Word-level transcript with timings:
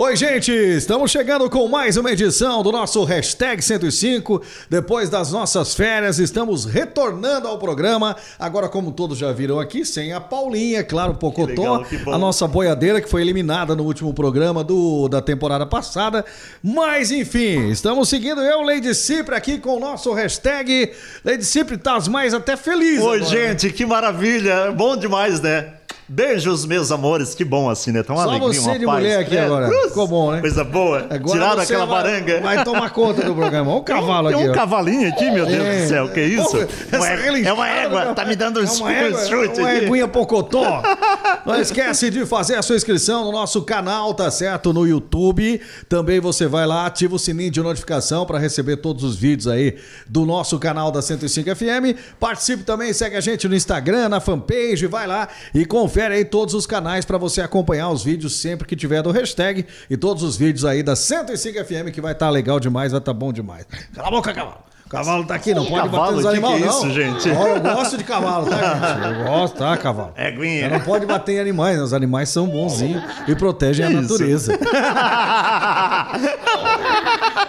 Oi, 0.00 0.14
gente! 0.14 0.52
Estamos 0.52 1.10
chegando 1.10 1.50
com 1.50 1.66
mais 1.66 1.96
uma 1.96 2.12
edição 2.12 2.62
do 2.62 2.70
nosso 2.70 3.02
Hashtag 3.02 3.60
105. 3.60 4.40
Depois 4.70 5.10
das 5.10 5.32
nossas 5.32 5.74
férias, 5.74 6.20
estamos 6.20 6.64
retornando 6.64 7.48
ao 7.48 7.58
programa. 7.58 8.14
Agora, 8.38 8.68
como 8.68 8.92
todos 8.92 9.18
já 9.18 9.32
viram 9.32 9.58
aqui, 9.58 9.84
sem 9.84 10.12
a 10.12 10.20
Paulinha, 10.20 10.84
claro, 10.84 11.16
Pocotó, 11.16 11.82
a 12.12 12.16
nossa 12.16 12.46
boiadeira 12.46 13.00
que 13.00 13.08
foi 13.08 13.22
eliminada 13.22 13.74
no 13.74 13.82
último 13.82 14.14
programa 14.14 14.62
do, 14.62 15.08
da 15.08 15.20
temporada 15.20 15.66
passada. 15.66 16.24
Mas, 16.62 17.10
enfim, 17.10 17.68
estamos 17.68 18.08
seguindo 18.08 18.40
eu, 18.40 18.62
Lady 18.62 18.94
Cipri, 18.94 19.34
aqui 19.34 19.58
com 19.58 19.78
o 19.78 19.80
nosso 19.80 20.12
hashtag. 20.12 20.92
Lady 21.24 21.44
Cipri, 21.44 21.76
tá 21.76 21.98
mais 22.08 22.32
até 22.32 22.56
feliz. 22.56 23.02
Oi, 23.02 23.16
agora. 23.16 23.24
gente, 23.24 23.72
que 23.72 23.84
maravilha! 23.84 24.70
Bom 24.70 24.96
demais, 24.96 25.40
né? 25.40 25.77
Beijos, 26.10 26.64
meus 26.64 26.90
amores. 26.90 27.34
Que 27.34 27.44
bom 27.44 27.68
assim, 27.68 27.92
né? 27.92 28.02
Tão 28.02 28.16
Só 28.16 28.22
alegria, 28.22 28.48
você 28.54 28.60
uma 28.70 28.78
de 28.78 28.86
paz. 28.86 28.98
mulher 28.98 29.18
aqui 29.20 29.36
É, 29.36 29.44
agora. 29.44 29.68
uh, 29.68 29.88
Ficou 29.88 30.08
bom, 30.08 30.32
né? 30.32 30.40
Coisa 30.40 30.64
boa. 30.64 31.06
Agora 31.10 31.32
Tiraram 31.38 31.60
aquela 31.60 31.84
vai- 31.84 32.02
baranga. 32.02 32.40
Vai 32.40 32.64
tomar 32.64 32.90
conta 32.90 33.22
do 33.22 33.34
programa. 33.34 33.70
Olha 33.72 33.80
o 33.80 33.84
cavalo 33.84 34.28
Tem 34.30 34.38
aqui. 34.38 34.48
um 34.48 34.50
ó. 34.50 34.54
cavalinho 34.54 35.08
aqui, 35.08 35.30
meu 35.30 35.44
Deus 35.44 35.62
É. 35.66 35.82
do 35.82 35.88
céu. 35.88 36.08
Que 36.08 36.22
isso? 36.22 36.50
Pô, 36.90 37.02
relinchada 37.02 37.48
é 37.48 37.52
uma 37.52 37.68
égua. 37.68 38.14
Tá 38.14 38.24
me 38.24 38.34
dando 38.34 38.58
um 38.60 38.64
É 38.64 38.70
uma 38.70 38.92
égua, 38.92 39.26
chute 39.26 39.60
uma 39.60 39.68
aqui. 39.70 39.84
eguinha 39.84 40.08
pocotó. 40.08 40.82
Não 41.44 41.60
esquece 41.60 42.08
de 42.08 42.24
fazer 42.24 42.54
a 42.54 42.62
sua 42.62 42.76
inscrição 42.76 43.26
no 43.26 43.32
nosso 43.32 43.60
canal, 43.62 44.14
tá 44.14 44.30
certo? 44.30 44.72
No 44.72 44.86
YouTube. 44.86 45.60
Também 45.90 46.20
você 46.20 46.46
vai 46.46 46.66
lá, 46.66 46.86
ativa 46.86 47.16
o 47.16 47.18
sininho 47.18 47.50
de 47.50 47.60
notificação 47.60 48.24
para 48.24 48.38
receber 48.38 48.78
todos 48.78 49.04
os 49.04 49.14
vídeos 49.14 49.46
aí 49.46 49.76
do 50.08 50.24
nosso 50.24 50.58
canal 50.58 50.90
da 50.90 51.02
105 51.02 51.54
FM. 51.54 51.94
Participe 52.18 52.62
também, 52.62 52.94
segue 52.94 53.14
a 53.14 53.20
gente 53.20 53.46
no 53.46 53.54
Instagram, 53.54 54.08
na 54.08 54.20
fanpage, 54.20 54.86
vai 54.86 55.06
lá 55.06 55.28
e 55.54 55.66
confere 55.66 55.97
aí 56.06 56.24
todos 56.24 56.54
os 56.54 56.66
canais 56.66 57.04
para 57.04 57.18
você 57.18 57.40
acompanhar 57.40 57.90
os 57.90 58.02
vídeos 58.02 58.36
sempre 58.36 58.66
que 58.66 58.76
tiver 58.76 59.02
do 59.02 59.10
hashtag 59.10 59.66
e 59.90 59.96
todos 59.96 60.22
os 60.22 60.36
vídeos 60.36 60.64
aí 60.64 60.82
da 60.82 60.94
105 60.94 61.64
FM 61.64 61.92
que 61.92 62.00
vai 62.00 62.12
estar 62.12 62.30
legal 62.30 62.60
demais, 62.60 62.92
vai 62.92 63.00
estar 63.00 63.12
bom 63.12 63.32
demais. 63.32 63.66
Cala 63.94 64.08
a 64.08 64.10
boca, 64.10 64.32
cavalo. 64.32 64.67
O 64.88 64.90
cavalo 64.90 65.22
tá 65.26 65.34
aqui, 65.34 65.52
não 65.52 65.66
pode 65.66 65.86
bater 65.90 65.90
Cavalo, 65.90 66.12
nos 66.12 66.22
que 66.22 66.28
animais, 66.28 66.62
é 66.62 66.66
não. 66.66 66.78
isso, 66.78 66.90
gente? 66.92 67.30
Ó, 67.30 67.46
eu 67.48 67.60
gosto 67.60 67.98
de 67.98 68.04
cavalo, 68.04 68.46
tá, 68.46 68.56
gente? 69.04 69.18
Eu 69.18 69.24
gosto, 69.26 69.58
tá, 69.58 69.76
cavalo? 69.76 70.12
Éguinha. 70.16 70.70
Não 70.70 70.80
pode 70.80 71.04
bater 71.04 71.32
em 71.32 71.40
animais, 71.40 71.76
né? 71.76 71.82
os 71.82 71.92
animais 71.92 72.30
são 72.30 72.46
bonzinhos 72.48 73.02
e 73.26 73.34
protegem 73.36 73.84
a 73.84 73.88
Que 73.90 73.94
isso? 73.96 74.02
natureza. 74.12 74.58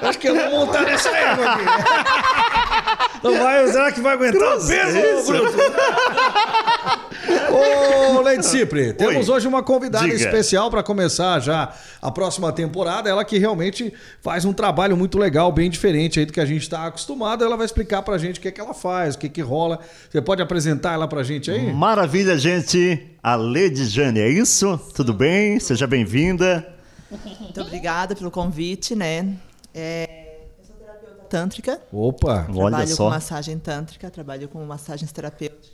Acho 0.01 0.19
que 0.19 0.27
eu 0.27 0.35
vou 0.35 0.49
montar 0.65 0.81
nessa 0.81 1.09
égua 1.15 1.45
aqui. 1.45 1.63
Não 3.23 3.37
vai, 3.37 3.67
será 3.67 3.91
que 3.91 4.01
vai 4.01 4.13
aguentar 4.15 4.57
o 4.57 4.67
peso, 4.67 4.97
ô, 4.97 5.23
Bruto? 5.23 5.57
Ô, 8.17 8.21
Leite 8.21 8.45
Cipri, 8.45 8.93
temos 8.93 9.27
Oi. 9.29 9.35
hoje 9.35 9.47
uma 9.47 9.61
convidada 9.61 10.05
Diga. 10.05 10.15
especial 10.15 10.69
para 10.69 10.81
começar 10.83 11.39
já 11.39 11.69
a 12.01 12.11
próxima 12.11 12.51
temporada. 12.51 13.09
Ela 13.09 13.25
que 13.25 13.37
realmente 13.37 13.93
faz 14.21 14.45
um 14.45 14.53
trabalho 14.53 14.95
muito 14.95 15.17
legal, 15.17 15.51
bem 15.51 15.69
diferente 15.69 16.19
aí 16.19 16.25
do 16.25 16.31
que 16.33 16.39
a 16.39 16.45
gente 16.45 16.61
está 16.61 16.85
acostumado. 16.87 17.28
Ela 17.43 17.55
vai 17.57 17.65
explicar 17.65 18.01
pra 18.01 18.17
gente 18.17 18.39
o 18.39 18.41
que, 18.41 18.47
é 18.47 18.51
que 18.51 18.61
ela 18.61 18.73
faz, 18.73 19.15
o 19.15 19.17
que, 19.19 19.29
que 19.29 19.41
rola. 19.41 19.79
Você 20.09 20.21
pode 20.21 20.41
apresentar 20.41 20.93
ela 20.93 21.07
pra 21.07 21.23
gente 21.23 21.51
aí? 21.51 21.71
Maravilha, 21.73 22.37
gente. 22.37 23.07
A 23.21 23.35
Lady 23.35 23.85
Jane, 23.85 24.19
é 24.19 24.29
isso? 24.29 24.79
Tudo 24.95 25.13
bem? 25.13 25.59
Seja 25.59 25.85
bem-vinda. 25.85 26.75
Muito 27.39 27.61
obrigada 27.61 28.15
pelo 28.15 28.29
convite, 28.31 28.95
né? 28.95 29.35
É, 29.73 30.37
eu 30.59 30.65
sou 30.65 30.75
terapeuta 30.75 31.23
tântrica, 31.29 31.81
Opa! 31.91 32.45
Olha 32.49 32.69
trabalho 32.69 32.87
só. 32.95 33.03
com 33.05 33.09
massagem 33.09 33.59
tântrica, 33.59 34.09
trabalho 34.09 34.47
com 34.47 34.63
massagens 34.65 35.11
terapêuticas. 35.11 35.69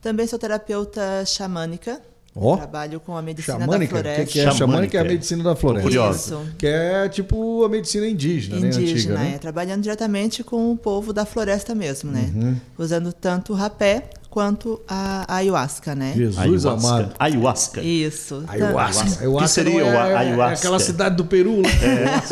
Também 0.00 0.26
sou 0.26 0.38
terapeuta 0.38 1.24
xamânica, 1.26 2.00
Ó. 2.34 2.56
trabalho 2.56 3.00
com 3.00 3.16
a 3.16 3.22
medicina 3.22 3.58
Xamânica? 3.58 3.94
da 3.94 4.00
O 4.00 4.02
que, 4.02 4.10
floresta. 4.12 4.32
que 4.32 4.38
é? 4.40 4.42
Xamânica 4.44 4.56
Xamânica. 4.58 4.98
é 4.98 5.00
a 5.00 5.04
medicina 5.04 5.42
da 5.44 5.56
floresta. 5.56 5.82
Curiosa. 5.82 6.18
Isso. 6.18 6.46
Que 6.56 6.66
é 6.66 7.08
tipo 7.08 7.64
a 7.64 7.68
medicina 7.68 8.06
indígena, 8.06 8.60
né? 8.60 8.68
Indígena, 8.68 8.90
Antiga, 8.92 9.14
é, 9.14 9.32
né? 9.32 9.38
trabalhando 9.38 9.82
diretamente 9.82 10.44
com 10.44 10.70
o 10.70 10.76
povo 10.76 11.12
da 11.12 11.26
floresta 11.26 11.74
mesmo, 11.74 12.10
né? 12.12 12.30
Uhum. 12.34 12.56
Usando 12.78 13.12
tanto 13.12 13.52
o 13.52 13.56
rapé 13.56 14.10
quanto 14.30 14.80
a 14.86 15.24
ayahuasca, 15.34 15.92
né? 15.96 16.12
Jesus 16.16 16.38
Ayahuasca. 16.64 16.88
amado. 16.88 17.14
Ayahuasca. 17.18 17.82
Isso. 17.82 18.44
Ayahuasca. 18.46 19.02
O 19.02 19.10
que 19.10 19.18
Ayahuasca 19.18 19.48
seria 19.48 19.84
o 19.84 19.88
é, 19.88 20.14
ayahuasca? 20.16 20.54
É 20.54 20.58
aquela 20.58 20.78
cidade 20.78 21.16
do 21.16 21.24
Peru, 21.24 21.62
né? 21.62 22.22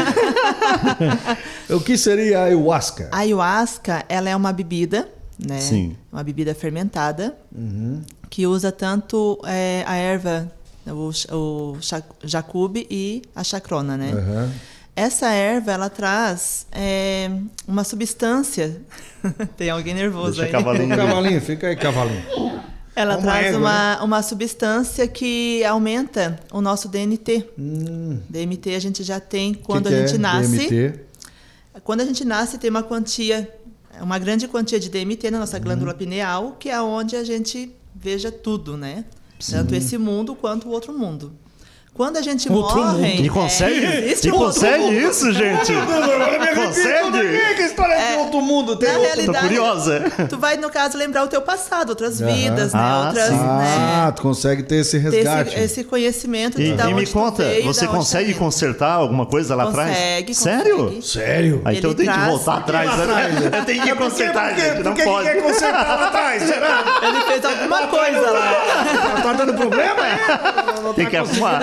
o 1.75 1.81
que 1.81 1.99
seria 1.99 2.39
a 2.41 2.45
ayahuasca? 2.45 3.09
A 3.11 3.19
ayahuasca, 3.19 4.05
ela 4.09 4.29
é 4.31 4.37
uma 4.37 4.53
bebida, 4.53 5.09
né? 5.45 5.59
Sim. 5.61 5.97
Uma 6.13 6.23
bebida 6.23 6.55
fermentada 6.55 7.37
Uhum. 7.55 8.01
Que 8.31 8.47
usa 8.47 8.71
tanto 8.73 9.39
é, 9.45 9.85
a 9.87 9.97
erva, 9.97 10.51
o, 10.87 11.11
o 11.35 11.77
jacube 12.25 12.87
e 12.91 13.23
a 13.35 13.43
chacrona, 13.45 13.97
né? 13.97 14.13
Aham. 14.13 14.53
Essa 14.97 15.31
erva, 15.31 15.71
ela 15.73 15.89
traz 15.89 16.67
é, 16.73 17.31
uma 17.69 17.85
substância. 17.85 18.81
Tem 19.57 19.71
alguém 19.71 19.95
nervoso 19.95 20.41
Deixa 20.41 20.45
aí. 20.47 20.51
cavalinho. 20.53 20.89
Cavalinho, 20.97 21.41
fica 21.41 21.69
aí, 21.69 21.77
cavalinho. 21.77 22.23
Ela 22.97 23.15
É 23.15 23.17
uma 23.17 23.23
traz 23.23 23.47
égua, 23.47 23.59
uma, 23.61 24.03
uma 24.03 24.23
substância 24.23 25.07
que 25.07 25.63
aumenta 25.65 26.41
o 26.53 26.61
nosso 26.61 26.89
DMT. 26.89 27.49
DMT 28.29 28.75
a 28.75 28.81
gente 28.81 29.05
já 29.05 29.21
tem 29.21 29.55
quando 29.55 29.87
Hum. 29.87 29.91
que 29.91 29.95
a 29.95 30.01
que 30.01 30.07
gente 30.09 30.17
é 30.17 30.19
nasce. 30.19 30.69
DMT? 30.69 31.01
Quando 31.85 32.01
a 32.01 32.05
gente 32.05 32.25
nasce, 32.25 32.59
tem 32.59 32.69
uma 32.69 32.83
quantia, 32.83 33.49
uma 34.01 34.19
grande 34.19 34.49
quantia 34.49 34.81
de 34.81 34.89
DMT 34.91 35.31
na 35.31 35.39
nossa 35.39 35.61
glândula 35.61 35.93
Uhum. 35.93 35.99
pineal, 35.99 36.57
que 36.59 36.69
é 36.69 36.81
onde 36.83 37.15
a 37.15 37.23
gente 37.23 37.73
veja 37.99 38.31
tudo, 38.31 38.77
né? 38.77 39.05
Tanto 39.51 39.75
esse 39.75 39.99
mundo 39.99 40.35
quanto 40.35 40.69
o 40.69 40.73
outro 40.73 40.97
mundo. 40.97 41.33
Quando 41.99 42.17
a 42.17 42.23
gente 42.23 42.49
Outro 42.51 42.77
morre. 42.77 43.09
mundo. 43.09 43.25
E 43.27 43.29
consegue? 43.29 43.85
É, 43.85 44.15
e 44.25 44.31
consegue 44.31 44.85
mundo. 44.85 44.93
isso, 45.11 45.33
gente? 45.33 45.73
consegue? 46.55 47.55
Que 47.57 47.63
história 47.63 47.93
é 47.95 48.13
de 48.13 48.19
outro 48.19 48.41
mundo? 48.41 48.77
Tem 48.77 48.89
Na 48.89 48.99
outro... 48.99 49.15
Realidade, 49.17 49.49
curiosa. 49.49 50.05
tu 50.29 50.39
vai, 50.39 50.57
no 50.57 50.71
caso, 50.71 50.97
lembrar 50.97 51.25
o 51.25 51.27
teu 51.27 51.43
passado, 51.43 51.91
outras 51.91 52.23
Aham. 52.23 52.33
vidas, 52.33 52.73
né? 52.73 52.81
Ah, 52.81 53.05
outras, 53.07 53.29
sim. 53.29 53.35
Ah, 53.37 54.05
né? 54.07 54.13
tu 54.15 54.23
consegue 54.23 54.63
ter 54.63 54.77
esse 54.77 55.01
Ter 55.01 55.11
resgate. 55.11 55.51
esse, 55.57 55.61
esse 55.65 55.85
conhecimento 55.85 56.61
E, 56.61 56.67
de 56.71 56.77
da 56.77 56.89
e 56.89 56.95
me 56.95 57.05
conta, 57.05 57.43
veio, 57.43 57.65
você 57.65 57.87
consegue 57.89 58.33
tá 58.33 58.39
consertar 58.39 58.93
alguma 58.93 59.27
coisa 59.27 59.57
lá 59.57 59.65
atrás? 59.65 59.89
Consegue, 59.91 60.35
Sério? 60.35 60.77
consegue. 60.85 61.03
Sério? 61.03 61.63
Ah, 61.65 61.75
então 61.75 61.93
tenho 61.95 62.13
que 62.13 62.19
voltar 62.21 62.59
atrás. 62.59 62.97
né? 62.97 63.51
Eu 63.59 63.65
tenho 63.65 63.83
que 63.83 63.95
consertar, 63.97 64.55
gente. 64.57 64.85
Não 64.85 64.95
pode. 64.95 65.41
consertar 65.41 65.99
lá 65.99 66.07
atrás? 66.07 66.43
Será? 66.45 66.85
Ele 67.03 67.21
fez 67.23 67.45
alguma 67.45 67.87
coisa 67.89 68.31
lá. 68.31 69.21
Tá 69.21 69.33
dando 69.33 69.55
problema? 69.55 70.07
É? 70.07 70.19
Tem 70.95 71.07
que 71.07 71.17
arrumar. 71.17 71.61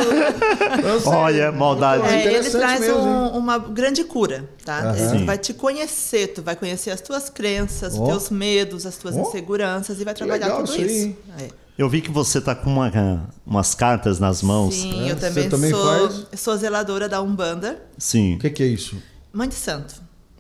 Olha, 1.06 1.52
maldade. 1.52 2.04
É, 2.06 2.34
ele 2.34 2.50
traz 2.50 2.80
mesmo, 2.80 2.98
um- 3.00 3.38
uma 3.38 3.58
grande 3.58 4.04
cura, 4.04 4.48
tá? 4.64 4.80
Aham. 4.80 4.98
Ele 4.98 5.20
Sim. 5.20 5.26
vai 5.26 5.38
te 5.38 5.54
conhecer, 5.54 6.28
tu 6.34 6.42
vai 6.42 6.56
conhecer 6.56 6.92
as 6.92 7.02
tuas 7.02 7.30
crenças, 7.30 7.94
os 7.98 8.08
teus 8.08 8.30
medos, 8.30 8.86
as 8.86 8.98
tuas 8.98 9.16
Ó. 9.16 9.22
inseguranças 9.22 10.00
e 10.00 10.04
vai 10.04 10.14
trabalhar 10.14 10.46
legal 10.48 10.64
tudo 10.64 10.82
isso? 10.82 11.16
É. 11.40 11.48
Eu 11.78 11.90
vi 11.90 12.00
que 12.02 12.10
você 12.10 12.40
tá 12.40 12.56
com 12.56 12.70
uma- 12.70 13.30
umas 13.46 13.76
cartas 13.76 14.18
nas 14.20 14.42
mãos. 14.42 14.76
Sim, 14.76 15.08
É, 15.08 15.12
eu 15.12 15.16
você 15.18 15.28
também, 15.28 15.50
também 15.50 15.72
sou, 15.72 16.10
faz? 16.10 16.26
sou 16.40 16.56
zeladora 16.58 17.10
da 17.10 17.22
Umbanda, 17.22 17.80
Sim. 17.98 18.36
O 18.36 18.40
que, 18.40 18.50
que 18.50 18.64
é 18.64 18.68
isso? 18.68 18.96
mãe 19.34 19.50
de 19.50 19.56
santo. 19.56 19.96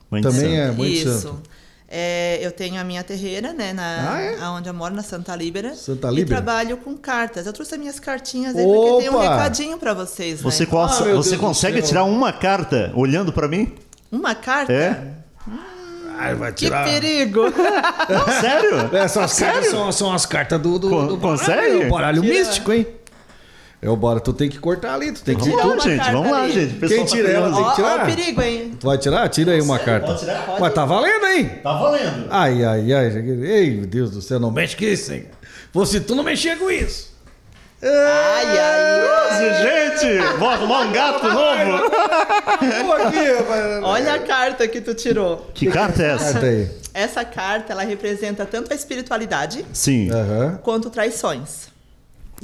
Mãe 0.09 0.21
de 0.21 0.27
Também 0.29 0.41
santo. 0.55 0.55
é 0.55 0.71
mãe 0.71 0.91
de 0.91 0.97
isso. 0.97 1.19
santo. 1.19 1.41
É, 1.97 2.39
eu 2.41 2.51
tenho 2.51 2.77
a 2.77 2.83
minha 2.83 3.01
terreira, 3.05 3.53
né, 3.53 3.71
na, 3.71 4.13
Ah, 4.15 4.21
é? 4.21 4.49
onde 4.49 4.67
eu 4.67 4.73
moro, 4.73 4.93
na 4.93 5.01
Santa 5.01 5.33
Líbera. 5.33 5.73
Santa 5.75 6.09
E 6.09 6.15
Líbera? 6.15 6.41
trabalho 6.41 6.75
com 6.75 6.97
cartas. 6.97 7.45
Eu 7.47 7.53
trouxe 7.53 7.75
as 7.75 7.79
minhas 7.79 7.99
cartinhas 8.01 8.53
aí 8.53 8.65
porque 8.65 9.01
tem 9.03 9.09
um 9.09 9.15
Opa! 9.15 9.29
recadinho 9.37 9.77
pra 9.77 9.93
vocês, 9.93 10.41
né? 10.41 10.51
Você, 10.51 10.65
cons- 10.65 10.99
Ah, 10.99 11.05
meu 11.05 11.15
você 11.15 11.29
Deus 11.29 11.39
do 11.41 11.47
consegue 11.47 11.81
tirar 11.81 12.03
uma 12.03 12.33
carta 12.33 12.91
olhando 12.95 13.31
pra 13.31 13.47
mim? 13.47 13.73
Uma 14.11 14.35
carta? 14.35 14.73
É? 14.73 15.13
Ai, 16.17 16.35
vai 16.35 16.51
Que 16.51 16.65
tirar. 16.65 16.83
perigo! 16.85 17.43
Sério? 18.41 18.89
Essas 18.95 19.33
cartas 19.39 19.67
são, 19.67 19.91
são 19.91 20.13
as 20.13 20.25
cartas 20.25 20.59
do, 20.61 20.77
do, 20.79 20.89
Con- 20.89 21.07
do 21.07 21.17
consegue? 21.17 21.83
É 21.83 21.87
o 21.87 21.89
baralho 21.89 22.21
Tira. 22.21 22.33
místico, 22.33 22.73
hein? 22.73 22.87
É 23.81 23.89
o 23.89 23.95
bora, 23.95 24.19
tu 24.19 24.33
tem 24.33 24.49
que 24.49 24.57
cortar 24.57 24.95
ali, 24.95 25.11
tu 25.11 25.21
tem 25.21 25.35
que 25.35 25.47
Vamos 25.49 25.61
tu, 25.61 25.67
lá, 25.67 25.79
gente. 25.79 26.11
Vamos 26.11 26.31
lá, 26.31 26.41
ali. 26.43 26.53
gente. 26.53 26.73
Pessoal 26.75 26.97
Quem 26.97 27.05
tá 27.07 27.11
tira 27.11 27.29
ela 27.29 27.49
curioso. 27.51 27.65
tem 27.65 27.75
que 27.75 27.81
Ó, 27.81 27.85
ó 27.85 27.89
tirar? 27.91 28.03
o 28.03 28.15
perigo, 28.15 28.41
hein? 28.41 28.73
Tu 28.79 28.87
vai 28.87 28.97
tirar? 28.97 29.29
Tira 29.29 29.51
aí 29.51 29.61
uma 29.61 29.77
carta. 29.79 30.07
Pode 30.07 30.19
tirar? 30.19 30.55
Mas 30.59 30.73
tá 30.73 30.85
valendo, 30.85 31.25
hein? 31.27 31.51
Tá 31.61 31.73
valendo. 31.73 32.27
Ai, 32.31 32.63
ai, 32.63 32.93
ai. 32.93 33.07
Ei, 33.43 33.71
meu 33.77 33.85
Deus 33.85 34.11
do 34.11 34.21
céu, 34.21 34.39
não 34.39 34.49
mexe 34.49 34.75
com 34.75 34.85
isso, 34.85 35.13
hein? 35.13 35.25
Você, 35.73 35.99
tu 35.99 36.15
não 36.15 36.23
mexia 36.23 36.55
com 36.57 36.71
isso. 36.71 37.13
Ai, 37.83 38.57
ai. 38.57 39.91
Gente, 39.99 40.37
vou 40.39 40.49
arrumar 40.49 40.79
um 40.81 40.91
gato 40.91 41.27
novo. 41.27 41.89
Pô, 42.85 42.93
aqui, 42.93 43.31
rapaz. 43.33 43.83
Olha 43.83 44.13
a 44.15 44.19
carta 44.19 44.67
que 44.67 44.81
tu 44.81 44.93
tirou. 44.95 45.49
Que 45.53 45.67
carta 45.67 46.01
é 46.01 46.11
essa? 46.11 46.31
Carta 46.33 46.47
aí. 46.47 46.69
Essa 46.93 47.25
carta, 47.25 47.73
ela 47.73 47.83
representa 47.83 48.45
tanto 48.45 48.71
a 48.71 48.75
espiritualidade 48.75 49.65
Sim. 49.73 50.07
Quanto 50.63 50.89
traições. 50.89 51.67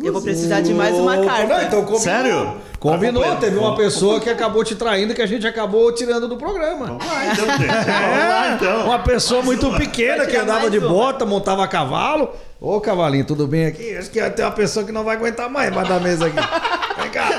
Eu 0.03 0.13
vou 0.13 0.21
precisar 0.21 0.61
de 0.61 0.73
mais 0.73 0.95
uma 0.95 1.23
carta. 1.25 1.47
não, 1.47 1.61
então 1.63 1.79
combinou. 1.81 1.99
Sério? 1.99 2.57
Combinou, 2.79 3.23
Tá 3.23 3.35
teve 3.35 3.57
uma 3.57 3.75
pessoa 3.75 4.19
que 4.19 4.29
acabou 4.29 4.63
te 4.63 4.73
traindo 4.75 5.13
que 5.13 5.21
a 5.21 5.25
gente 5.27 5.45
acabou 5.45 5.91
tirando 5.93 6.27
do 6.27 6.35
programa. 6.37 6.87
Vamos 6.87 7.05
lá, 7.05 7.25
então, 7.27 7.45
gente. 7.45 7.67
Vamos 7.67 8.27
lá, 8.27 8.53
então. 8.55 8.85
Uma 8.85 8.99
pessoa 8.99 9.43
muito 9.43 9.71
pequena 9.73 10.25
que 10.25 10.35
andava 10.35 10.61
mais 10.61 10.71
de 10.71 10.79
uma. 10.79 10.87
bota, 10.89 11.25
montava 11.25 11.63
a 11.63 11.67
cavalo. 11.67 12.29
Ô, 12.59 12.79
cavalinho, 12.81 13.25
tudo 13.25 13.45
bem 13.47 13.65
aqui? 13.67 13.95
Acho 13.97 14.09
que 14.09 14.21
tem 14.31 14.45
uma 14.45 14.51
pessoa 14.51 14.85
que 14.85 14.91
não 14.91 15.03
vai 15.03 15.15
aguentar 15.15 15.49
mais 15.49 15.69
embaixo 15.71 15.89
da 15.89 15.99
mesa 15.99 16.25
aqui. 16.27 16.35
Vem 17.01 17.09
cá. 17.11 17.29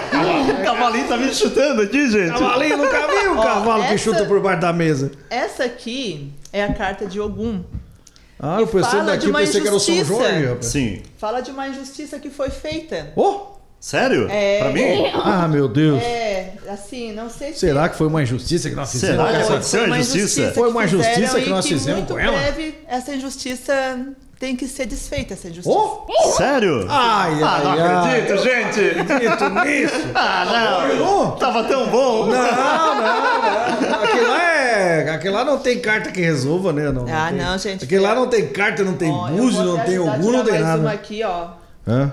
O 0.60 0.64
cavalinho 0.64 1.08
tá 1.08 1.16
me 1.16 1.32
chutando 1.34 1.82
aqui, 1.82 2.08
gente. 2.10 2.32
Cavalinho, 2.32 2.76
nunca 2.76 3.06
viu 3.08 3.32
o 3.34 3.38
Ó, 3.38 3.42
cavalo 3.42 3.82
que 3.84 3.94
essa- 3.94 3.98
chuta 3.98 4.24
por 4.24 4.40
baixo 4.40 4.60
da 4.60 4.72
mesa. 4.72 5.10
Essa 5.30 5.64
aqui 5.64 6.32
é 6.52 6.62
a 6.64 6.72
carta 6.72 7.06
de 7.06 7.20
Ogum. 7.20 7.62
Ah, 8.38 8.60
eu 8.60 8.66
pensei 8.66 8.90
fala 8.90 9.04
daqui, 9.04 9.18
de 9.18 9.26
eu 9.26 9.30
uma 9.30 9.38
pensei 9.38 9.60
que 9.60 9.66
era 9.66 9.76
o 9.76 9.80
São 9.80 9.94
injustiça. 9.94 10.22
Jorge, 10.22 10.46
rapaz. 10.46 10.66
Sim. 10.66 11.02
Fala 11.16 11.40
de 11.40 11.50
uma 11.50 11.68
injustiça 11.68 12.18
que 12.18 12.30
foi 12.30 12.50
feita. 12.50 13.12
Ô! 13.16 13.52
Sério? 13.82 14.28
É. 14.30 14.60
Pra 14.60 14.70
mim? 14.70 15.10
Ah, 15.12 15.48
meu 15.48 15.66
Deus. 15.66 16.00
É, 16.00 16.54
assim, 16.68 17.12
não 17.12 17.28
sei 17.28 17.52
se. 17.52 17.58
Será 17.58 17.88
que 17.88 17.96
foi 17.96 18.06
uma 18.06 18.22
injustiça 18.22 18.70
que 18.70 18.76
nós 18.76 18.92
fizemos? 18.92 19.16
Será 19.16 19.28
com 19.28 19.36
que 19.36 19.42
aconteceu 19.42 19.82
a 19.82 19.86
uma 19.86 19.98
injustiça? 19.98 20.52
Foi 20.52 20.70
uma 20.70 20.84
injustiça 20.84 21.40
que 21.40 21.50
nós 21.50 21.66
fizemos 21.66 21.98
muito 21.98 22.12
com 22.12 22.18
ela? 22.18 22.38
breve 22.38 22.74
essa 22.86 23.12
injustiça 23.12 23.74
tem 24.38 24.54
que 24.56 24.68
ser 24.68 24.86
desfeita, 24.86 25.34
essa 25.34 25.48
injustiça. 25.48 25.76
Ô! 25.76 26.32
Sério? 26.36 26.86
Ai, 26.88 27.32
ah, 27.42 27.60
não 27.62 27.70
ai, 27.72 27.80
ai. 27.80 28.20
acredito, 28.20 28.42
gente. 28.42 29.00
Acredito 29.00 29.48
nisso. 29.50 30.10
Ah, 30.14 30.88
não. 30.98 31.28
Ô! 31.28 31.30
Tava 31.32 31.64
tão 31.64 31.88
bom. 31.88 32.26
Não, 32.26 32.34
não, 32.34 32.94
não. 32.96 33.94
Aquele 34.02 34.26
lá 34.26 34.51
é. 34.92 35.10
Aquele 35.10 35.34
lá 35.34 35.44
não 35.44 35.58
tem 35.58 35.78
carta 35.80 36.10
que 36.12 36.20
resolva, 36.20 36.72
né? 36.72 36.90
Não, 36.90 37.06
Ah, 37.08 37.28
tem- 37.30 37.38
não, 37.38 37.58
gente. 37.58 37.84
Aquele 37.84 38.00
lá 38.02 38.14
não 38.14 38.26
tem 38.28 38.48
carta, 38.48 38.82
não 38.82 38.94
tem 38.94 39.10
Ó, 39.10 39.28
eu 39.28 39.36
búzio, 39.36 39.62
vou 39.64 39.76
não 39.76 39.84
te 39.84 39.86
tem 39.86 39.96
algum, 39.96 40.32
não 40.32 40.44
tem 40.44 40.52
mais 40.54 40.64
Uma 40.64 40.76
nada. 40.76 40.90
aqui, 40.92 41.22
ó. 41.24 41.46
Hã? 41.86 42.12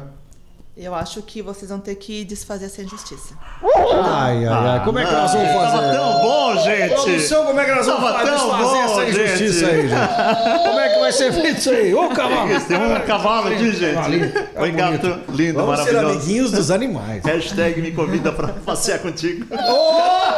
Eu 0.82 0.96
acho 0.96 1.22
que 1.24 1.42
vocês 1.42 1.70
vão 1.70 1.80
ter 1.82 1.94
que 1.96 2.24
desfazer 2.24 2.68
essa 2.68 2.82
injustiça. 2.82 3.34
Ai, 3.62 4.46
ai, 4.46 4.48
ai. 4.48 4.86
Como 4.86 4.98
é 4.98 5.06
que 5.06 5.12
nós 5.12 5.34
vamos 5.34 5.48
Tava 5.52 5.72
fazer? 5.72 5.98
tão 5.98 6.22
bom, 6.22 6.56
gente. 6.64 6.94
Produção, 6.94 7.46
como 7.48 7.60
é 7.60 7.66
que 7.66 7.72
nós 7.76 7.86
vamos 7.86 8.02
Tava 8.02 8.20
fazer 8.20 8.32
tão 8.38 8.48
bom, 8.48 8.76
essa 8.86 9.04
injustiça 9.04 9.66
gente. 9.66 9.76
aí, 9.76 9.90
gente? 9.90 10.64
Como 10.64 10.80
é 10.80 10.90
que 10.94 11.00
vai 11.02 11.12
ser 11.12 11.34
feito 11.34 11.58
isso 11.60 11.70
aí? 11.72 11.94
Ô, 11.94 12.08
cavalo! 12.08 12.50
Tem 12.66 12.78
um 12.78 13.00
cavalo 13.06 13.48
aqui, 13.50 13.72
gente. 13.74 14.32
É 14.56 14.62
Oi, 14.62 14.72
gato. 14.72 15.20
Lindo, 15.34 15.60
Vamos 15.60 15.80
ser 15.82 15.92
maravilhoso. 15.92 16.16
amiguinhos 16.20 16.52
dos 16.52 16.72
animais. 16.72 17.26
Hashtag 17.26 17.82
me 17.82 17.92
convida 17.92 18.32
pra 18.32 18.48
passear 18.66 19.00
contigo. 19.00 19.46
Opa! 19.54 20.38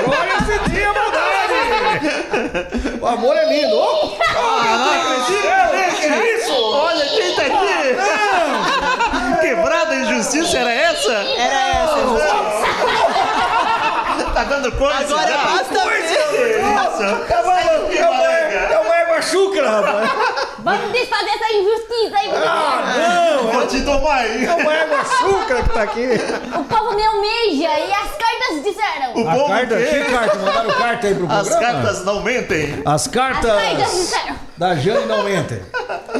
Agora 0.00 0.26
eu 0.30 0.38
senti 0.46 0.82
a 0.82 0.92
maldade! 0.94 1.33
O 3.00 3.06
amor 3.06 3.36
é 3.36 3.44
lindo! 3.46 3.80
Ah, 4.36 5.24
que 5.26 6.06
é 6.06 6.36
isso? 6.36 6.52
Olha 6.52 7.06
quem 7.06 7.34
tá 7.34 7.42
aqui! 7.42 7.96
Quebrada 9.40 9.92
a 9.92 9.96
injustiça 9.96 10.58
era 10.58 10.72
essa? 10.72 11.12
Era 11.12 11.68
essa 11.84 11.98
injustiça. 11.98 12.64
Tá 14.34 14.44
dando 14.44 14.72
coisa 14.72 14.98
Agora 14.98 15.28
já? 15.28 15.36
basta 15.44 15.78
é 15.78 15.84
é 18.72 18.78
uma 18.78 18.96
égua 18.96 19.22
chucra, 19.22 19.70
rapaz! 19.70 20.10
Vamos 20.58 20.92
desfazer 20.92 21.30
essa 21.30 21.52
injustiça 21.52 22.16
aí, 22.16 22.30
Ah, 22.34 22.82
não! 22.96 23.52
Vou 23.52 23.66
te 23.66 23.82
tomar 23.82 24.14
aí. 24.16 24.44
É 24.44 24.52
uma 24.54 24.74
égua 24.74 25.04
chucra 25.04 25.62
que 25.62 25.68
tá 25.70 25.82
aqui! 25.82 26.08
o 26.58 26.64
povo 26.64 26.94
me 26.96 27.04
almeja 27.04 27.78
e 27.78 27.92
as 27.92 28.16
cartas 28.48 28.62
disseram. 28.64 29.10
O 29.12 29.24
povo 29.24 29.48
carta, 29.48 29.76
que 29.76 30.04
carta? 30.04 30.38
Mandaram 30.38 30.70
carta 30.70 31.06
aí 31.06 31.14
pro 31.14 31.30
As 31.32 31.48
programa? 31.48 31.72
cartas 31.82 32.04
não 32.04 32.22
mentem. 32.22 32.82
As 32.84 32.94
As 32.94 33.06
cartas 33.08 33.50
cartas 33.62 33.92
disseram. 33.92 34.36
da 34.56 34.74
Jane 34.76 35.06
não 35.06 35.22
mentem. 35.24 35.60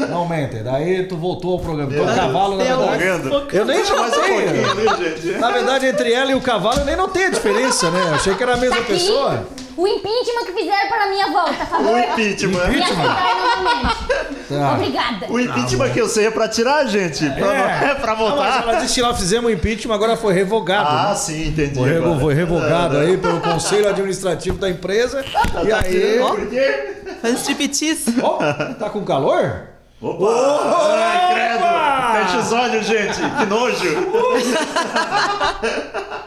Não 0.09 0.29
mentem. 0.29 0.63
Daí 0.63 1.07
tu 1.07 1.17
voltou 1.17 1.53
ao 1.53 1.59
programa. 1.61 1.93
Então 1.93 2.05
o 2.05 2.15
cavalo, 2.17 2.57
na 2.57 2.65
Tem 2.65 2.77
verdade. 2.77 2.99
Vendo? 3.29 3.49
Eu 3.53 3.65
nem 3.65 3.81
um 3.83 3.97
notei. 3.97 4.21
pouquinho, 4.21 4.75
viu, 4.77 4.97
gente? 4.97 5.39
Na 5.39 5.51
verdade, 5.51 5.87
entre 5.87 6.13
ela 6.13 6.31
e 6.31 6.35
o 6.35 6.41
cavalo, 6.41 6.79
eu 6.81 6.85
nem 6.85 6.97
notei 6.97 7.27
a 7.27 7.31
diferença, 7.31 7.91
né? 7.91 8.13
Achei 8.15 8.35
que 8.35 8.43
era 8.43 8.55
a 8.55 8.57
mesma 8.57 8.77
Tá 8.77 8.83
aqui 8.83 8.93
pessoa. 8.93 9.47
o 9.77 9.87
impeachment 9.87 10.45
que 10.47 10.53
fizeram 10.53 10.89
para 10.89 11.05
a 11.05 11.09
minha 11.09 11.27
volta, 11.31 11.63
a 11.63 11.67
favor. 11.67 11.93
O 11.95 11.99
impeachment. 11.99 12.69
Me 12.69 12.83
aceitar 12.83 13.35
novamente. 13.57 13.97
Tá. 14.49 14.75
Obrigada. 14.75 15.27
O 15.31 15.41
impeachment 15.41 15.91
que 15.91 16.01
eu 16.01 16.09
sei 16.09 16.27
é 16.27 16.31
pra 16.31 16.49
tirar, 16.49 16.85
gente. 16.87 17.29
Pra, 17.31 17.55
É. 17.55 17.91
é. 17.91 17.95
pra 17.95 18.15
Não, 18.15 18.25
mas 18.37 18.55
votar. 18.55 18.63
ela 18.63 18.75
disse 18.81 18.95
que 18.95 19.03
nós 19.03 19.17
fizemos 19.19 19.51
o 19.51 19.53
impeachment, 19.55 19.95
agora 19.95 20.17
foi 20.17 20.35
revogado. 20.35 20.89
Ah, 20.89 21.09
né? 21.11 21.15
sim, 21.17 21.49
entendi. 21.49 21.75
Foi, 21.79 21.89
revo- 21.89 22.05
agora. 22.07 22.21
foi 22.21 22.35
revogado 22.35 22.97
aí 22.99 23.17
pelo 23.17 23.41
Conselho 23.41 23.89
Administrativo 23.89 24.59
da 24.59 24.69
empresa. 24.69 25.25
E 25.65 25.69
Tá 25.69 25.81
aí. 25.85 25.91
tirando 25.91 26.27
por 26.37 26.47
quê? 26.49 26.95
Faz 27.23 27.35
striptease. 27.41 28.15
Ó, 28.23 28.39
tá 28.79 28.91
com 28.91 29.03
calor? 29.05 29.69
Opa! 30.03 30.27
Ai, 30.93 31.35
credo! 31.35 31.65
Fecha 32.27 32.39
os 32.39 32.53
olhos, 32.53 32.87
gente. 32.87 33.21
Que 33.39 33.47
nojo. 33.47 33.89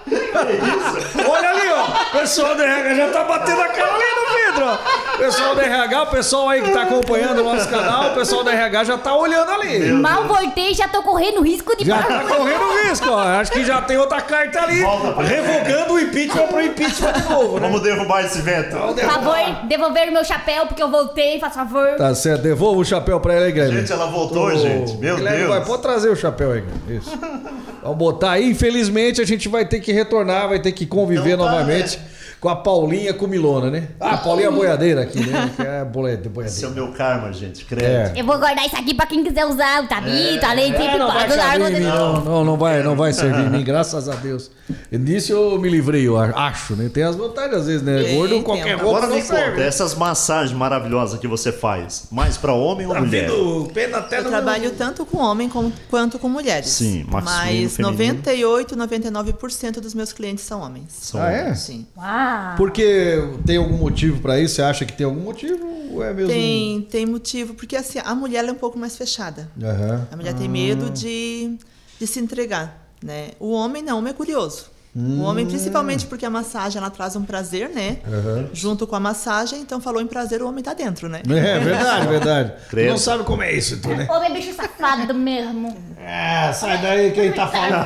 Olha 1.29 1.49
ali, 1.49 1.66
ó. 1.77 2.17
O 2.17 2.19
pessoal 2.19 2.55
do 2.55 2.63
RH 2.63 2.95
já 2.95 3.07
tá 3.09 3.23
batendo 3.23 3.61
a 3.61 3.67
cara 3.69 3.93
ali 3.93 4.03
no 4.03 4.51
vidro, 4.53 4.65
ó. 4.65 5.17
Pessoal 5.17 5.55
do 5.55 5.61
RH, 5.61 6.03
o 6.03 6.07
pessoal 6.07 6.49
aí 6.49 6.61
que 6.61 6.71
tá 6.71 6.83
acompanhando 6.83 7.39
o 7.39 7.43
nosso 7.43 7.67
canal, 7.69 8.11
o 8.11 8.15
pessoal 8.15 8.43
do 8.43 8.49
RH 8.49 8.83
já 8.83 8.97
tá 8.97 9.15
olhando 9.15 9.49
ali. 9.51 9.91
Mal 9.93 10.25
voltei, 10.25 10.73
já 10.73 10.87
tô 10.87 11.01
correndo 11.01 11.41
risco 11.41 11.75
de 11.75 11.85
Já 11.85 12.03
tá 12.03 12.19
correndo 12.23 12.83
risco, 12.83 13.09
ó. 13.09 13.19
Acho 13.19 13.51
que 13.51 13.65
já 13.65 13.81
tem 13.81 13.97
outra 13.97 14.21
carta 14.21 14.61
ali. 14.61 14.81
Volta 14.81 15.11
pra- 15.13 15.23
Revogando 15.23 15.93
o 15.93 15.99
impeachment 15.99 16.47
pro 16.47 16.61
impeachment 16.61 17.13
de 17.13 17.29
novo, 17.29 17.59
né? 17.59 17.67
Vamos 17.67 17.81
derrubar 17.81 18.23
esse 18.25 18.41
vento. 18.41 18.75
Por 18.77 18.99
favor, 18.99 19.35
devolver 19.67 20.09
o 20.09 20.11
meu 20.11 20.23
chapéu, 20.23 20.65
porque 20.67 20.83
eu 20.83 20.89
voltei, 20.89 21.39
faz 21.39 21.53
favor. 21.55 21.95
Tá 21.97 22.13
certo, 22.13 22.41
devolva 22.43 22.79
o 22.81 22.85
chapéu 22.85 23.19
pra 23.19 23.33
ela 23.33 23.45
aí, 23.45 23.51
Guilherme. 23.51 23.79
Gente, 23.79 23.91
ela 23.91 24.05
voltou, 24.07 24.55
gente. 24.55 24.97
Meu 24.97 25.15
Guilherme, 25.15 25.37
Deus. 25.39 25.49
Vai, 25.49 25.65
pode 25.65 25.81
trazer 25.81 26.09
o 26.09 26.15
chapéu 26.15 26.51
aí, 26.51 26.61
Guilherme. 26.61 26.97
Isso. 26.97 27.11
Vamos 27.87 27.99
botar 27.99 28.31
aí. 28.31 28.49
Infelizmente, 28.49 29.21
a 29.21 29.25
gente 29.25 29.47
vai 29.47 29.65
ter 29.65 29.79
que 29.79 29.93
retornar, 29.93 30.49
vai 30.49 30.59
ter 30.59 30.73
que 30.73 30.85
conviver 30.85 31.33
Então 31.33 31.45
tá, 31.45 31.51
novamente 31.51 31.97
com 32.39 32.49
a 32.49 32.55
Paulinha 32.55 33.13
Comilona, 33.13 33.71
né? 33.71 33.87
Ah, 33.99 34.11
a 34.13 34.17
Paulinha 34.17 34.51
Boiadeira 34.51 35.01
aqui, 35.01 35.19
né? 35.25 35.51
Que 35.55 35.61
é 35.63 35.83
boia- 35.85 36.13
Esse 36.13 36.23
é 36.63 36.67
o 36.67 36.71
boiadeira. 36.71 36.73
meu 36.73 36.91
karma, 36.93 37.33
gente. 37.33 37.65
Credo. 37.65 37.83
É. 37.83 38.13
Eu 38.15 38.25
vou 38.25 38.37
guardar 38.37 38.65
isso 38.65 38.75
aqui 38.75 38.93
pra 38.93 39.05
quem 39.07 39.23
quiser 39.23 39.45
usar 39.45 39.83
o 39.83 39.87
tabito, 39.87 40.45
a 40.45 40.55
É, 40.55 40.97
não 40.97 41.07
vai 41.07 41.27
servir 41.29 41.37
largo 41.37 41.63
em 41.65 41.69
mim, 41.71 41.75
de... 41.79 41.81
não, 41.85 42.21
não, 42.23 42.45
não 42.45 42.57
vai, 42.57 42.83
não 42.83 42.95
vai 42.95 43.11
servir 43.13 43.41
em 43.47 43.49
mim, 43.49 43.63
graças 43.63 44.07
a 44.07 44.15
Deus. 44.15 44.51
Nisso 44.91 45.31
eu 45.31 45.57
me 45.59 45.69
livrei, 45.69 46.05
eu 46.07 46.17
acho, 46.17 46.75
né? 46.75 46.89
Tem 46.93 47.03
as 47.03 47.15
vantagens 47.15 47.55
às 47.55 47.65
vezes, 47.67 47.81
né? 47.81 48.03
Gordo, 48.13 48.29
tem. 48.35 48.43
qualquer 48.43 48.73
roupa 48.75 48.97
Agora 48.97 49.07
não 49.07 49.15
me 49.15 49.21
conta, 49.23 49.61
essas 49.61 49.95
massagens 49.95 50.57
maravilhosas 50.57 51.19
que 51.19 51.27
você 51.27 51.51
faz, 51.51 52.07
mais 52.11 52.37
pra 52.37 52.53
homem 52.53 52.85
ou 52.85 52.93
Tá 52.93 52.99
mulher? 53.01 53.29
vindo 53.29 53.69
pena 53.73 53.97
até 53.99 54.19
Eu 54.19 54.23
no 54.25 54.29
trabalho 54.29 54.71
tanto 54.71 55.05
com 55.05 55.17
homem 55.19 55.47
como- 55.49 55.71
quanto 55.89 56.19
com 56.19 56.27
mulheres. 56.29 56.69
Sim, 56.69 57.05
masculino, 57.09 57.23
Mas 57.63 57.75
feminino. 57.75 57.91
98, 57.91 58.75
99% 58.75 59.79
dos 59.81 59.93
meus 59.93 60.11
clientes 60.13 60.43
são 60.43 60.61
homens. 60.61 60.85
São 61.01 61.21
Ah, 61.21 61.31
é? 61.31 61.53
Sim. 61.55 61.87
Uau. 61.97 62.26
Porque 62.57 63.15
tem 63.45 63.57
algum 63.57 63.77
motivo 63.77 64.21
pra 64.21 64.39
isso? 64.39 64.55
Você 64.55 64.61
acha 64.61 64.85
que 64.85 64.93
tem 64.93 65.05
algum 65.05 65.21
motivo? 65.21 65.65
Ou 65.91 66.03
é 66.03 66.13
mesmo? 66.13 66.29
Tem, 66.31 66.81
tem 66.83 67.05
motivo, 67.05 67.53
porque 67.53 67.75
assim, 67.75 67.99
a 68.03 68.13
mulher 68.13 68.39
ela 68.39 68.49
é 68.49 68.51
um 68.51 68.55
pouco 68.55 68.77
mais 68.77 68.97
fechada. 68.97 69.49
Aham. 69.61 70.07
A 70.11 70.15
mulher 70.15 70.33
tem 70.33 70.49
medo 70.49 70.89
de, 70.89 71.57
de 71.99 72.07
se 72.07 72.19
entregar, 72.19 72.87
né? 73.03 73.31
O 73.39 73.51
homem 73.51 73.81
não, 73.81 73.95
o 73.95 73.97
homem 73.99 74.11
é 74.11 74.13
curioso. 74.13 74.76
O 74.99 75.21
homem, 75.21 75.45
principalmente 75.45 76.07
porque 76.07 76.25
a 76.25 76.29
massagem 76.29 76.79
ela 76.81 76.89
traz 76.89 77.15
um 77.15 77.23
prazer, 77.23 77.69
né? 77.69 77.97
Aham. 78.07 78.49
Junto 78.51 78.87
com 78.87 78.95
a 78.95 78.99
massagem, 78.99 79.59
então 79.61 79.79
falou 79.79 80.01
em 80.01 80.07
prazer, 80.07 80.41
o 80.41 80.47
homem 80.49 80.63
tá 80.63 80.73
dentro, 80.73 81.07
né? 81.07 81.21
É 81.23 81.59
verdade, 81.59 82.07
verdade. 82.07 82.53
Tu 82.67 82.69
Credo. 82.71 82.89
não 82.89 82.97
sabe 82.97 83.23
como 83.23 83.43
é 83.43 83.51
isso, 83.53 83.79
tu, 83.79 83.89
né? 83.89 84.07
Ô, 84.09 84.19
meu 84.19 84.33
bicho 84.33 84.53
safado 84.55 85.13
mesmo. 85.13 85.77
É, 86.03 86.51
sai 86.51 86.81
daí 86.81 87.11
quem 87.11 87.31
tá 87.31 87.45
falando. 87.45 87.85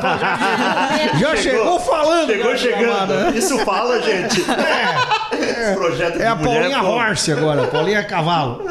Já 1.19 1.35
chegou 1.35 1.79
falando. 1.81 2.27
Chegou 2.29 2.57
chegando. 2.57 2.85
chamada. 2.85 3.29
Isso 3.37 3.57
fala, 3.59 4.01
gente. 4.01 4.41
Esse 5.37 5.75
projeto 5.75 6.17
de 6.17 6.23
É 6.23 6.27
a 6.27 6.35
mulher, 6.35 6.53
Paulinha 6.61 6.79
pô. 6.79 6.87
Horse 6.87 7.31
agora, 7.33 7.67
Paulinha 7.67 8.03
Cavalo. 8.05 8.65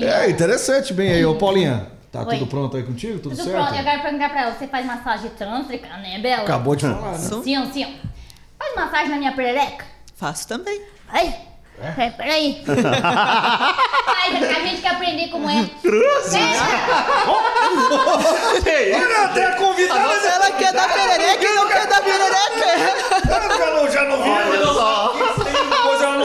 É 0.00 0.30
interessante, 0.30 0.92
bem 0.92 1.10
aí, 1.12 1.24
ô 1.24 1.34
Paulinha. 1.34 1.95
Tá 2.16 2.22
Oi. 2.30 2.38
tudo 2.38 2.46
pronto 2.46 2.74
aí 2.78 2.82
contigo? 2.82 3.18
Tudo, 3.18 3.36
Tudo 3.36 3.44
certo? 3.44 3.56
pronto, 3.62 3.74
eu 3.78 3.84
quero 3.84 4.02
perguntar 4.02 4.30
pra 4.30 4.40
ela, 4.42 4.52
você 4.54 4.66
faz 4.66 4.86
massagem 4.86 5.28
tântrica, 5.30 5.88
né, 5.98 6.18
Bela? 6.18 6.44
Acabou 6.44 6.74
de 6.74 6.86
falar, 6.86 7.12
né? 7.12 7.18
Sim. 7.18 7.42
Sim, 7.42 7.72
sim. 7.72 7.96
Faz 8.58 8.74
massagem 8.74 9.10
na 9.10 9.16
minha 9.18 9.32
perereca? 9.32 9.84
Faço 10.16 10.48
também. 10.48 10.80
Ai, 11.10 11.34
é? 11.78 12.10
peraí. 12.10 12.64
Faz, 12.64 14.34
a 14.42 14.60
gente 14.66 14.80
quer 14.80 14.92
aprender 14.92 15.28
como 15.28 15.50
é. 15.50 15.62
Que 15.82 15.88
isso? 15.92 16.36
Olha, 18.96 19.24
até 19.26 19.46
a 19.46 19.56
convidada. 19.56 20.00
Ela 20.00 20.50
quer 20.52 20.72
dar 20.72 20.88
perereca 20.88 21.44
e 21.44 21.54
não 21.54 21.68
quer 21.68 21.86
dar 21.86 22.02
perereca. 22.02 22.64
Ela 23.28 23.90
já 23.90 24.04
não 24.04 24.22
viu. 24.22 24.32
Olha 24.32 24.66
só. 24.72 25.14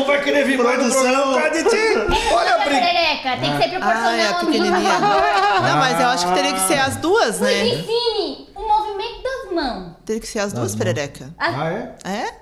Não 0.01 0.07
vai 0.07 0.21
querer 0.23 0.43
vir 0.45 0.57
mais 0.57 0.77
no 0.77 0.89
Produção. 0.89 1.03
programa 1.03 1.33
por 1.33 1.41
causa 1.43 1.63
de 1.63 1.69
ti. 1.69 2.33
Olha 2.33 2.55
a 2.55 2.57
briga. 2.57 2.69
perereca, 2.81 3.37
tem 3.37 3.51
que 3.57 3.63
ser 3.63 3.69
proporcional, 3.69 4.09
Ah, 4.09 4.17
é 4.17 4.27
a 4.27 4.33
pequenininha. 4.33 4.99
Não, 4.99 5.77
mas 5.77 5.99
eu 6.01 6.07
acho 6.07 6.27
que 6.27 6.33
teria 6.33 6.53
que 6.53 6.59
ser 6.61 6.79
as 6.79 6.95
duas, 6.97 7.39
Me 7.39 7.45
né? 7.47 7.67
ensine 7.67 8.49
o 8.55 8.61
movimento 8.67 9.21
das 9.23 9.53
mãos. 9.53 9.91
Teria 10.05 10.21
que 10.21 10.27
ser 10.27 10.39
as 10.39 10.53
duas 10.53 10.75
perereca. 10.75 11.29
Ah, 11.37 11.69
é? 11.71 11.93
É? 12.09 12.33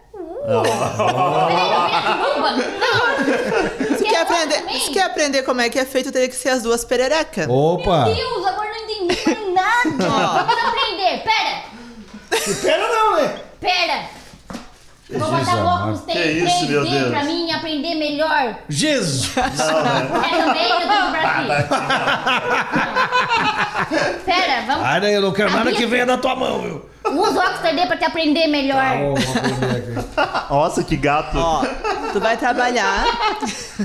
Não. 0.47 0.63
Se 3.97 4.03
quer, 4.05 4.21
aprender, 4.21 4.63
se 4.79 4.91
quer 4.91 5.03
aprender 5.03 5.43
como 5.43 5.61
é 5.61 5.69
que 5.69 5.77
é 5.79 5.85
feito, 5.85 6.11
teria 6.11 6.29
que 6.29 6.35
ser 6.35 6.49
as 6.49 6.63
duas 6.63 6.83
perereca. 6.85 7.45
Opa. 7.51 8.05
Meu 8.05 8.15
Deus, 8.15 8.45
agora 8.47 8.69
não 8.69 8.77
entendi 8.77 9.05
mais 9.53 9.53
nada. 9.53 10.43
Vamos 10.45 10.63
aprender. 10.63 11.23
Pera, 11.23 11.63
Espera 12.47 12.87
não, 12.87 13.15
né? 13.17 13.35
pera. 13.59 14.18
Vou 15.11 15.31
botar 15.31 15.51
amado. 15.53 16.01
3, 16.05 16.17
Que 16.17 16.31
isso, 16.49 16.65
meu 16.67 16.81
3D 16.83 16.89
Deus. 16.91 17.09
pra 17.09 17.23
mim 17.23 17.51
aprender 17.51 17.95
melhor. 17.95 18.55
Jesus! 18.69 19.35
É 19.37 19.41
também 19.41 20.69
eu 20.69 20.79
tenho 20.79 21.11
pra 21.11 21.63
ti. 21.63 21.69
Pera, 24.25 24.61
vamos. 24.67 24.85
Ai, 24.85 25.01
daí 25.01 25.13
eu 25.13 25.21
não 25.21 25.31
quero 25.31 25.51
nada 25.51 25.71
que 25.71 25.85
venha 25.85 26.05
da 26.05 26.17
tua 26.17 26.35
mão, 26.35 26.61
viu? 26.61 26.85
Usa 27.17 27.39
óculos 27.39 27.59
3D 27.61 27.87
pra 27.87 27.97
te 27.97 28.05
aprender 28.05 28.47
melhor. 28.47 28.79
Aqui. 28.83 30.49
Nossa, 30.49 30.83
que 30.83 30.95
gato. 30.97 31.37
Ó, 31.37 31.63
tu 32.13 32.19
vai 32.19 32.37
trabalhar. 32.37 33.05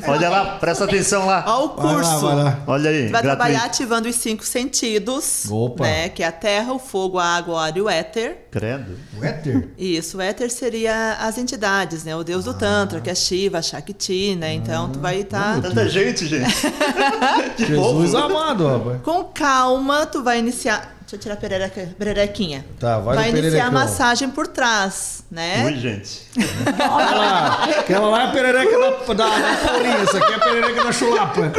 Olha 0.07 0.29
lá, 0.29 0.45
presta 0.59 0.85
atenção 0.85 1.27
lá. 1.27 1.45
Ó, 1.47 1.65
o 1.65 1.69
Vai 1.77 1.87
lá, 1.87 1.93
curso. 1.95 2.21
vai 2.27 2.35
lá. 2.37 2.59
Olha 2.67 2.91
aí, 2.91 3.07
Tu 3.07 3.13
vai 3.13 3.23
gratuito. 3.23 3.37
trabalhar 3.37 3.65
ativando 3.65 4.09
os 4.09 4.17
cinco 4.17 4.45
sentidos. 4.45 5.47
Opa. 5.51 5.85
Né? 5.85 6.09
Que 6.09 6.23
é 6.23 6.27
a 6.27 6.33
terra, 6.33 6.73
o 6.73 6.79
fogo, 6.79 7.19
a 7.19 7.25
água, 7.25 7.55
o 7.55 7.59
ar 7.59 7.77
e 7.77 7.81
o 7.81 7.89
éter. 7.89 8.47
Credo. 8.51 8.99
O 9.21 9.25
éter? 9.25 9.69
Isso, 9.79 10.19
o 10.19 10.21
éter 10.21 10.51
seria 10.51 11.17
as 11.21 11.39
entidades, 11.39 12.05
né? 12.05 12.15
O 12.17 12.25
deus 12.25 12.45
do 12.45 12.55
Tantra, 12.55 13.01
que 13.01 13.11
é 13.11 13.15
Shiva, 13.15 13.61
Shakti, 13.63 14.35
né? 14.37 14.53
Então 14.55 14.91
tu 14.91 14.99
vai 14.99 15.21
estar. 15.21 15.61
Tanta 15.61 15.89
gente, 15.89 16.27
gente. 16.27 16.55
que 17.57 17.67
Jesus 17.67 18.13
fofo. 18.13 18.25
amado, 18.25 18.67
rapaz. 18.67 19.03
Com 19.03 19.25
calma, 19.25 20.07
tu 20.07 20.23
vai 20.23 20.39
iniciar. 20.39 20.94
Deixa 21.15 21.29
eu 21.29 21.33
tirar 21.33 21.35
a 21.35 21.37
perereca, 21.37 21.89
pererequinha. 21.97 22.65
Tá, 22.81 22.99
vai 22.99 23.15
Vai 23.15 23.29
iniciar 23.29 23.43
pererecão. 23.51 23.69
a 23.69 23.71
massagem 23.71 24.31
por 24.31 24.49
trás, 24.49 25.23
né? 25.31 25.63
Ui, 25.65 25.77
gente. 25.79 26.23
Aquela, 26.67 27.65
aquela 27.79 28.09
lá 28.09 28.23
é 28.23 28.25
a 28.27 28.31
perereca 28.33 28.79
da, 28.79 28.91
da, 29.15 29.39
da 29.39 29.57
Paulinha, 29.65 29.97
essa 29.99 30.19
aqui 30.19 30.33
é 30.33 30.35
a 30.35 30.41
perereca 30.41 30.83
da 30.85 30.91
chulapa. 30.93 31.53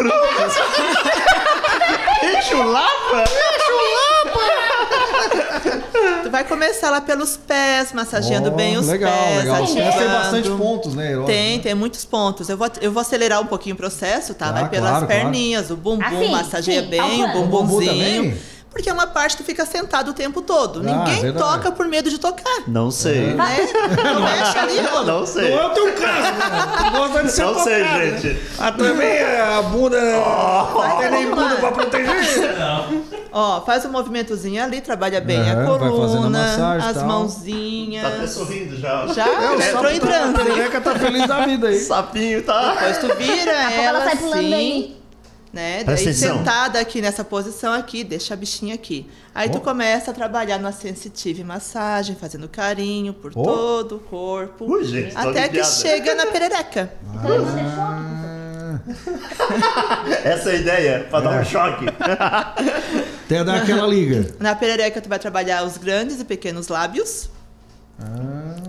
Que 2.20 2.42
chulapa! 2.42 3.24
Tu 6.24 6.30
vai 6.30 6.44
começar 6.44 6.90
lá 6.90 7.00
pelos 7.00 7.38
pés, 7.38 7.94
massageando 7.94 8.50
Ó, 8.50 8.54
bem 8.54 8.78
os 8.78 8.88
legal, 8.88 9.12
pés. 9.14 9.38
legal. 9.40 9.64
Os 9.64 9.72
pés 9.72 9.74
tem 9.74 9.88
ativando. 9.88 10.20
bastante 10.20 10.50
pontos, 10.50 10.96
né? 10.96 11.12
Herói? 11.12 11.26
Tem, 11.26 11.60
tem 11.60 11.74
muitos 11.76 12.04
pontos. 12.04 12.50
Eu 12.50 12.58
vou, 12.58 12.68
eu 12.82 12.92
vou 12.92 13.00
acelerar 13.02 13.40
um 13.42 13.46
pouquinho 13.46 13.76
o 13.76 13.78
processo, 13.78 14.34
tá? 14.34 14.48
Tá, 14.48 14.52
Vai 14.52 14.70
pelas 14.70 14.90
claro, 14.90 15.08
perninhas, 15.08 15.70
o 15.70 15.78
bumbum, 15.78 16.04
Assim, 16.06 16.30
massageia 16.32 16.82
sim, 16.84 16.90
bem, 16.90 17.00
o 17.00 17.04
calculando. 17.26 17.38
O 17.38 17.42
bumbum 17.48 17.58
bumbumzinho. 17.68 18.24
também? 18.24 18.38
Porque 18.76 18.90
é 18.90 18.94
uma 18.94 19.08
parte 19.08 19.38
que 19.38 19.44
tu 19.44 19.46
fica 19.46 19.66
sentado 19.66 20.12
o 20.12 20.14
tempo 20.14 20.42
todo. 20.42 20.82
Ah, 20.82 20.84
Ninguém 20.84 21.22
verdade. 21.22 21.38
toca 21.46 21.72
por 21.72 21.88
medo 21.88 22.10
de 22.10 22.18
tocar. 22.20 22.64
Não 22.68 22.92
sei. 22.92 23.34
Né? 23.34 23.58
Não 24.04 24.20
mexe 24.20 24.58
ali. 24.60 24.82
Não 24.82 25.06
Não 25.06 25.26
sei. 25.26 25.54
é 25.54 25.66
o 25.66 25.70
teu 25.70 25.94
caso, 25.94 26.22
né? 26.34 26.92
Tu 26.92 26.98
gosta 26.98 27.24
de 27.24 27.32
ser 27.32 27.44
Não 27.46 27.60
sei, 27.64 27.84
né? 27.84 28.18
gente. 28.22 28.42
Ah, 28.60 28.72
também 28.74 29.24
a 29.24 29.62
bunda. 29.62 29.98
Não 30.02 30.98
tem 31.00 31.10
nem 31.10 31.30
bunda 31.30 31.56
pra 31.56 31.72
proteger. 31.72 32.54
Ó, 33.32 33.62
faz 33.62 33.86
um 33.86 33.92
movimentozinho 33.92 34.62
ali, 34.62 34.82
trabalha 34.82 35.22
bem 35.22 35.40
É, 35.40 35.52
a 35.52 35.62
a 35.62 35.66
coluna, 35.66 36.30
massagem 36.40 36.90
as 36.90 36.98
tal. 36.98 37.06
mãozinhas. 37.06 38.04
Tá 38.04 38.10
até 38.18 38.28
sorrindo 38.28 38.76
já. 38.78 39.08
Já 39.08 39.26
É, 39.26 39.50
o 39.52 39.62
entrou 39.62 39.90
em 39.92 39.98
a 39.98 40.02
transe. 40.02 40.34
perereca 40.34 40.82
tá 40.82 40.96
feliz 41.00 41.26
da 41.28 41.46
vida 41.46 41.68
aí. 41.70 41.80
Sapinho, 41.80 42.44
tá? 42.44 42.74
Depois 42.74 42.98
tu 42.98 43.08
vira 43.16 43.52
a 43.52 43.72
ela 43.72 44.00
ela 44.00 44.04
sai 44.04 44.16
pulando 44.18 44.34
assim, 44.40 44.54
aí. 44.54 44.98
Né? 45.56 45.84
Presta 45.86 46.06
Daí 46.06 46.14
atenção. 46.14 46.38
sentada 46.38 46.80
aqui 46.80 47.02
nessa 47.02 47.24
posição 47.24 47.74
aqui, 47.74 48.04
deixa 48.04 48.34
a 48.34 48.38
bichinha 48.38 48.76
aqui. 48.76 49.10
Aí 49.34 49.50
tu 49.50 49.58
Ó. 49.58 49.62
começa 49.62 50.12
a 50.12 50.14
trabalhar 50.14 50.60
na 50.60 50.74
sensitive 50.74 51.44
massagem, 51.44 52.16
fazendo 52.16 52.50
carinho 52.50 53.14
por 53.14 53.32
Ó. 53.34 53.42
todo 53.44 53.96
o 53.96 54.00
corpo. 54.00 54.66
Ui, 54.66 54.84
gente, 54.84 55.16
até 55.16 55.48
que 55.48 55.64
chega 55.64 56.14
na 56.14 56.26
perereca. 56.28 56.92
Então 57.16 57.46
ter 57.56 57.64
choque. 57.74 58.26
Essa 60.28 60.50
é 60.50 60.52
a 60.52 60.56
ideia, 60.56 61.08
pra 61.10 61.22
dar 61.22 61.42
um 61.42 61.46
choque. 61.46 61.86
Até 63.26 63.44
dar 63.44 63.62
aquela 63.64 63.88
liga. 63.88 64.36
Na 64.40 64.54
perereca 64.54 65.02
tu 65.02 65.10
vai 65.10 65.18
trabalhar 65.18 65.64
os 65.64 65.78
grandes 65.78 66.20
e 66.20 66.26
pequenos 66.26 66.68
lábios. 66.68 67.30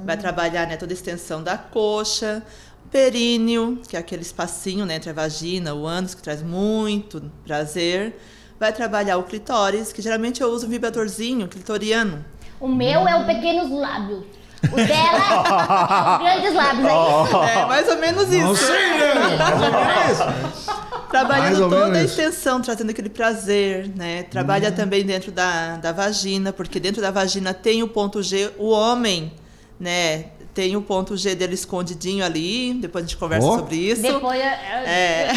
Vai 0.05 0.17
trabalhar 0.17 0.67
né, 0.67 0.77
toda 0.77 0.93
a 0.93 0.95
extensão 0.95 1.43
da 1.43 1.59
coxa, 1.59 2.43
períneo, 2.91 3.81
que 3.89 3.97
é 3.97 4.01
aquele 4.01 4.23
espacinho 4.23 4.87
né, 4.87 4.97
entre 4.97 5.11
a 5.11 5.13
vagina, 5.13 5.75
o 5.75 5.87
ânus, 5.87 6.15
que 6.15 6.23
traz 6.23 6.43
muito 6.43 7.31
prazer. 7.45 8.19
Vai 8.59 8.73
trabalhar 8.73 9.19
o 9.19 9.25
clitóris, 9.25 9.93
que 9.93 10.01
geralmente 10.01 10.41
eu 10.41 10.49
uso 10.49 10.67
um 10.67 10.71
vibradorzinho 10.71 11.47
clitoriano. 11.49 12.25
O 12.59 12.69
meu 12.69 13.07
é 13.07 13.17
o 13.17 13.27
pequenos 13.27 13.71
lábios. 13.71 14.25
O 14.73 14.77
dela 14.77 15.19
é 15.19 16.13
os 16.13 16.23
grandes 16.23 16.55
lábios. 16.55 16.87
Aí. 16.89 17.51
É 17.51 17.67
mais 17.67 17.89
ou 17.89 17.99
menos 17.99 18.33
isso. 18.33 18.47
Não 18.47 18.55
sei, 18.55 18.99
né? 18.99 19.15
Mais 19.37 20.21
ou 20.21 20.31
menos 20.31 20.59
isso. 20.59 20.87
Trabalhando 21.11 21.69
toda 21.69 21.99
a 21.99 22.03
isso. 22.03 22.21
extensão, 22.21 22.61
trazendo 22.61 22.91
aquele 22.91 23.09
prazer, 23.09 23.89
né? 23.95 24.25
Trabalha 24.25 24.73
também 24.73 25.05
dentro 25.05 25.31
da, 25.31 25.77
da 25.77 25.93
vagina, 25.93 26.53
porque 26.53 26.81
dentro 26.81 27.01
da 27.01 27.11
vagina 27.11 27.55
tem 27.55 27.83
o 27.83 27.89
ponto 27.89 28.23
G, 28.23 28.51
o 28.59 28.71
homem, 28.71 29.33
né? 29.79 30.27
Tem 30.57 30.75
o 30.75 30.81
ponto 30.81 31.15
G 31.19 31.35
dele 31.35 31.53
escondidinho 31.53 32.25
ali, 32.25 32.73
depois 32.81 33.05
a 33.05 33.07
gente 33.07 33.19
conversa 33.19 33.47
Ó. 33.47 33.59
sobre 33.59 33.77
isso. 33.77 34.01
Depois. 34.01 34.41
eu- 34.41 34.47
É. 34.47 35.31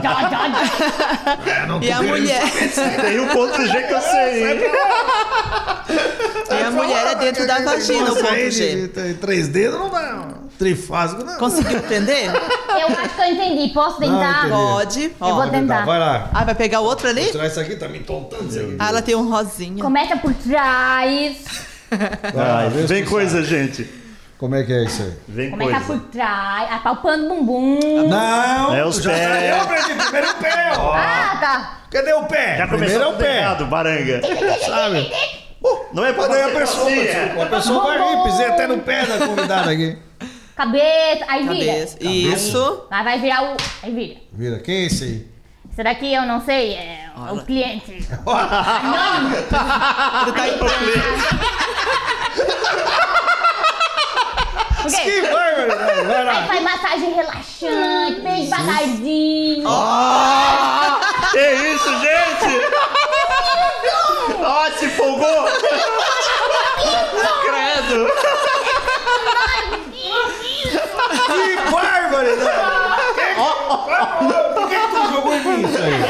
Já, 0.00 0.30
já, 0.30 0.48
já. 0.48 1.78
E 1.82 1.90
a 1.90 2.00
mulher, 2.00 2.42
Tem 3.00 3.18
um 3.18 3.26
ponto 3.30 3.66
G 3.66 3.82
que 3.82 3.92
eu 3.92 4.00
sei, 4.00 4.44
e 6.50 6.62
a 6.62 6.70
mulher 6.70 7.06
é 7.08 7.14
dentro 7.16 7.44
da 7.48 7.58
vagina, 7.62 8.12
o 8.12 8.14
ponto 8.16 8.50
G. 8.52 8.88
Três 9.20 9.48
dedos 9.48 9.76
não 9.80 9.90
dá. 9.90 10.28
Trifásico 10.56 11.24
não. 11.24 11.36
Conseguiu 11.36 11.78
entender? 11.78 12.26
Eu 12.28 12.86
acho 12.96 13.14
que 13.16 13.20
eu 13.22 13.26
entendi. 13.26 13.74
Posso 13.74 13.98
tentar? 13.98 14.46
entendi. 14.46 14.52
Pode. 14.52 15.02
Eu 15.04 15.10
vou 15.34 15.38
Ó. 15.38 15.48
tentar. 15.48 15.84
Vai 15.84 15.98
lá. 15.98 16.30
Ah, 16.32 16.44
vai 16.44 16.54
pegar 16.54 16.78
o 16.80 16.84
outro 16.84 17.08
ali? 17.08 17.22
Vou 17.22 17.32
tirar 17.32 17.48
isso 17.48 17.58
aqui, 17.58 17.74
tá 17.74 17.88
me 17.88 17.98
tontando 17.98 18.48
isso 18.48 18.60
aqui. 18.60 18.76
Ah, 18.78 18.88
ela 18.90 19.02
tem 19.02 19.16
um 19.16 19.28
rosinha. 19.28 19.82
Começa 19.82 20.16
por 20.16 20.32
trás. 20.32 21.38
Se 22.78 22.86
vem 22.86 23.04
coisa, 23.04 23.42
gente. 23.42 24.03
Como 24.38 24.54
é 24.56 24.62
que 24.64 24.72
é 24.72 24.84
isso 24.84 25.02
aí? 25.02 25.12
Vem 25.28 25.50
Começa 25.50 25.80
coisa. 25.80 26.00
por 26.02 26.08
trás. 26.10 26.72
Apalpando 26.72 27.32
o 27.32 27.44
bumbum. 27.44 28.08
Não! 28.08 28.74
É 28.74 28.84
os 28.84 28.96
já 28.96 29.12
pés. 29.12 29.50
Eu 29.50 29.60
aprendi 29.62 29.94
primeiro 30.02 30.30
o 30.30 30.34
pé, 30.34 30.72
ó. 30.76 30.92
Ah, 30.92 31.36
tá. 31.40 31.78
Cadê 31.90 32.12
o 32.12 32.24
pé? 32.24 32.56
Já 32.58 32.66
primeiro 32.66 32.94
começou 32.94 33.12
é 33.12 33.14
o 33.14 33.18
pé. 33.18 33.38
errado, 33.38 33.66
baranga. 33.66 34.20
Sabe? 34.66 35.12
Não 35.92 36.04
é 36.04 36.12
pra 36.12 36.26
daí 36.26 36.42
a 36.42 36.48
pessoa, 36.48 36.90
assim, 36.90 37.40
a 37.40 37.46
pessoa 37.46 37.84
vai 37.84 37.98
rir, 37.98 38.22
pisei 38.24 38.46
até 38.46 38.66
no 38.66 38.78
pé 38.80 39.06
da 39.06 39.26
convidada 39.26 39.70
aqui. 39.70 39.96
Cabeça. 40.56 41.24
Aí 41.28 41.48
vira. 41.48 41.72
Cabeça. 41.72 41.96
Isso. 42.00 42.86
Aí 42.90 43.04
vai 43.04 43.18
virar 43.20 43.44
o. 43.44 43.56
Aí 43.82 43.94
vira. 43.94 44.16
Vira, 44.32 44.58
quem 44.58 44.82
é 44.82 44.86
esse 44.86 45.04
aí? 45.04 45.28
Esse 45.72 45.82
daqui 45.82 46.12
eu 46.12 46.22
não 46.22 46.40
sei. 46.40 46.74
É 46.74 47.08
o 47.32 47.40
cliente. 47.44 47.92
Ele 47.92 48.04
tá 50.32 50.48
em 50.48 50.58
Ok. 54.84 55.04
Que 55.04 55.20
barbaridade, 55.22 56.06
vai 56.06 56.16
Aí 56.16 56.24
lá. 56.24 56.46
faz 56.46 56.62
massagem 56.62 57.14
relaxante, 57.14 58.20
bem 58.20 58.44
devagarzinho. 58.44 59.68
Que 61.32 61.52
isso, 61.52 61.90
gente? 62.00 62.60
Ó, 64.44 64.70
se 64.78 64.84
empolgou. 64.86 65.44
Credo. 67.44 68.06
Que 71.26 71.56
barbaridade. 71.70 72.64
Por 74.54 74.68
que 74.68 74.76
que 74.78 74.88
tu 74.88 75.12
jogou 75.14 75.34
em 75.34 75.40
mim 75.40 75.60
isso 75.68 75.78
aí? 75.82 76.03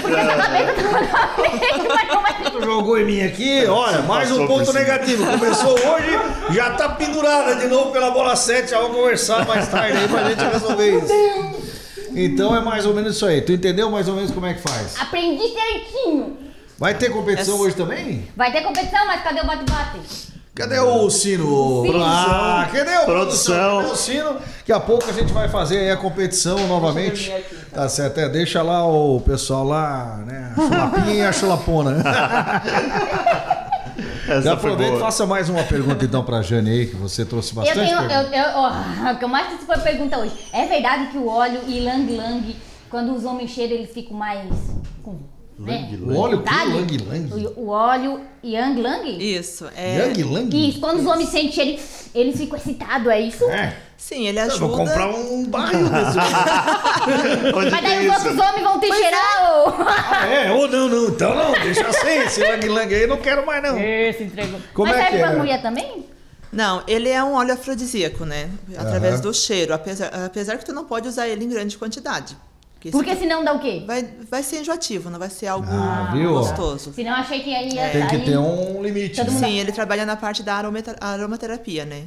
Porque 0.00 0.16
cabeça 0.16 0.88
tá 0.88 1.00
na 1.00 1.28
frente, 1.28 1.88
mas 1.88 2.08
como 2.08 2.26
é 2.26 2.32
que- 2.32 2.50
Tu 2.50 2.62
jogou 2.64 2.98
em 2.98 3.04
mim 3.04 3.22
aqui, 3.22 3.66
olha, 3.66 4.02
mais 4.02 4.30
um 4.30 4.46
ponto 4.46 4.72
negativo. 4.72 5.26
Começou 5.26 5.72
hoje, 5.72 6.54
já 6.54 6.70
tá 6.70 6.88
pendurada 6.90 7.56
de 7.56 7.66
novo 7.66 7.90
pela 7.92 8.10
bola 8.10 8.36
7. 8.36 8.70
Já 8.70 8.80
vamos 8.80 8.96
conversar 8.96 9.46
mais 9.46 9.68
tarde 9.68 9.98
aí 9.98 10.08
pra 10.08 10.24
gente 10.30 10.44
resolver 10.44 10.98
isso. 10.98 11.64
Então 12.16 12.54
é 12.56 12.60
mais 12.60 12.86
ou 12.86 12.94
menos 12.94 13.16
isso 13.16 13.26
aí. 13.26 13.40
Tu 13.40 13.52
entendeu 13.52 13.90
mais 13.90 14.06
ou 14.08 14.14
menos 14.14 14.30
como 14.30 14.46
é 14.46 14.54
que 14.54 14.60
faz? 14.62 14.94
Aprendi 15.00 15.42
certinho. 15.52 16.38
Vai 16.78 16.94
ter 16.94 17.10
competição 17.10 17.58
hoje 17.58 17.74
também? 17.76 18.28
Vai 18.36 18.52
ter 18.52 18.62
competição, 18.62 19.04
mas 19.06 19.22
cadê 19.22 19.40
o 19.40 19.46
bate-bate? 19.46 19.98
Cadê 20.54 20.78
o 20.78 21.10
sino? 21.10 21.82
Sino. 21.84 22.04
Ah, 22.04 22.68
cadê 22.72 22.96
o 22.98 23.04
Produção. 23.04 23.78
Cadê 23.82 23.90
o 23.92 23.96
sino? 23.96 24.34
Daqui 24.34 24.72
a 24.72 24.78
pouco 24.78 25.10
a 25.10 25.12
gente 25.12 25.32
vai 25.32 25.48
fazer 25.48 25.78
aí 25.78 25.90
a 25.90 25.96
competição 25.96 26.68
novamente. 26.68 27.32
Tá 27.72 27.88
certo, 27.88 28.18
é, 28.18 28.28
deixa 28.28 28.62
lá 28.62 28.86
o 28.86 29.20
pessoal 29.20 29.64
lá, 29.64 30.22
né? 30.24 30.52
A 30.56 30.60
chulapinha 30.60 31.14
e 31.14 31.24
a 31.26 31.32
chulapona. 31.32 32.02
Já 34.26 34.34
Essa 34.36 34.42
foi 34.42 34.52
aproveita 34.52 34.96
e 34.96 35.00
faça 35.00 35.26
mais 35.26 35.48
uma 35.50 35.62
pergunta 35.64 36.02
então 36.04 36.24
pra 36.24 36.40
Jane 36.40 36.70
aí, 36.70 36.86
que 36.86 36.96
você 36.96 37.24
trouxe 37.26 37.50
Eu 37.50 37.56
bastante 37.56 37.86
tenho. 37.86 38.00
Eu, 38.00 38.08
pergunta. 38.08 38.36
eu, 38.36 38.44
ó, 38.56 39.12
o 39.12 39.18
que 39.18 39.24
eu 39.24 39.28
mais 39.28 39.48
fiz 39.48 39.66
foi 39.66 39.78
pergunta 39.78 40.18
hoje. 40.18 40.32
É 40.52 40.64
verdade 40.66 41.08
que 41.08 41.18
o 41.18 41.28
óleo 41.28 41.60
e 41.66 41.80
lang-lang, 41.80 42.56
quando 42.88 43.14
os 43.14 43.24
homens 43.24 43.50
cheiram, 43.50 43.74
eles 43.74 43.90
ficam 43.92 44.16
mais. 44.16 44.48
Com, 45.02 45.18
né? 45.58 45.98
O 46.02 46.16
óleo 46.16 46.42
que? 46.42 46.50
vontade? 46.50 46.72
Lang 46.72 46.98
Lang? 47.08 47.32
O, 47.56 47.60
o 47.60 47.68
óleo 47.68 48.20
yang 48.42 48.80
lang? 48.80 49.34
Isso. 49.36 49.66
É, 49.76 49.98
Yang 50.08 50.22
Lang? 50.24 50.68
Isso, 50.68 50.80
quando 50.80 51.00
os 51.00 51.06
homens 51.06 51.28
sentem 51.28 51.52
cheiro, 51.52 51.82
eles 52.14 52.36
ficam 52.36 52.56
excitados, 52.58 53.06
é 53.08 53.20
isso? 53.20 53.44
É. 53.44 53.76
Sim, 53.96 54.26
ele 54.26 54.38
Eu 54.38 54.44
ajuda. 54.44 54.58
vou 54.66 54.76
comprar 54.76 55.08
um 55.08 55.46
barril 55.46 55.88
desse. 55.88 56.16
Mas 57.54 57.74
que 57.74 57.82
daí 57.82 58.06
é 58.06 58.10
os 58.10 58.16
outros 58.16 58.38
homens 58.38 58.62
vão 58.62 58.80
te 58.80 58.92
cheirar, 58.92 59.50
ô! 59.50 59.72
Ah, 59.86 60.26
é? 60.26 60.52
Ou 60.52 60.68
não, 60.68 60.88
não. 60.88 61.08
Então 61.08 61.34
não, 61.34 61.52
deixa 61.52 61.86
assim. 61.86 62.08
Esse 62.26 62.40
Lang 62.40 62.68
Lang 62.68 62.94
aí 62.94 63.02
eu 63.02 63.08
não 63.08 63.16
quero 63.16 63.46
mais 63.46 63.62
não. 63.62 63.78
Esse 63.80 64.24
entregou. 64.24 64.60
Como 64.74 64.90
Mas 64.90 64.98
é 64.98 65.02
serve 65.04 65.16
que 65.18 65.22
pra 65.22 65.32
é? 65.32 65.36
mulher 65.38 65.62
também? 65.62 66.06
Não, 66.52 66.82
ele 66.86 67.08
é 67.08 67.22
um 67.24 67.32
óleo 67.34 67.54
afrodisíaco, 67.54 68.24
né? 68.24 68.50
Através 68.76 69.14
Aham. 69.14 69.22
do 69.22 69.34
cheiro. 69.34 69.72
Apesar, 69.74 70.06
apesar 70.26 70.56
que 70.58 70.64
tu 70.66 70.72
não 70.72 70.84
pode 70.84 71.08
usar 71.08 71.26
ele 71.26 71.44
em 71.44 71.48
grande 71.48 71.76
quantidade. 71.78 72.36
Porque 72.84 72.90
Porque 72.98 73.10
isso 73.12 73.20
senão 73.20 73.42
dá 73.42 73.52
o 73.54 73.58
quê? 73.60 73.82
vai, 73.86 74.06
vai 74.30 74.42
ser 74.42 74.60
enjoativo, 74.60 75.08
não 75.08 75.18
vai 75.18 75.30
ser 75.30 75.46
algo 75.46 75.66
Ah, 75.70 76.10
viu? 76.12 76.34
gostoso. 76.34 76.92
Senão 76.92 77.12
achei 77.14 77.40
que 77.40 77.48
ia 77.50 77.90
Tem 77.90 78.06
que 78.08 78.18
ter 78.26 78.36
um 78.36 78.82
limite. 78.82 79.22
Né? 79.22 79.30
Sim, 79.30 79.58
ele 79.58 79.72
trabalha 79.72 80.04
na 80.04 80.16
parte 80.16 80.42
da 80.42 80.54
aromaterapia, 81.00 81.84
né? 81.86 82.04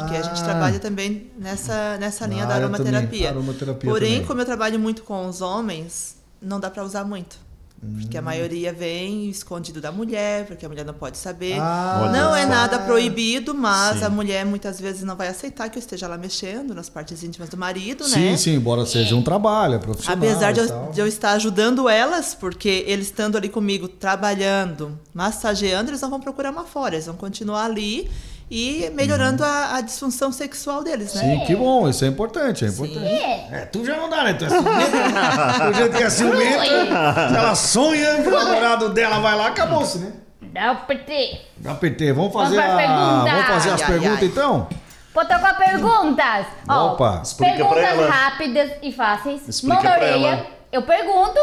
Porque 0.00 0.16
a 0.16 0.22
gente 0.22 0.40
Ah. 0.40 0.44
trabalha 0.44 0.78
também 0.78 1.30
nessa, 1.38 1.98
nessa 1.98 2.26
linha 2.26 2.44
Na 2.44 2.48
da 2.50 2.54
aromaterapia. 2.56 3.28
aromaterapia 3.30 3.90
Porém, 3.90 4.12
também. 4.14 4.26
como 4.26 4.40
eu 4.40 4.44
trabalho 4.46 4.78
muito 4.78 5.02
com 5.02 5.26
os 5.26 5.40
homens, 5.42 6.16
não 6.40 6.58
dá 6.60 6.70
pra 6.70 6.82
usar 6.82 7.04
muito. 7.04 7.36
Porque 7.78 8.16
a 8.16 8.22
maioria 8.22 8.72
vem 8.72 9.28
escondido 9.28 9.80
da 9.80 9.92
mulher, 9.92 10.46
porque 10.46 10.64
a 10.64 10.68
mulher 10.68 10.84
não 10.84 10.94
pode 10.94 11.18
saber. 11.18 11.58
Ah, 11.60 12.10
não 12.12 12.34
é 12.34 12.42
só. 12.42 12.48
nada 12.48 12.78
proibido, 12.80 13.54
mas 13.54 13.98
Sim. 13.98 14.04
a 14.04 14.08
mulher 14.08 14.46
muitas 14.46 14.80
vezes 14.80 15.02
não 15.02 15.14
vai 15.14 15.28
aceitar 15.28 15.68
que 15.68 15.76
eu 15.76 15.80
esteja 15.80 16.08
lá 16.08 16.16
mexendo 16.16 16.74
nas 16.74 16.88
partes 16.88 17.22
íntimas 17.22 17.48
do 17.48 17.56
marido, 17.56 18.04
Sim, 18.04 18.30
né? 18.30 18.36
sim, 18.36 18.54
embora 18.54 18.86
seja 18.86 19.14
um 19.14 19.22
trabalho, 19.22 19.74
é 19.74 19.78
profissional. 19.78 20.16
Apesar 20.16 20.52
de 20.52 20.60
eu, 20.60 20.90
de 20.90 21.00
eu 21.00 21.06
estar 21.06 21.32
ajudando 21.32 21.88
elas, 21.88 22.34
porque 22.34 22.84
eles 22.86 23.06
estando 23.06 23.36
ali 23.36 23.48
comigo, 23.48 23.88
trabalhando, 23.88 24.98
massageando, 25.12 25.90
eles 25.90 26.00
não 26.00 26.10
vão 26.10 26.20
procurar 26.20 26.50
uma 26.50 26.64
fora, 26.64 26.94
eles 26.94 27.06
vão 27.06 27.16
continuar 27.16 27.64
ali 27.66 28.10
e 28.50 28.90
melhorando 28.94 29.44
a, 29.44 29.76
a 29.76 29.80
disfunção 29.80 30.30
sexual 30.30 30.84
deles, 30.84 31.12
né? 31.14 31.20
Sim, 31.20 31.44
que 31.46 31.56
bom, 31.56 31.88
isso 31.88 32.04
é 32.04 32.08
importante, 32.08 32.64
é 32.64 32.68
importante. 32.68 33.04
É. 33.04 33.48
É, 33.52 33.58
tu 33.66 33.84
já 33.84 33.96
não 33.96 34.08
dá, 34.08 34.22
né? 34.24 34.34
Tu 34.34 34.44
é 34.44 34.48
ciumenta. 34.50 35.68
o 35.70 35.72
jeito 35.74 35.96
que 35.96 36.02
é 36.02 36.10
ciumenta, 36.10 36.94
ela 37.36 37.54
sonha 37.54 38.22
que 38.22 38.28
o 38.28 38.30
namorado 38.30 38.88
dela 38.90 39.18
vai 39.18 39.34
lá, 39.36 39.48
acabou-se, 39.48 39.98
né? 39.98 40.12
Dá 40.40 40.72
o 40.72 40.76
PT. 40.86 41.40
Dá 41.56 41.74
PT, 41.74 42.12
vamos 42.12 42.32
fazer, 42.32 42.56
Vamos 42.56 42.82
a... 42.82 43.24
vamos 43.24 43.46
fazer 43.46 43.70
as 43.70 43.82
Ai, 43.82 43.86
perguntas 43.88 44.18
ai. 44.22 44.24
então? 44.26 44.68
Botou 45.12 45.38
com 45.38 45.54
perguntas. 45.54 46.46
Ó, 46.68 46.92
Opa, 46.92 47.20
explica 47.24 47.64
pra 47.64 47.74
perguntas 47.74 48.10
rápidas 48.10 48.70
e 48.82 48.92
fáceis. 48.92 49.48
Explica 49.48 49.74
Mão 49.74 49.82
na 49.82 49.96
orelha. 49.96 50.26
ela. 50.26 50.46
Eu 50.70 50.82
pergunto, 50.82 51.38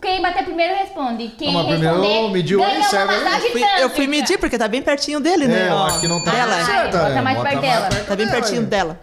quem 0.00 0.20
bater 0.22 0.44
primeiro 0.44 0.74
responde. 0.76 1.28
Quem 1.38 1.52
Não, 1.52 1.66
primeiro 1.66 1.96
responder 2.00 2.30
mediu 2.32 2.58
ganha 2.60 2.70
uma 2.78 2.78
massagem 2.80 3.50
Fui- 3.52 3.64
eu 3.80 3.90
fui 3.90 4.06
medir 4.06 4.38
porque 4.38 4.58
tá 4.58 4.68
bem 4.68 4.82
pertinho 4.82 5.20
dele, 5.20 5.46
né? 5.48 5.66
É, 5.66 5.70
eu 5.70 5.78
acho 5.84 6.00
que 6.00 6.08
não 6.08 6.22
tá 6.22 6.30
dela. 6.30 6.64
certo, 6.64 6.92
bota 6.96 7.08
né? 7.10 7.20
mais 7.22 7.38
perto 7.42 7.60
dela. 7.60 7.88
Tá 8.06 8.16
bem 8.16 8.28
pertinho 8.28 8.62
dela. 8.62 9.00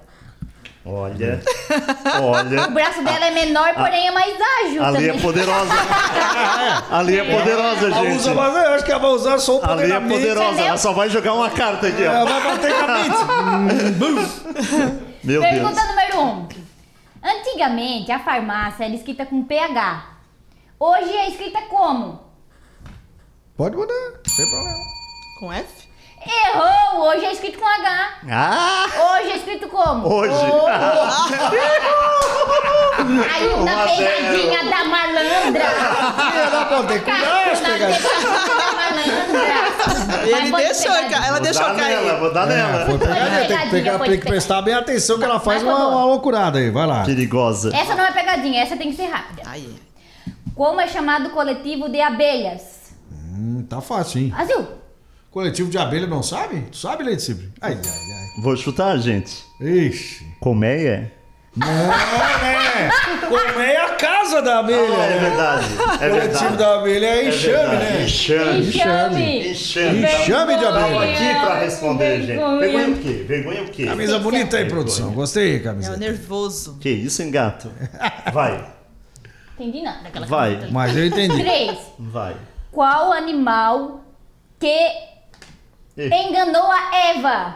Olha, 0.89 1.41
O 2.21 2.23
olha. 2.27 2.67
braço 2.67 3.03
dela 3.03 3.25
é 3.25 3.31
menor, 3.31 3.73
porém 3.73 4.07
é 4.07 4.11
mais 4.11 4.33
ágil 4.63 4.81
Ali 4.81 4.95
também. 5.07 5.09
é 5.09 5.21
poderosa. 5.21 5.71
Ali 6.89 7.19
é 7.19 7.23
poderosa, 7.25 7.85
Ela 7.87 8.01
usa, 8.03 8.09
gente. 8.23 8.35
mas 8.35 8.55
eu 8.55 8.73
acho 8.73 8.85
que 8.85 8.91
ela 8.91 9.01
vai 9.01 9.11
usar 9.11 9.37
só 9.39 9.57
o 9.57 9.59
poder 9.59 9.71
Ali 9.83 9.91
é 9.91 9.99
poderosa. 9.99 10.45
entendeu? 10.51 10.65
Ela 10.67 10.77
só 10.77 10.93
vai 10.93 11.09
jogar 11.09 11.33
uma 11.33 11.49
carta 11.49 11.87
aqui, 11.87 12.03
Ela 12.03 12.21
ó. 12.23 12.25
vai 12.25 12.41
bater 12.41 12.73
com 12.73 12.85
a 12.85 13.57
mente. 13.57 13.97
Meu 15.25 15.41
Pergunta 15.41 15.73
Deus. 15.75 15.87
número 15.89 16.19
1. 16.21 16.23
Um. 16.25 16.47
Antigamente, 17.21 18.11
a 18.11 18.19
farmácia 18.19 18.85
era 18.85 18.93
escrita 18.95 19.25
com 19.25 19.43
PH. 19.43 20.05
Hoje 20.79 21.11
é 21.15 21.29
escrita 21.29 21.61
como? 21.69 22.19
Pode 23.55 23.75
mudar, 23.75 23.93
não 23.93 24.35
tem 24.35 24.49
problema. 24.49 24.77
Com 25.39 25.51
F? 25.53 25.87
Errou! 26.25 27.07
Hoje 27.07 27.25
é 27.25 27.31
escrito 27.31 27.57
com 27.59 27.65
H. 27.65 28.09
Ah! 28.29 28.85
Hoje 29.19 29.31
é 29.31 29.37
escrito 29.37 29.67
como? 29.69 30.07
Hoje. 30.07 30.33
Aí 33.33 33.47
na 33.47 33.55
Uma 33.55 33.87
pegadinha 33.87 34.63
da 34.69 34.83
malandra. 34.85 35.63
Filha 36.17 36.49
da 36.49 36.61
as 36.61 36.71
na 36.71 36.83
pegadinhas. 36.83 37.59
pegadinha 37.59 38.01
da 38.57 38.71
malandra. 38.73 40.27
Ele 40.27 40.49
Mas 40.51 40.65
deixou, 40.65 40.91
pegadinha. 40.91 41.17
ela 41.19 41.31
Vou 41.31 41.39
deixou 41.41 41.63
dar 41.63 41.73
nela, 41.75 42.09
cair. 42.09 42.19
vou 42.19 42.33
dar 42.33 42.51
É, 42.51 42.55
nela. 42.55 42.85
foi 42.85 42.97
pegadinha, 42.97 43.29
tem 43.29 43.39
que, 43.39 43.47
Pegadinha, 43.47 43.71
pegar, 43.71 43.97
foi 43.97 44.07
tem 44.09 44.19
que 44.19 44.25
prestar 44.27 44.61
bem 44.61 44.73
atenção 44.73 45.17
que 45.17 45.23
ela 45.25 45.39
faz 45.39 45.63
uma, 45.63 45.87
uma 45.87 46.05
loucurada 46.05 46.59
aí, 46.59 46.69
vai 46.71 46.85
lá. 46.85 47.03
Perigosa. 47.03 47.75
Essa 47.75 47.95
não 47.95 48.03
é 48.05 48.11
pegadinha, 48.11 48.61
essa 48.61 48.75
tem 48.75 48.89
que 48.91 48.97
ser 48.97 49.05
rápida. 49.07 49.43
Aí. 49.45 49.86
Como 50.57 50.81
é 50.81 50.87
chamado 50.87 51.27
o 51.27 51.29
coletivo 51.29 51.87
de 51.87 52.01
abelhas? 52.01 52.91
Hum, 53.11 53.63
tá 53.69 53.79
fácil, 53.79 54.21
hein? 54.21 54.33
Azul. 54.35 54.67
Coletivo 55.31 55.69
de 55.69 55.77
abelha 55.77 56.07
não 56.07 56.23
sabe? 56.23 56.61
Tu 56.71 56.77
sabe, 56.77 57.03
Leite 57.03 57.21
Cipri? 57.21 57.51
Ai, 57.61 57.73
ai, 57.73 57.79
ai. 57.79 58.41
Vou 58.41 58.57
chutar, 58.57 58.97
gente. 58.97 59.45
Ixi. 59.61 60.25
Colmeia? 60.39 61.13
Não, 61.55 61.67
né? 61.67 62.89
Como 63.27 63.59
é 63.59 63.77
a 63.77 63.89
casa 63.95 64.41
da 64.41 64.59
abelha? 64.59 64.79
Ah, 64.95 65.05
é 65.05 65.09
né? 65.09 65.19
verdade. 65.29 65.65
É 65.65 66.07
O 66.07 66.09
coletivo 66.11 66.19
verdade. 66.39 66.57
da 66.57 66.75
abelha 66.79 67.05
é 67.05 67.09
É 67.25 67.29
enxame, 67.29 67.53
verdade. 67.57 67.83
né? 67.83 68.03
Enxame. 68.03 68.67
Enxame. 68.67 69.49
Enxame. 69.51 69.99
Enxame 70.03 70.57
de 70.57 70.65
abelha. 70.65 71.03
aqui 71.03 71.39
pra 71.45 71.59
responder, 71.59 72.17
gente. 72.21 72.27
Vergonha. 72.27 72.59
Vergonha 72.59 72.89
o 72.89 72.97
quê? 72.99 73.23
Vergonha 73.27 73.61
o 73.63 73.65
quê? 73.69 73.85
Camisa 73.85 74.19
bonita 74.19 74.57
aí, 74.57 74.65
produção. 74.65 75.11
Gostei, 75.11 75.55
É 75.55 75.59
camisa. 75.59 75.93
o 75.93 75.97
nervoso. 75.97 76.77
Que 76.79 76.89
isso, 76.89 77.21
hein, 77.23 77.31
gato? 77.31 77.71
Vai, 78.33 78.63
Entendi 79.59 79.81
nada 79.81 80.03
daquela 80.03 80.25
Vai. 80.27 80.49
pergunta. 80.51 80.71
Mas 80.71 80.95
eu 80.95 81.05
entendi. 81.07 81.43
3. 81.43 81.77
vai. 81.97 82.35
Qual 82.71 83.11
animal 83.11 84.01
que 84.59 84.91
Ih. 85.97 86.13
enganou 86.13 86.71
a 86.71 86.95
Eva? 87.09 87.55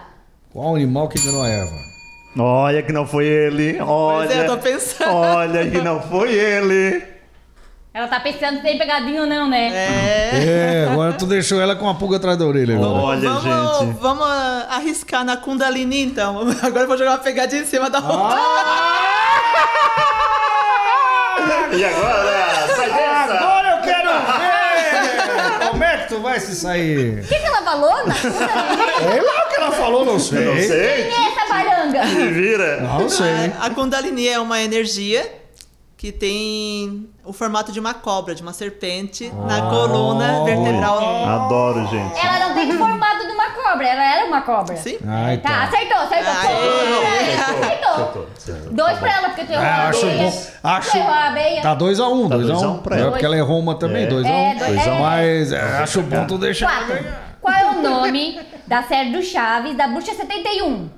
Qual 0.51 0.75
animal 0.75 1.07
que 1.07 1.19
enganou 1.19 1.43
a 1.43 1.47
Eva? 1.47 1.91
Olha 2.39 2.81
que 2.81 2.91
não 2.91 3.05
foi 3.05 3.27
ele. 3.27 3.79
Olha. 3.81 4.27
Pois 4.27 4.31
é, 4.31 4.41
eu 4.41 4.47
tô 4.47 4.57
pensando. 4.57 5.13
Olha 5.13 5.69
que 5.69 5.81
não 5.81 6.01
foi 6.01 6.33
ele. 6.33 7.03
Ela 7.93 8.07
tá 8.07 8.21
pensando 8.21 8.57
se 8.57 8.63
tem 8.63 8.77
pegadinha 8.77 9.21
ou 9.21 9.27
não, 9.27 9.49
né? 9.49 9.67
É. 9.67 10.85
É, 10.85 10.87
agora 10.89 11.11
tu 11.11 11.25
deixou 11.25 11.59
ela 11.59 11.75
com 11.75 11.83
uma 11.83 11.95
pulga 11.95 12.15
atrás 12.15 12.37
da 12.37 12.45
orelha. 12.45 12.75
agora. 12.75 12.89
Olha, 12.93 13.29
vamos, 13.29 13.79
gente. 13.79 13.99
Vamos 13.99 14.25
ah, 14.25 14.67
arriscar 14.71 15.25
na 15.25 15.35
Kundalini, 15.35 16.01
então. 16.03 16.39
Agora 16.63 16.83
eu 16.83 16.87
vou 16.87 16.97
jogar 16.97 17.11
uma 17.11 17.17
pegadinha 17.17 17.61
em 17.61 17.65
cima 17.65 17.89
da 17.89 17.99
roupa. 17.99 18.37
E 21.73 21.85
agora? 21.85 22.67
Sai 22.75 22.91
dessa! 22.91 23.33
Agora 23.33 23.77
eu 23.77 23.81
quero 23.81 24.09
ver! 24.09 25.67
Como 25.69 25.83
é 25.83 25.97
que 25.97 26.07
tu 26.09 26.21
vai 26.21 26.39
se 26.39 26.55
sair? 26.55 27.19
O 27.19 27.27
que, 27.27 27.39
que 27.39 27.45
ela 27.45 27.61
falou? 27.61 28.05
Na 28.05 28.13
Sei 28.13 29.21
lá 29.21 29.45
o 29.45 29.49
que 29.49 29.55
ela 29.55 29.71
falou, 29.71 30.05
não 30.05 30.19
sei. 30.19 30.45
Não 30.45 30.55
sei. 30.55 31.03
Quem 31.03 31.13
é 31.13 31.31
essa 31.31 31.53
baranga? 31.53 32.07
Se 32.07 32.27
vira. 32.27 32.81
Não 32.81 33.09
sei. 33.09 33.53
A 33.59 33.69
Kundalini 33.69 34.27
é 34.27 34.39
uma 34.39 34.61
energia 34.61 35.39
que 35.97 36.11
tem 36.11 37.07
o 37.23 37.31
formato 37.31 37.71
de 37.71 37.79
uma 37.79 37.93
cobra, 37.93 38.33
de 38.33 38.41
uma 38.41 38.53
serpente, 38.53 39.31
na 39.47 39.61
coluna 39.69 40.43
vertebral. 40.43 40.97
Adoro, 41.27 41.87
gente. 41.87 42.25
Ela 42.25 42.47
não 42.47 42.55
tem 42.55 42.71
o 42.73 42.77
formato 42.79 43.27
de 43.27 43.31
uma 43.33 43.40
cobra, 43.71 43.87
ela 43.87 44.03
era 44.03 44.25
uma 44.25 44.41
cobra. 44.41 44.75
Sim? 44.77 44.97
Ai, 45.07 45.37
Tá, 45.37 45.49
tá. 45.49 45.63
acertou, 45.63 45.97
acertou. 45.97 46.31
Aê. 46.33 47.33
Acertou. 47.35 47.91
Acertou, 47.91 48.27
acertou. 48.37 48.73
Dois 48.73 48.97
pra 48.99 49.11
ela, 49.17 49.29
porque 49.29 49.45
tu 49.45 49.51
errou 49.53 49.63
É, 49.65 49.69
a 49.69 49.87
acho 49.89 50.05
abelha. 50.05 50.23
bom. 50.31 50.43
Acho. 50.63 50.91
Tu 50.91 50.97
errou 50.97 51.11
a 51.13 51.27
abelha. 51.27 51.61
Tá 51.61 51.75
2x1, 51.75 52.29
2x1. 52.29 52.29
Tá 52.29 52.35
Um, 52.35 52.39
dois 52.47 52.49
a 52.63 52.69
um 52.69 52.77
pra 52.79 52.95
ela. 52.97 53.07
É 53.07 53.11
porque 53.11 53.25
ela 53.25 53.37
errou 53.37 53.59
uma 53.59 53.75
também, 53.75 54.03
É. 54.03 54.07
2x1. 54.07 54.29
É, 54.29 54.55
dois- 54.55 54.71
Dois 54.75 54.87
a 54.87 54.91
um. 54.91 54.95
é. 54.95 54.99
Mas 54.99 55.51
é, 55.51 55.61
acho 55.79 56.01
bom 56.03 56.25
tu 56.27 56.37
deixar. 56.37 56.71
ela 56.71 56.85
ganhar. 56.87 57.37
Qual 57.41 57.53
é 57.53 57.65
o 57.71 57.81
nome 57.81 58.39
da 58.67 58.83
série 58.83 59.11
do 59.11 59.21
Chaves 59.23 59.75
da 59.75 59.87
Bruxa 59.87 60.13
71? 60.13 60.89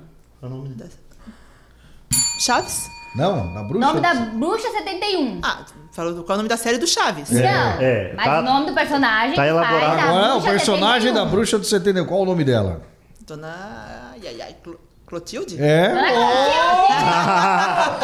Chaves? 2.38 2.90
Não, 3.16 3.52
na 3.52 3.62
bruxa. 3.62 3.86
Nome 3.86 4.00
da 4.00 4.14
Bruxa 4.14 4.68
71. 4.70 5.40
Ah, 5.42 5.58
falou 5.94 6.24
qual 6.24 6.30
é 6.30 6.34
o 6.34 6.36
nome 6.38 6.48
da 6.48 6.56
série 6.56 6.76
do 6.78 6.86
Chaves? 6.86 7.30
Não, 7.30 7.40
é, 7.40 8.12
mas 8.16 8.24
tá- 8.26 8.40
o 8.40 8.42
nome 8.42 8.66
do 8.66 8.74
personagem 8.74 9.34
tá 9.36 9.46
elaborado. 9.46 9.96
da 9.96 10.02
Agora, 10.02 10.34
o 10.36 10.42
personagem 10.42 11.08
71. 11.12 11.14
da 11.14 11.24
bruxa 11.24 11.58
do 11.58 11.64
71, 11.64 12.04
qual 12.04 12.20
o 12.20 12.26
nome 12.26 12.44
dela? 12.44 12.82
Dona. 13.26 14.10
Ai, 14.12 14.20
ai, 14.28 14.42
ai. 14.42 14.56
Clo- 14.62 14.78
Clotilde? 15.06 15.56
É. 15.62 15.92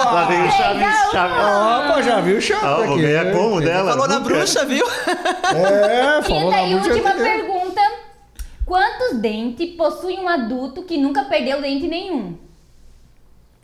Lá 0.04 0.24
vem 0.28 0.42
o 0.46 0.50
Chaves. 0.50 1.10
Chaves. 1.10 1.36
Opa, 1.36 2.02
já 2.02 2.20
viu 2.20 2.36
o 2.38 2.40
chato 2.40 2.64
Ah, 2.64 2.84
aqui. 2.84 3.00
ganhar 3.02 3.32
como 3.32 3.60
dela? 3.60 3.92
Falou 3.92 4.08
na 4.08 4.20
bruxa, 4.20 4.64
viu? 4.64 4.84
É, 4.86 6.22
falou 6.22 6.50
Quinta 6.50 6.50
na 6.56 6.62
e 6.64 6.74
bruxa. 6.74 6.90
última 6.90 7.10
entendeu? 7.10 7.24
pergunta. 7.46 7.80
Quantos 8.66 9.18
dentes 9.18 9.74
possui 9.76 10.14
um 10.18 10.28
adulto 10.28 10.82
que 10.84 10.96
nunca 10.96 11.24
perdeu 11.24 11.60
dente 11.60 11.88
nenhum? 11.88 12.36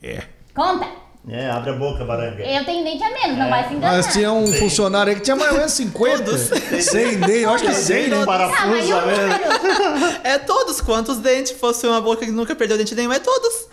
É. 0.02 0.22
Conta. 0.54 0.86
É, 1.28 1.50
abre 1.50 1.70
a 1.70 1.72
boca, 1.72 2.04
baranga. 2.04 2.40
Eu 2.44 2.64
tenho 2.64 2.84
dente 2.84 3.02
a 3.02 3.10
menos, 3.10 3.36
não 3.36 3.50
vai 3.50 3.66
se 3.66 3.74
enganar. 3.74 3.96
Mas 3.96 4.12
tinha 4.12 4.30
um 4.32 4.46
funcionário 4.52 5.10
aí 5.10 5.16
que 5.16 5.22
tinha 5.22 5.34
mais 5.34 5.50
ou 5.50 5.58
menos 5.58 5.72
50. 5.72 6.38
100 6.38 7.16
dente, 7.18 7.40
eu 7.40 7.50
acho 7.50 7.64
que 7.64 7.74
100, 7.74 8.08
né? 8.08 8.16
um 8.16 8.22
Ah, 8.22 8.26
mas 8.26 8.36
parafuso, 8.38 8.92
eu 8.92 9.06
né? 9.06 10.20
É 10.22 10.38
todos. 10.38 10.80
Quantos 10.80 11.18
dentes 11.18 11.50
fosse 11.52 11.84
uma 11.86 12.00
boca 12.00 12.24
que 12.24 12.30
nunca 12.30 12.54
perdeu 12.54 12.78
dente 12.78 12.94
nenhum? 12.94 13.12
É 13.12 13.18
todos. 13.18 13.66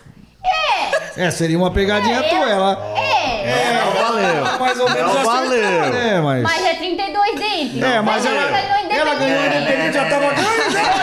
É, 1.16 1.30
seria 1.30 1.58
uma 1.58 1.70
pegadinha 1.72 2.18
É, 2.18 2.24
tua, 2.24 2.50
ela. 2.50 2.72
É, 2.98 3.84
Não 3.86 3.94
valeu. 4.04 4.44
Mais 4.60 4.80
ou 4.80 4.90
menos 4.90 5.14
Não 5.14 5.20
acertou, 5.22 5.32
valeu. 5.34 5.94
né? 5.94 6.22
Mas... 6.22 6.44
mas 6.44 6.66
é 6.66 6.74
32 6.74 7.36
dentes. 7.40 7.84
É, 7.84 8.02
mas 8.02 8.26
ela, 8.26 8.36
ela, 8.36 8.50
ganhou 8.52 8.78
independente. 8.80 9.00
ela 9.00 9.16
ganhou 9.16 9.46
independente, 9.46 9.94
já 9.94 10.10
tava 10.10 10.34
ganhando. 10.34 11.03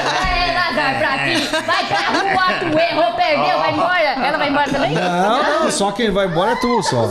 Lazar, 0.92 1.18
pra 1.18 1.24
ti. 1.24 1.66
Vai 1.66 1.86
pra 1.86 1.98
rua, 2.20 2.58
tu 2.60 2.78
errou, 2.78 3.12
perdeu, 3.14 3.58
vai 3.58 3.72
embora. 3.72 4.26
Ela 4.26 4.38
vai 4.38 4.48
embora 4.48 4.70
também? 4.70 4.92
Não, 4.94 5.60
não, 5.64 5.70
só 5.70 5.92
quem 5.92 6.10
vai 6.10 6.26
embora 6.26 6.52
é 6.52 6.56
tu, 6.56 6.82
só. 6.82 7.08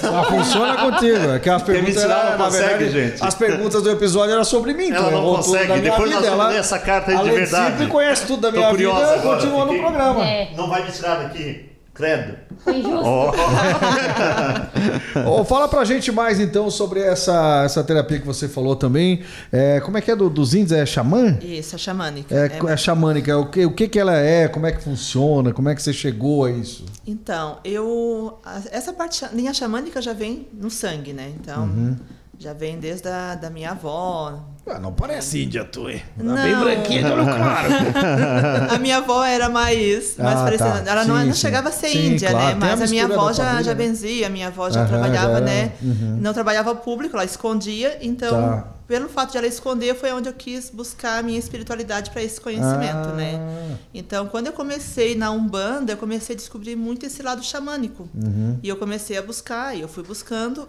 Só 0.00 0.24
funciona 0.24 0.76
contigo. 0.76 1.32
É 1.34 1.38
que 1.38 1.48
as 1.48 1.62
perguntas 1.62 2.02
tirar, 2.02 2.18
eram, 2.26 2.30
não 2.38 2.44
consegue, 2.44 2.66
verdade, 2.84 2.90
gente. 2.90 3.24
As 3.24 3.34
perguntas 3.34 3.82
do 3.82 3.90
episódio 3.90 4.32
eram 4.34 4.44
sobre 4.44 4.74
mim. 4.74 4.90
Ela 4.92 5.10
não 5.10 5.22
consegue. 5.36 5.80
Depois 5.80 6.10
nós 6.10 6.20
vida. 6.20 6.30
vamos 6.30 6.44
Ela- 6.44 6.48
ler 6.48 6.58
essa 6.60 6.78
carta 6.78 7.10
aí 7.12 7.18
de 7.18 7.30
verdade. 7.30 7.70
sempre 7.70 7.86
conhece 7.86 8.26
tudo 8.26 8.42
da 8.42 8.52
minha 8.52 8.72
vida, 8.72 8.90
agora, 8.90 9.18
continua 9.20 9.64
no 9.64 9.78
programa. 9.78 10.24
É, 10.24 10.48
Não 10.54 10.68
vai 10.68 10.82
me 10.82 10.92
tirar 10.92 11.14
daqui. 11.16 11.75
Credo. 11.96 12.36
foi 12.58 12.76
injusto. 12.78 13.00
Ó. 13.02 13.32
Ô, 15.40 15.44
fala 15.44 15.66
pra 15.66 15.84
gente 15.84 16.12
mais 16.12 16.38
então 16.38 16.70
sobre 16.70 17.00
essa, 17.00 17.62
essa 17.64 17.82
terapia 17.82 18.20
que 18.20 18.26
você 18.26 18.48
falou 18.48 18.76
também. 18.76 19.22
É, 19.50 19.80
como 19.80 19.96
é 19.96 20.00
que 20.02 20.10
é 20.10 20.16
do, 20.16 20.28
dos 20.28 20.54
índios? 20.54 20.72
É 20.72 20.84
xamã? 20.84 21.38
Isso, 21.40 21.74
a 21.74 21.78
xamânica. 21.78 22.34
É, 22.34 22.46
É, 22.46 22.72
é 22.72 22.76
xamânica. 22.76 23.36
O 23.38 23.50
que, 23.50 23.64
o 23.64 23.72
que 23.72 23.88
que 23.88 23.98
ela 23.98 24.14
é? 24.16 24.46
Como 24.46 24.66
é 24.66 24.72
que 24.72 24.82
funciona? 24.82 25.52
Como 25.52 25.68
é 25.70 25.74
que 25.74 25.82
você 25.82 25.92
chegou 25.92 26.44
a 26.44 26.50
isso? 26.50 26.84
Então, 27.06 27.58
eu. 27.64 28.38
Essa 28.70 28.92
parte, 28.92 29.24
linha 29.32 29.54
xamânica 29.54 30.02
já 30.02 30.12
vem 30.12 30.48
no 30.52 30.70
sangue, 30.70 31.12
né? 31.12 31.32
Então, 31.40 31.64
Uhum. 31.64 31.96
Já 32.38 32.52
vem 32.52 32.78
desde 32.78 33.08
a 33.08 33.34
da 33.34 33.48
minha 33.50 33.70
avó. 33.70 34.44
Ah, 34.68 34.80
não 34.80 34.92
parece 34.92 35.44
índia, 35.44 35.64
tu, 35.64 35.88
hein? 35.88 36.02
Tá 36.18 36.24
Não. 36.24 36.34
bem 36.34 36.56
branquinha, 36.56 37.04
de 37.04 37.10
olho 37.12 37.24
claro. 37.24 37.68
A 38.74 38.78
minha 38.78 38.96
avó 38.98 39.22
era 39.24 39.48
mais, 39.48 40.16
mais 40.18 40.40
Ah, 40.40 40.42
parecida. 40.44 40.82
tá. 40.82 40.90
Ela 40.90 41.04
não, 41.04 41.16
Sim, 41.20 41.26
não 41.26 41.34
sim. 41.34 41.40
chegava 41.40 41.68
a 41.68 41.72
ser 41.72 41.88
Sim, 41.90 42.06
índia, 42.14 42.30
claro. 42.30 42.44
né? 42.46 42.60
Tem 42.60 42.68
a 42.68 42.76
Mas 42.76 42.82
a 42.82 42.86
minha 42.90 43.04
avó 43.04 43.32
já, 43.32 43.44
família, 43.44 43.62
já 43.64 43.74
né? 43.74 43.84
benzia, 43.84 44.26
a 44.26 44.30
minha 44.30 44.48
avó 44.48 44.68
já 44.68 44.80
Aham, 44.80 44.88
trabalhava, 44.88 45.34
já 45.34 45.40
né? 45.40 45.72
Uhum. 45.80 46.18
Não 46.20 46.32
trabalhava 46.34 46.74
público, 46.74 47.14
ela 47.16 47.24
escondia. 47.24 47.96
Então, 48.02 48.30
Tá. 48.32 48.66
pelo 48.88 49.08
fato 49.08 49.30
de 49.32 49.38
ela 49.38 49.46
esconder, 49.46 49.94
foi 49.94 50.12
onde 50.12 50.28
eu 50.28 50.32
quis 50.32 50.68
buscar 50.68 51.20
a 51.20 51.22
minha 51.22 51.38
espiritualidade 51.38 52.10
para 52.10 52.22
esse 52.24 52.40
conhecimento, 52.40 53.10
Ah. 53.10 53.12
né? 53.12 53.76
Então, 53.94 54.26
quando 54.26 54.48
eu 54.48 54.52
comecei 54.52 55.14
na 55.14 55.30
Umbanda, 55.30 55.92
eu 55.92 55.96
comecei 55.96 56.34
a 56.34 56.36
descobrir 56.36 56.74
muito 56.74 57.06
esse 57.06 57.22
lado 57.22 57.40
xamânico. 57.44 58.08
Uhum. 58.12 58.58
E 58.64 58.68
eu 58.68 58.76
comecei 58.76 59.16
a 59.16 59.22
buscar, 59.22 59.76
e 59.76 59.80
eu 59.80 59.86
fui 59.88 60.02
buscando. 60.02 60.68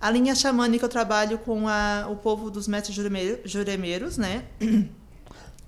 A 0.00 0.10
linha 0.10 0.34
xamânica 0.34 0.84
eu 0.84 0.88
trabalho 0.88 1.38
com 1.38 1.66
a- 1.68 2.06
o 2.10 2.16
povo 2.16 2.50
dos 2.50 2.68
mestres 2.68 2.94
jureme- 2.94 3.38
juremeiros, 3.44 4.16
né? 4.16 4.44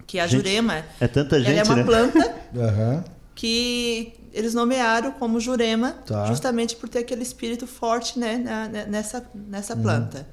Que 0.06 0.18
a 0.18 0.26
Gente, 0.26 0.38
jurema, 0.38 0.84
É 0.98 1.06
tanta 1.06 1.38
gente, 1.38 1.50
ela 1.52 1.60
é 1.60 1.62
uma 1.64 1.76
né? 1.76 1.84
planta 1.84 2.34
Aham. 2.56 3.04
que 3.34 4.12
eles 4.32 4.54
nomearam 4.54 5.12
como 5.12 5.38
jurema 5.38 5.92
Tá. 6.04 6.26
justamente 6.26 6.74
por 6.74 6.88
ter 6.88 6.98
aquele 7.00 7.22
espírito 7.22 7.64
forte 7.66 8.18
né, 8.18 8.36
na- 8.36 8.68
na- 8.68 8.86
nessa, 8.86 9.24
nessa 9.34 9.74
Uhum. 9.76 9.82
planta. 9.82 10.26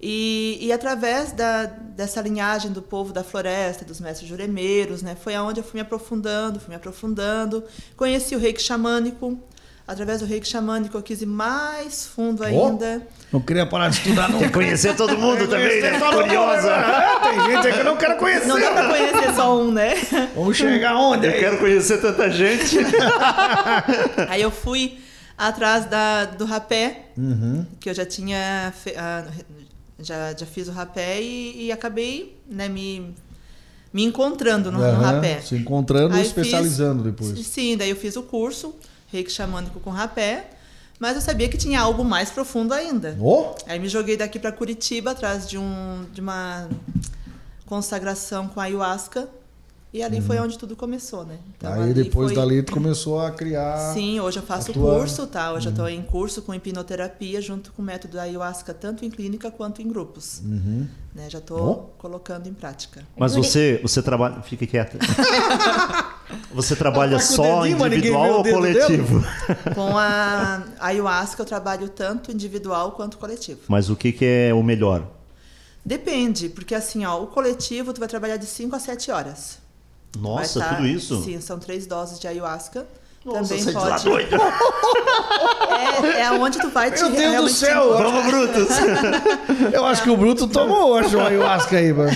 E, 0.00 0.58
e 0.60 0.72
através 0.72 1.30
da, 1.32 1.64
dessa 1.64 2.20
linhagem 2.20 2.72
do 2.72 2.82
povo 2.82 3.12
da 3.12 3.22
floresta, 3.24 3.84
dos 3.84 4.00
mestres 4.00 4.28
juremeiros, 4.28 5.00
né, 5.00 5.14
foi 5.14 5.34
aonde 5.36 5.60
eu 5.60 5.64
fui 5.64 5.74
me 5.74 5.80
aprofundando, 5.80 6.58
fui 6.58 6.70
me 6.70 6.74
aprofundando. 6.76 7.62
Conheci 7.96 8.34
o 8.34 8.38
reiki 8.38 8.60
xamânico. 8.60 9.38
Através 9.86 10.20
do 10.20 10.26
reiki 10.26 10.48
xamânico 10.48 10.96
eu 10.96 11.02
quis 11.02 11.20
ir 11.20 11.26
mais 11.26 12.06
fundo 12.06 12.42
ainda. 12.42 13.06
Não 13.30 13.38
queria 13.38 13.66
parar 13.66 13.90
de 13.90 13.96
estudar, 13.98 14.30
não. 14.30 14.38
Quer 14.38 14.50
conhecer 14.50 14.96
todo 14.96 15.18
mundo 15.18 15.46
também, 15.46 15.82
né? 15.82 15.98
Curiosa. 16.00 16.70
É, 16.70 17.20
tem 17.20 17.40
gente 17.54 17.66
aí 17.66 17.72
que 17.74 17.80
eu 17.80 17.84
não 17.84 17.96
quero 17.98 18.16
conhecer. 18.16 18.46
Não 18.46 18.58
dá 18.58 18.70
pra 18.70 18.88
conhecer 18.88 19.34
só 19.34 19.58
um, 19.60 19.70
né? 19.70 19.94
Vamos 20.34 20.56
chegar 20.56 20.96
onde? 20.96 21.26
Eu 21.26 21.32
aí? 21.32 21.38
quero 21.38 21.58
conhecer 21.58 22.00
tanta 22.00 22.30
gente. 22.30 22.78
Aí 24.28 24.40
eu 24.40 24.50
fui 24.50 24.98
atrás 25.36 25.84
da, 25.86 26.24
do 26.26 26.44
rapé, 26.44 27.06
Uhum. 27.16 27.66
que 27.80 27.90
eu 27.90 27.94
já 27.94 28.06
tinha 28.06 28.72
fe- 28.82 28.94
ah, 28.96 29.26
já, 30.00 30.32
já 30.34 30.46
fiz 30.46 30.68
o 30.68 30.72
rapé 30.72 31.20
e, 31.20 31.66
e 31.66 31.72
acabei 31.72 32.36
né, 32.48 32.68
me, 32.68 33.14
me 33.92 34.04
encontrando 34.04 34.70
no, 34.72 34.78
no 34.78 34.84
Aham, 34.84 35.00
rapé. 35.16 35.40
Se 35.40 35.54
encontrando 35.56 36.16
e 36.16 36.22
especializando 36.22 37.02
fiz- 37.04 37.12
depois. 37.12 37.46
Sim, 37.46 37.76
daí 37.76 37.90
eu 37.90 37.96
fiz 37.96 38.16
o 38.16 38.22
curso, 38.22 38.74
reiki 39.14 39.30
xamânico 39.32 39.78
com 39.80 39.90
rapé, 39.90 40.50
mas 40.98 41.14
eu 41.16 41.20
sabia 41.22 41.48
que 41.48 41.56
tinha 41.56 41.80
algo 41.80 42.04
mais 42.04 42.30
profundo 42.30 42.72
ainda. 42.74 43.16
Ô, 43.20 43.54
Aí 43.66 43.78
me 43.78 43.88
joguei 43.88 44.16
daqui 44.16 44.38
para 44.38 44.52
Curitiba 44.52 45.12
atrás 45.12 45.48
de, 45.48 45.56
um, 45.58 46.04
de 46.12 46.20
uma 46.20 46.68
consagração 47.66 48.48
com 48.48 48.60
ayahuasca 48.60 49.28
e 49.92 50.02
ali 50.02 50.20
foi 50.20 50.38
onde 50.40 50.58
tudo 50.58 50.74
começou, 50.74 51.24
né? 51.24 51.38
Então, 51.56 51.72
Uhum. 51.72 51.82
aí 51.84 51.94
depois 51.94 52.32
foi- 52.32 52.36
dali 52.36 52.62
tu 52.64 52.72
começou 52.72 53.20
a 53.20 53.30
criar. 53.30 53.92
Sim, 53.94 54.18
hoje 54.18 54.40
eu 54.40 54.42
faço 54.42 54.72
a 54.72 54.74
tua- 54.74 54.92
Uhum. 54.92 54.98
curso, 54.98 55.26
tá? 55.28 55.52
Hoje 55.52 55.66
eu 55.68 55.70
estou 55.70 55.88
em 55.88 56.02
curso 56.02 56.42
com 56.42 56.52
hipnoterapia 56.52 57.40
junto 57.40 57.72
com 57.72 57.80
o 57.80 57.84
método 57.84 58.18
ayahuasca, 58.18 58.74
tanto 58.74 59.04
em 59.04 59.10
clínica 59.10 59.52
quanto 59.52 59.80
em 59.80 59.86
grupos. 59.88 60.40
Uhum. 60.44 60.88
Né? 61.14 61.30
Já 61.30 61.38
estou 61.38 61.58
Bom. 61.58 61.94
colocando 61.96 62.48
em 62.48 62.52
prática. 62.54 63.04
Mas 63.16 63.36
você, 63.36 63.78
você 63.82 64.02
trabalha. 64.02 64.42
Fica 64.42 64.66
quieta. 64.66 64.98
Você 66.52 66.74
trabalha 66.74 67.16
Tá 67.18 67.24
o 67.24 67.26
só 67.26 67.62
dedinho, 67.62 67.86
individual 67.86 68.30
o 68.30 68.36
ou 68.38 68.44
coletivo? 68.44 69.24
Com 69.74 69.98
a 69.98 70.62
ayahuasca 70.80 71.42
eu 71.42 71.46
trabalho 71.46 71.88
tanto 71.88 72.30
individual 72.32 72.92
quanto 72.92 73.18
coletivo. 73.18 73.60
Mas 73.68 73.90
o 73.90 73.96
que, 73.96 74.12
que 74.12 74.24
é 74.24 74.54
o 74.54 74.62
melhor? 74.62 75.02
Depende, 75.84 76.48
porque 76.48 76.74
assim, 76.74 77.04
ó, 77.04 77.22
o 77.22 77.26
coletivo 77.26 77.92
tu 77.92 77.98
vai 78.00 78.08
trabalhar 78.08 78.36
de 78.38 78.46
5 78.46 78.74
a 78.74 78.78
7 78.78 79.10
horas. 79.10 79.58
Nossa, 80.18 80.60
tá- 80.60 80.74
tudo 80.74 80.86
isso? 80.86 81.22
Sim, 81.22 81.40
são 81.40 81.58
três 81.58 81.86
doses 81.86 82.18
de 82.18 82.26
ayahuasca. 82.26 82.86
Nossa, 83.24 83.54
Também 83.56 83.74
lá 83.74 83.90
pode. 83.90 84.04
doido. 84.04 84.36
É, 85.74 86.20
é 86.22 86.30
onde 86.32 86.58
tu 86.58 86.68
vai 86.70 86.90
te 86.90 87.02
Meu 87.02 87.10
Deus 87.12 87.42
do 87.42 87.48
céu! 87.48 87.96
Vamos, 87.96 88.24
Brutus. 88.26 88.68
Eu 89.72 89.84
acho 89.86 90.02
que 90.02 90.10
o 90.10 90.16
Bruto 90.16 90.46
tomou 90.46 90.90
hoje 90.92 91.16
uma 91.16 91.28
ayahuasca 91.28 91.76
aí, 91.76 91.92
mano. 91.92 92.12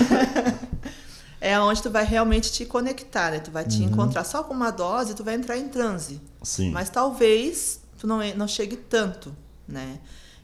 É 1.41 1.59
onde 1.61 1.83
tu 1.83 1.91
vai 1.91 2.05
realmente 2.05 2.51
te 2.53 2.65
conectar, 2.65 3.31
né? 3.31 3.39
Tu 3.41 3.51
vai 3.51 3.63
Uhum. 3.65 3.69
te 3.69 3.83
encontrar 3.85 4.25
só 4.25 4.43
com 4.43 4.53
uma 4.55 4.71
dose, 4.71 5.15
tu 5.15 5.23
vai 5.23 5.35
entrar 5.35 5.57
em 5.57 5.69
transe. 5.69 6.21
Sim. 6.43 6.71
Mas 6.71 6.91
talvez 6.91 7.81
tu 7.97 8.07
não, 8.07 8.19
não 8.37 8.49
chegue 8.49 8.77
tanto, 8.77 9.35
né? 9.67 9.99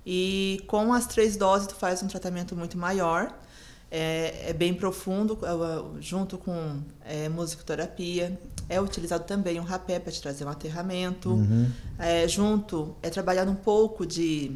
E 0.07 0.62
com 0.66 0.92
as 0.92 1.07
três 1.07 1.37
doses 1.37 1.66
tu 1.66 1.74
faz 1.74 2.02
um 2.02 2.07
tratamento 2.07 2.54
muito 2.54 2.76
maior. 2.78 3.33
É, 3.90 4.50
é 4.50 4.52
bem 4.52 4.74
profundo, 4.74 5.38
é, 5.42 6.00
junto 6.02 6.37
com 6.37 6.80
é, 7.04 7.28
musicoterapia. 7.28 8.38
É 8.68 8.80
utilizado 8.80 9.24
também 9.24 9.61
um 9.61 9.62
rapé 9.62 9.98
para 9.98 10.11
te 10.12 10.20
trazer 10.20 10.44
um 10.44 10.48
aterramento. 10.48 11.30
Uhum. 11.30 11.70
É, 11.98 12.26
junto 12.28 12.94
é 13.02 13.11
trabalhado 13.11 13.50
um 13.50 13.54
pouco 13.54 14.04
de 14.07 14.50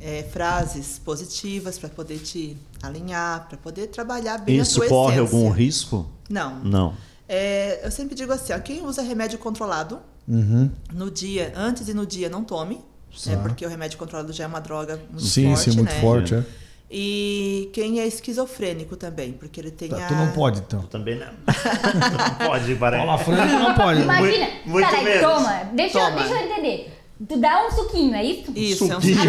é, 0.00 0.22
frases 0.32 0.98
positivas 0.98 1.78
para 1.78 1.88
poder 1.88 2.18
te 2.18 2.56
alinhar, 2.82 3.46
para 3.48 3.58
poder 3.58 3.88
trabalhar 3.88 4.38
bem 4.38 4.58
a 4.58 4.62
Isso 4.62 4.76
tua 4.80 4.88
corre 4.88 5.16
essência. 5.20 5.36
algum 5.38 5.50
risco? 5.50 6.08
Não. 6.28 6.58
Não. 6.60 6.94
É, 7.28 7.80
eu 7.84 7.90
sempre 7.90 8.14
digo 8.14 8.32
assim, 8.32 8.52
ó, 8.52 8.58
quem 8.58 8.82
usa 8.84 9.02
remédio 9.02 9.38
controlado 9.38 10.00
Uhum. 10.26 10.70
no 10.92 11.10
dia, 11.10 11.52
antes 11.56 11.88
e 11.88 11.94
no 11.94 12.04
dia, 12.06 12.28
não 12.28 12.44
tome. 12.44 12.80
Né, 13.26 13.36
porque 13.42 13.64
o 13.64 13.68
remédio 13.68 13.98
controlado 13.98 14.32
já 14.34 14.44
é 14.44 14.46
uma 14.46 14.60
droga 14.60 15.00
muito 15.10 15.24
Sim, 15.24 15.54
forte, 15.54 15.70
sim, 15.70 15.76
muito 15.76 15.92
né? 15.92 16.00
forte, 16.00 16.34
é. 16.34 16.44
E 16.90 17.70
quem 17.74 18.00
é 18.00 18.06
esquizofrênico 18.06 18.96
também, 18.96 19.32
porque 19.32 19.60
ele 19.60 19.70
tem 19.70 19.88
Tá, 19.88 20.04
a... 20.04 20.08
tu 20.08 20.14
não 20.14 20.30
pode, 20.32 20.60
então. 20.60 20.82
Também 20.82 21.18
não. 21.18 21.26
não 21.26 22.46
pode, 22.48 22.74
Baré. 22.76 22.98
Paula 22.98 23.18
Franco 23.18 23.52
não 23.52 23.74
pode. 23.74 24.00
Imagina, 24.02 24.46
muito 24.64 24.88
peraí, 24.88 25.04
menos. 25.04 25.20
toma, 25.22 25.64
deixa, 25.74 25.98
Toma. 25.98 26.10
Eu, 26.10 26.16
deixa 26.28 26.34
eu 26.34 26.50
entender. 26.50 26.97
Tu 27.26 27.36
dá 27.36 27.66
um 27.66 27.70
suquinho, 27.72 28.14
é 28.14 28.22
isso? 28.24 28.52
Isso, 28.54 28.84
é 28.92 28.96
um 28.96 29.00
Suquinho. 29.00 29.18
Um 29.22 29.24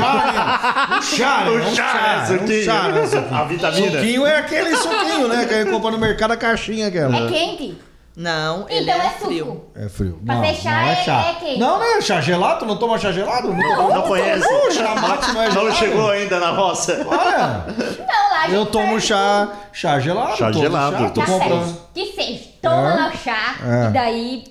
chá, 1.01 1.43
né? 1.45 1.51
Um 1.51 1.75
chá, 1.75 1.75
chá, 1.75 2.07
é 2.07 2.21
um 2.21 2.39
suquinho. 2.39 2.63
chá, 2.65 2.87
né? 2.89 3.05
Suquinho. 3.07 3.35
A 3.35 3.43
vitamina. 3.45 3.91
Suquinho 3.99 4.25
é 4.27 4.37
aquele 4.37 4.75
suquinho, 4.75 5.27
né? 5.27 5.45
Que 5.45 5.53
a 5.55 5.61
gente 5.63 5.71
compra 5.71 5.89
no 5.91 5.97
mercado 5.97 6.31
a 6.31 6.37
caixinha 6.37 6.87
aquela. 6.87 7.15
É 7.17 7.27
quente? 7.27 7.77
Não, 8.15 8.67
ele 8.69 8.81
Então 8.91 9.01
é, 9.01 9.05
é 9.05 9.09
suco. 9.11 9.25
frio. 9.25 9.65
É 9.75 9.89
frio. 9.89 10.19
Pra 10.25 10.35
não, 10.35 10.43
fechar 10.43 10.81
não 10.83 10.89
é 10.89 10.91
é- 10.91 10.95
chá. 11.03 11.21
é 11.29 11.33
quente. 11.35 11.59
Não, 11.59 11.79
não 11.79 11.97
é 11.97 12.01
chá 12.01 12.21
gelado? 12.21 12.59
Tu 12.59 12.65
não 12.65 12.77
toma 12.77 12.99
chá 12.99 13.11
gelado? 13.11 13.53
Não, 13.53 13.89
Não 13.93 14.01
conhece? 14.03 14.45
Ô, 14.45 14.71
chá 14.71 14.93
mate 14.95 15.31
não 15.31 15.41
é 15.41 15.49
gelado. 15.49 15.69
Não 15.69 15.75
chegou 15.75 16.09
ainda 16.11 16.39
na 16.39 16.51
roça. 16.51 17.05
Olha, 17.07 17.65
Não, 17.97 18.29
lá 18.31 18.49
eu 18.51 18.65
tomo 18.65 18.99
serve 18.99 19.07
chá, 19.07 19.49
chá 19.73 19.99
gelado. 19.99 20.37
Chá 20.37 20.51
gelado. 20.51 20.97
Chá, 20.97 21.09
tô 21.11 21.21
Tá 21.21 21.25
comprando. 21.27 21.77
Que 21.93 22.05
seja. 22.13 22.43
Toma 22.61 22.91
É. 22.91 22.95
lá 22.95 23.07
o 23.13 23.17
chá 23.17 23.55
É. 23.63 23.87
e 23.89 23.93
daí 23.93 24.43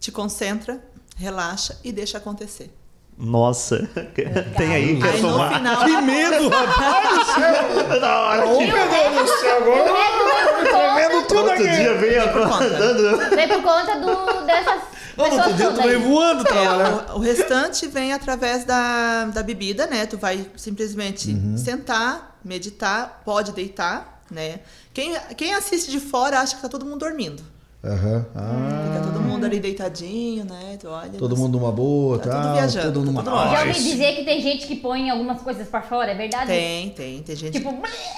Te 0.00 0.10
concentra, 0.10 0.80
relaxa 1.16 1.78
e 1.84 1.92
deixa 1.92 2.18
acontecer. 2.18 2.72
Nossa. 3.18 3.88
Tem 4.56 4.74
aí, 4.74 4.98
quer 5.00 5.10
Aí 5.10 5.20
no 5.22 5.28
tomar. 5.32 5.54
final... 5.54 5.84
Que 5.84 6.00
medo, 6.00 6.48
rapaz 6.48 7.18
do 7.18 7.24
céu. 7.26 8.00
Da 8.00 8.20
hora. 8.20 8.46
Meu 8.46 8.56
Deus 8.58 9.30
do 9.30 9.40
céu, 9.40 9.56
agora 9.58 9.92
tremendo 10.62 11.12
conta, 11.12 11.26
tudo 11.28 11.38
Outro 11.40 11.52
aqui. 11.52 11.62
dia 11.76 11.94
veio 11.94 12.22
conta. 12.32 12.64
andando. 12.64 13.36
vem 13.36 13.48
por 13.48 13.62
conta 13.62 14.00
do, 14.00 14.46
dessas 14.46 14.82
Não, 15.16 15.24
pessoas 15.24 15.46
outro 15.46 15.54
dia 15.54 15.70
tu 15.72 15.82
veio 15.82 15.98
aí. 15.98 16.04
voando 16.04 16.44
trabalhar. 16.44 17.04
É, 17.08 17.12
o, 17.12 17.16
o 17.16 17.18
restante 17.20 17.86
vem 17.86 18.12
através 18.12 18.64
da, 18.64 19.26
da 19.26 19.42
bebida, 19.42 19.86
né? 19.86 20.06
Tu 20.06 20.16
vai 20.16 20.46
simplesmente 20.56 21.30
Uhum. 21.32 21.56
sentar, 21.58 22.38
meditar, 22.44 23.20
pode 23.24 23.52
deitar, 23.52 24.22
né? 24.30 24.60
Quem, 24.94 25.14
quem 25.36 25.54
assiste 25.54 25.90
de 25.90 26.00
fora 26.00 26.40
acha 26.40 26.56
que 26.56 26.62
tá 26.62 26.68
todo 26.68 26.84
mundo 26.86 26.98
dormindo. 26.98 27.42
Aham. 27.84 28.26
Ah, 28.34 28.90
Fica 28.94 29.06
todo 29.12 29.20
mundo 29.22 29.44
ali 29.44 29.58
deitadinho, 29.58 30.44
né? 30.44 30.76
Tu 30.80 30.88
olha. 30.88 31.10
todo 31.18 31.30
mas- 31.32 31.38
mundo 31.40 31.58
numa 31.58 31.72
boa, 31.72 32.18
Tá 32.18 32.30
tá? 32.30 32.40
tudo 32.42 32.52
viajando, 32.54 32.92
Todo 32.92 33.04
numa 33.04 33.20
ótimo. 33.20 33.56
Já 33.56 33.58
ouvi 33.66 33.72
dizer 33.72 34.14
que 34.16 34.24
tem 34.24 34.40
gente 34.40 34.66
que 34.68 34.76
põe 34.76 35.10
algumas 35.10 35.42
coisas 35.42 35.66
pra 35.68 35.82
fora, 35.82 36.12
é 36.12 36.14
verdade? 36.14 36.46
Tem, 36.46 36.90
tem, 36.90 37.22
tem 37.22 37.34
gente. 37.36 37.54
Tipo, 37.54 37.70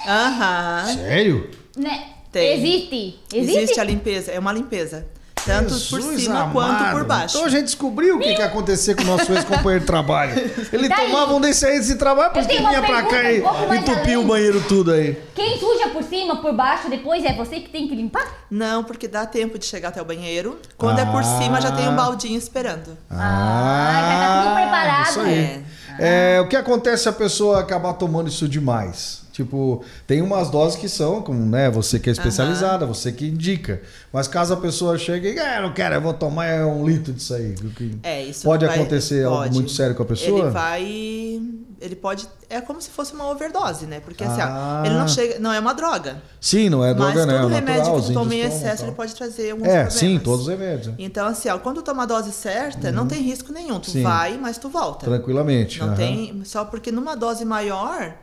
Aham. 0.07 0.85
Sério? 0.93 1.49
né? 1.75 2.09
Tem. 2.31 2.53
Existe. 2.57 3.19
Existe? 3.33 3.57
Existe 3.59 3.79
a 3.79 3.83
limpeza, 3.83 4.31
é 4.31 4.37
uma 4.37 4.53
limpeza. 4.53 5.07
Tanto 5.45 5.69
por 5.69 6.01
Jesus 6.01 6.23
cima 6.23 6.49
quanto 6.51 6.77
por 6.77 6.83
amado. 6.85 7.05
baixo. 7.05 7.35
Então 7.37 7.45
a 7.47 7.49
gente 7.49 7.65
descobriu 7.65 8.15
o 8.17 8.19
que, 8.19 8.33
que 8.33 8.39
ia 8.41 8.45
acontecer 8.47 8.95
com 8.95 9.03
o 9.03 9.05
nosso 9.05 9.31
ex-companheiro 9.31 9.81
de 9.81 9.85
trabalho. 9.85 10.33
Ele 10.73 10.89
Daí, 10.89 11.05
tomava 11.05 11.33
um 11.35 11.39
desse 11.41 11.65
aí 11.65 11.79
de 11.79 11.95
trabalho, 11.95 12.31
porque 12.33 12.57
vinha 12.57 12.81
pra 12.81 13.03
cá 13.03 13.31
e 13.31 13.41
um 13.41 13.73
entupia 13.73 14.19
o 14.19 14.23
banheiro 14.23 14.61
tudo 14.67 14.91
aí. 14.91 15.21
Quem 15.35 15.59
suja 15.59 15.89
por 15.89 16.03
cima, 16.03 16.37
por 16.37 16.53
baixo, 16.53 16.89
depois 16.89 17.23
é 17.23 17.33
você 17.33 17.59
que 17.59 17.69
tem 17.69 17.87
que 17.87 17.95
limpar? 17.95 18.45
Não, 18.49 18.83
porque 18.83 19.07
dá 19.07 19.25
tempo 19.25 19.59
de 19.59 19.65
chegar 19.65 19.89
até 19.89 20.01
o 20.01 20.05
banheiro. 20.05 20.57
Quando 20.77 20.99
é 20.99 21.05
por 21.05 21.21
Ah. 21.21 21.39
cima, 21.41 21.61
já 21.61 21.71
tem 21.71 21.87
um 21.87 21.95
baldinho 21.95 22.37
esperando. 22.37 22.97
Ah, 23.09 23.91
já 23.93 24.27
tá 24.27 24.43
tudo 24.43 24.55
preparado. 24.55 25.09
Isso 25.09 25.19
aí. 25.19 25.63
É. 25.99 26.37
É, 26.37 26.41
o 26.41 26.47
que 26.49 26.55
acontece 26.55 27.03
se 27.03 27.09
a 27.09 27.13
pessoa 27.13 27.59
acabar 27.61 27.93
tomando 27.93 28.27
isso 28.27 28.47
demais? 28.49 29.24
Tipo, 29.35 29.83
tem 30.07 30.21
umas 30.21 30.49
doses 30.49 30.79
que 30.79 30.87
são, 30.87 31.21
como, 31.21 31.45
né, 31.45 31.69
você 31.69 31.99
que 31.99 32.09
é 32.09 32.13
especializada, 32.13 32.85
você 32.85 33.11
que 33.11 33.27
indica. 33.27 33.81
Mas 34.13 34.29
caso 34.29 34.53
a 34.53 34.57
pessoa 34.57 34.97
chegue 34.97 35.33
e, 35.33 35.37
ah, 35.39 35.57
eu 35.57 35.63
não 35.63 35.73
quero, 35.73 35.95
eu 35.95 35.99
vou 36.01 36.13
tomar 36.13 36.45
é 36.45 36.63
um 36.63 36.87
litro 36.87 37.11
disso 37.11 37.33
aí. 37.33 37.53
É, 38.01 38.23
isso 38.23 38.43
Pode 38.45 38.65
vai- 38.65 38.73
acontecer 38.79 39.25
algo 39.25 39.39
pode. 39.39 39.53
muito 39.53 39.71
sério 39.71 39.93
com 39.93 40.03
a 40.03 40.05
pessoa? 40.05 40.39
Ele 40.39 40.49
vai. 40.51 41.41
Ele 41.81 41.95
pode. 41.97 42.25
É 42.49 42.61
como 42.61 42.81
se 42.81 42.89
fosse 42.89 43.13
uma 43.13 43.29
overdose, 43.29 43.85
né? 43.85 43.99
Porque 43.99 44.23
assim, 44.23 44.39
Ah. 44.39 44.81
ó, 44.81 44.85
ele 44.85 44.95
não 44.95 45.07
chega. 45.09 45.37
Não 45.37 45.51
é 45.51 45.59
uma 45.59 45.73
droga. 45.73 46.21
Sim, 46.39 46.69
não 46.69 46.81
é 46.81 46.93
mas 46.93 46.97
droga, 47.13 47.25
né? 47.25 47.35
É 47.35 47.41
todo 47.41 47.49
remédio 47.53 47.79
natural, 47.81 48.01
que 48.01 48.07
tu 48.07 48.13
toma 48.13 48.33
em 48.35 48.39
excesso, 48.39 48.77
tal. 48.77 48.85
ele 48.87 48.95
pode 48.95 49.15
trazer 49.15 49.51
alguns 49.51 49.67
É, 49.67 49.71
problemas. 49.71 49.93
sim, 49.95 50.19
todos 50.19 50.41
os 50.43 50.47
remédios. 50.47 50.87
né? 50.87 50.93
Então, 50.99 51.27
assim, 51.27 51.49
ó, 51.49 51.57
quando 51.59 51.75
tu 51.77 51.81
toma 51.83 52.03
a 52.03 52.05
dose 52.05 52.31
certa, 52.31 52.89
não 52.89 53.05
tem 53.05 53.21
risco 53.21 53.51
nenhum. 53.51 53.81
Tu 53.81 53.91
Sim. 53.91 54.03
vai, 54.03 54.37
mas 54.37 54.57
tu 54.57 54.69
volta. 54.69 55.05
Tranquilamente. 55.05 55.79
Não 55.81 55.87
aham. 55.87 55.95
tem. 55.97 56.41
Só 56.45 56.63
porque 56.63 56.89
numa 56.93 57.15
dose 57.15 57.43
maior, 57.43 58.15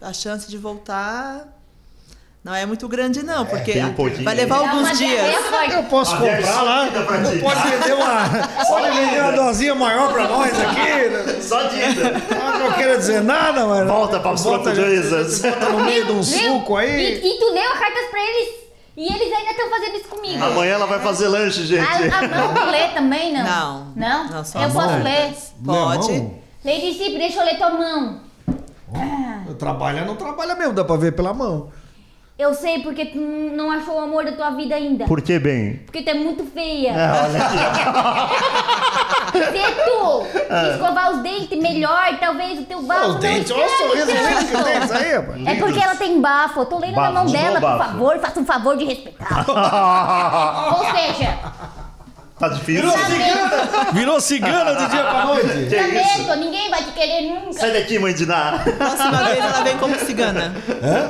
a 0.00 0.12
chance 0.12 0.48
de 0.48 0.56
voltar 0.58 1.46
não 2.44 2.54
é 2.54 2.64
muito 2.64 2.86
grande, 2.88 3.22
não. 3.22 3.44
Porque 3.44 3.72
tem 3.72 3.84
um 3.84 3.94
vai 4.24 4.34
levar 4.34 4.58
alguns 4.58 4.96
dias. 4.96 5.34
Eu 5.72 5.82
posso 5.84 6.14
A 6.14 6.18
comprar 6.18 6.62
lá? 6.62 6.86
pra. 6.86 7.02
Pode 7.04 7.68
vender 7.68 7.92
uma, 7.94 8.28
pode 8.66 8.90
vender 8.96 9.20
uma 9.20 9.32
dosinha 9.32 9.74
maior 9.74 10.12
pra 10.12 10.28
nós 10.28 10.52
aqui? 10.58 11.42
Só 11.42 11.62
dita. 11.64 12.12
Não, 12.34 12.58
não 12.60 12.72
quero 12.72 12.96
dizer 12.96 13.22
nada, 13.22 13.66
mas. 13.66 13.86
Volta 13.86 14.20
para 14.20 14.32
os 14.32 14.42
Bota- 14.42 14.62
portugueses. 14.64 15.40
Bota 15.42 15.68
no 15.70 15.84
meio 15.84 16.06
de 16.06 16.12
um 16.12 16.22
suco 16.22 16.76
aí. 16.76 17.20
E, 17.22 17.34
e 17.34 17.38
tu 17.38 17.52
deu 17.52 17.70
cartas 17.72 18.08
pra 18.10 18.20
eles 18.20 18.48
e 18.96 19.04
eles 19.12 19.32
ainda 19.36 19.50
estão 19.50 19.68
fazendo 19.70 19.96
isso 19.96 20.08
comigo. 20.08 20.42
Amanhã 20.44 20.74
ela 20.74 20.86
vai 20.86 21.00
fazer 21.00 21.28
lanche, 21.28 21.66
gente. 21.66 21.86
A, 21.86 22.18
a 22.18 22.52
mão 22.52 22.70
lê 22.70 22.88
também, 22.88 23.32
não? 23.32 23.44
Não. 23.44 23.92
Não? 23.94 24.28
Não, 24.28 24.44
só 24.44 24.60
eu 24.60 24.66
as 24.66 24.72
posso 24.72 25.02
ler. 25.02 25.34
Pode. 25.64 26.30
Lady 26.64 26.94
Cip, 26.94 27.18
deixa 27.18 27.40
eu 27.40 27.44
ler 27.44 27.58
tua 27.58 27.70
mão. 27.70 28.20
Trabalha, 29.54 30.04
não 30.04 30.16
trabalha 30.16 30.54
mesmo, 30.54 30.72
dá 30.72 30.84
pra 30.84 30.96
ver 30.96 31.12
pela 31.12 31.32
mão. 31.32 31.70
Eu 32.38 32.54
sei 32.54 32.84
porque 32.84 33.06
tu 33.06 33.18
não 33.18 33.68
achou 33.68 33.96
o 33.96 33.98
amor 33.98 34.24
da 34.24 34.30
tua 34.30 34.50
vida 34.50 34.72
ainda. 34.76 35.06
Por 35.06 35.20
que 35.20 35.40
bem? 35.40 35.80
Porque 35.84 36.02
tu 36.02 36.10
é 36.10 36.14
muito 36.14 36.44
feia. 36.44 36.90
É, 36.90 37.10
olha 37.10 37.42
aqui. 37.44 37.58
Se 39.32 39.74
tu 39.84 40.24
escovar 40.72 41.10
os 41.14 41.18
dentes 41.22 41.58
melhor, 41.60 42.16
talvez 42.20 42.60
o 42.60 42.64
teu 42.64 42.80
bafo 42.82 43.08
os 43.08 43.14
não 43.14 43.20
dentes, 43.20 43.50
olha 43.50 43.66
o 43.66 43.68
sorriso 43.68 44.12
lindo 44.12 44.46
que 44.46 44.62
tem 44.64 44.78
isso 44.84 44.92
aí, 44.94 45.12
rapaz. 45.16 45.46
É 45.48 45.54
porque 45.56 45.80
ela 45.80 45.96
tem 45.96 46.20
bafo. 46.20 46.60
Eu 46.60 46.66
tô 46.66 46.78
lendo 46.78 46.94
na 46.94 47.00
Bafo, 47.02 47.14
mão 47.14 47.26
de 47.26 47.32
dela, 47.32 47.60
por 47.60 47.78
favor. 47.78 48.18
Faça 48.20 48.38
um 48.38 48.46
favor 48.46 48.76
de 48.76 48.84
respeitar. 48.84 49.44
Ou 50.78 50.84
seja, 50.94 51.38
Tá 52.38 52.48
difícil. 52.50 52.88
Virou 53.92 54.20
cigana 54.20 54.74
do 54.74 54.88
dia 54.88 55.02
pra 55.02 55.24
noite. 55.26 55.48
Que 55.48 55.76
isso? 55.76 56.18
lamento, 56.22 56.44
ninguém 56.44 56.70
vai 56.70 56.82
te 56.84 56.92
querer 56.92 57.22
nunca. 57.28 57.52
Sai 57.52 57.72
daqui, 57.72 57.98
mãe 57.98 58.14
de 58.14 58.26
Ná. 58.26 58.60
próxima 58.78 59.24
vez 59.24 59.38
ela 59.38 59.62
vem 59.64 59.76
como 59.78 59.98
cigana. 59.98 60.54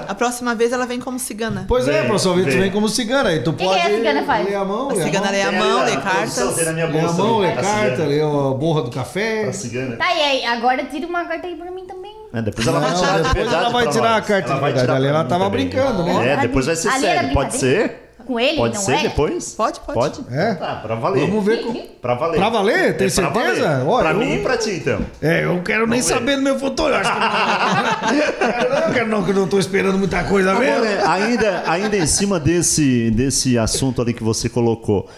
A 0.09 0.15
próxima 0.15 0.55
vez 0.55 0.73
ela 0.73 0.87
vem 0.87 1.01
como 1.01 1.19
cigana. 1.19 1.65
Pois 1.69 1.87
é, 1.89 2.03
professor 2.05 2.35
Vitor, 2.35 2.51
tu 2.51 2.53
vem. 2.55 2.63
vem 2.63 2.71
como 2.73 2.89
cigana 2.89 3.29
aí. 3.31 3.43
Tu 3.43 3.53
que 3.53 3.65
pode 3.65 3.79
a 3.81 3.85
cigana 3.85 4.23
faz? 4.25 4.47
ler 4.47 4.55
a 4.55 4.65
mão, 4.65 4.89
A 4.91 4.93
ler 4.95 5.01
a 5.01 5.05
cigana 5.05 5.25
mão. 5.27 5.33
lê 5.33 5.43
a 5.43 5.53
mão, 5.53 5.85
lê 5.85 5.93
a 5.93 5.97
cartas. 6.01 6.57
Lê 6.57 6.69
a 6.83 6.89
mão, 7.13 7.39
lê 7.41 7.49
a 7.49 7.55
carta, 7.57 7.91
cigana. 7.91 8.09
lê 8.09 8.21
a 8.23 8.55
borra 8.55 8.83
do 8.83 8.91
café. 8.91 9.45
A 9.45 9.53
cigana. 9.53 9.97
Tá, 9.97 10.15
e 10.15 10.21
aí, 10.23 10.45
agora 10.47 10.85
tira 10.85 11.07
uma 11.07 11.25
carta 11.25 11.47
aí 11.47 11.55
pra 11.57 11.71
mim 11.71 11.85
também. 11.85 12.17
É, 12.33 12.43
depois 12.43 12.67
ela 12.67 12.79
vai 12.81 12.95
tirar 12.95 13.11
de 13.11 13.17
depois 13.17 13.35
verdade 13.35 13.55
ela 13.65 13.69
vai 13.71 13.89
tirar 13.89 14.17
a 14.17 14.21
carta 14.21 14.49
Ela 14.49 14.55
de 14.55 14.61
vai 14.61 14.73
verdade. 14.73 14.81
tirar 14.87 14.97
Ali 14.97 15.07
ela 15.09 15.25
tava 15.25 15.49
brincando, 15.49 16.03
né? 16.05 16.29
É, 16.33 16.37
depois 16.39 16.67
vai 16.67 16.77
ser 16.77 16.91
sério. 16.93 17.33
Pode 17.33 17.55
ser? 17.57 18.08
Com 18.29 18.39
ele, 18.39 18.59
Pode 18.59 18.75
não 18.75 18.83
ser 18.83 18.93
é? 18.97 19.03
depois? 19.05 19.55
Pode, 19.55 19.81
pode. 19.81 19.95
Pode? 20.21 20.21
É? 20.31 20.55
Tá, 20.55 20.75
pra 20.77 20.95
valer. 20.97 21.27
Vamos 21.27 21.43
ver 21.47 21.63
com... 21.65 21.73
Pra 21.99 22.13
valer. 22.13 22.37
Pra 22.37 22.51
valer? 22.51 22.77
Tem 22.99 23.07
É 23.07 23.11
pra 23.11 23.33
certeza? 23.33 23.69
valer. 23.69 23.87
Olha, 23.89 24.03
pra 24.03 24.11
eu- 24.13 24.19
mim 24.19 24.35
e 24.35 24.39
pra 24.43 24.59
ti, 24.59 24.71
então. 24.73 25.01
É, 25.23 25.47
eu 25.47 25.63
quero 25.63 25.87
nem 25.87 26.01
Vamos 26.03 26.07
ver. 26.07 26.13
saber 26.15 26.37
do 26.37 26.43
meu 26.43 26.59
futuro. 26.59 26.91
eu 26.93 26.97
Acho 26.99 27.11
que 27.11 27.19
não. 27.19 28.83
eu 28.89 28.93
quero 28.93 29.09
não, 29.09 29.25
que 29.25 29.31
eu 29.31 29.35
não 29.35 29.49
tô 29.49 29.59
esperando 29.59 29.97
muita 29.97 30.23
coisa 30.25 30.53
mesmo. 30.57 30.77
Agora, 30.85 31.11
ainda, 31.11 31.63
ainda 31.67 31.97
em 31.97 32.07
cima 32.07 32.39
desse, 32.39 33.11
desse 33.13 33.57
assunto 33.57 34.03
ali 34.03 34.13
que 34.13 34.23
você 34.23 34.47
colocou, 34.51 35.09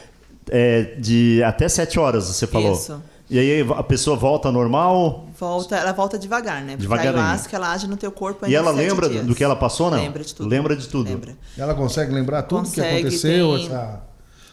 é, 0.49 0.95
de 0.97 1.43
até 1.43 1.69
sete 1.69 1.99
horas, 1.99 2.27
você 2.29 2.47
falou. 2.47 2.75
Isso. 2.75 3.03
E 3.31 3.39
aí 3.39 3.61
a 3.77 3.83
pessoa 3.83 4.17
volta 4.17 4.51
normal 4.51 5.27
Volta, 5.39 5.77
ela 5.77 5.93
volta 5.93 6.19
devagar, 6.19 6.63
né? 6.63 6.77
Porque 6.77 6.93
a 6.93 7.01
ayahuasca 7.01 7.57
ela 7.57 7.71
age 7.73 7.87
no 7.87 7.97
teu 7.97 8.11
corpo 8.13 8.45
e 8.45 8.47
ainda 8.47 8.59
ela 8.69 8.77
sete 8.77 8.89
lembra 8.89 9.09
dias. 9.09 9.25
do 9.27 9.35
que 9.35 9.43
ela 9.45 9.55
passou, 9.57 9.91
não? 9.91 9.97
Lembra 9.99 10.23
de 10.25 10.35
tudo. 10.35 10.49
Lembra 10.49 10.77
de 10.77 10.89
tudo. 10.89 11.09
Lembra. 11.09 11.37
Ela 11.57 11.75
consegue 11.75 12.13
lembrar 12.13 12.43
tudo 12.43 12.69
o 12.69 12.71
que 12.71 12.81
aconteceu, 12.81 13.57
tem- 13.57 13.67
essa 13.67 14.03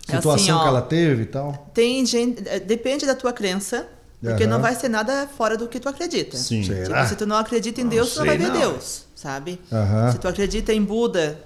É 0.07 0.15
situação 0.17 0.33
assim, 0.35 0.51
ó. 0.51 0.61
que 0.61 0.67
ela 0.67 0.81
teve 0.81 1.23
e 1.23 1.25
tal. 1.25 1.71
Tem 1.73 2.05
gente. 2.05 2.43
eh, 2.47 2.59
Depende 2.59 3.05
da 3.05 3.15
tua 3.15 3.33
crença, 3.33 3.87
porque 4.21 4.43
Aham. 4.43 4.53
não 4.53 4.61
vai 4.61 4.75
ser 4.75 4.87
nada 4.89 5.27
fora 5.37 5.57
do 5.57 5.67
que 5.67 5.79
tu 5.79 5.89
acredita. 5.89 6.37
Sim. 6.37 6.63
Será? 6.63 6.97
Tipo, 6.99 7.09
se 7.09 7.15
tu 7.15 7.25
não 7.25 7.35
acredita 7.35 7.81
em 7.81 7.87
Deus, 7.87 8.13
tu 8.13 8.19
não 8.19 8.25
vai 8.27 8.37
ver 8.37 8.47
não. 8.49 8.59
Deus, 8.59 9.05
sabe? 9.15 9.59
Aham. 9.71 10.11
Se 10.11 10.19
tu 10.19 10.27
acredita 10.27 10.71
em 10.71 10.81
Buda, 10.83 11.37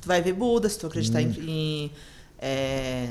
tu 0.00 0.08
vai 0.08 0.20
ver 0.22 0.32
Buda. 0.32 0.68
Se 0.68 0.78
tu 0.78 0.86
acreditar 0.86 1.20
Hum. 1.20 1.32
em, 1.46 1.92
é, 2.40 3.06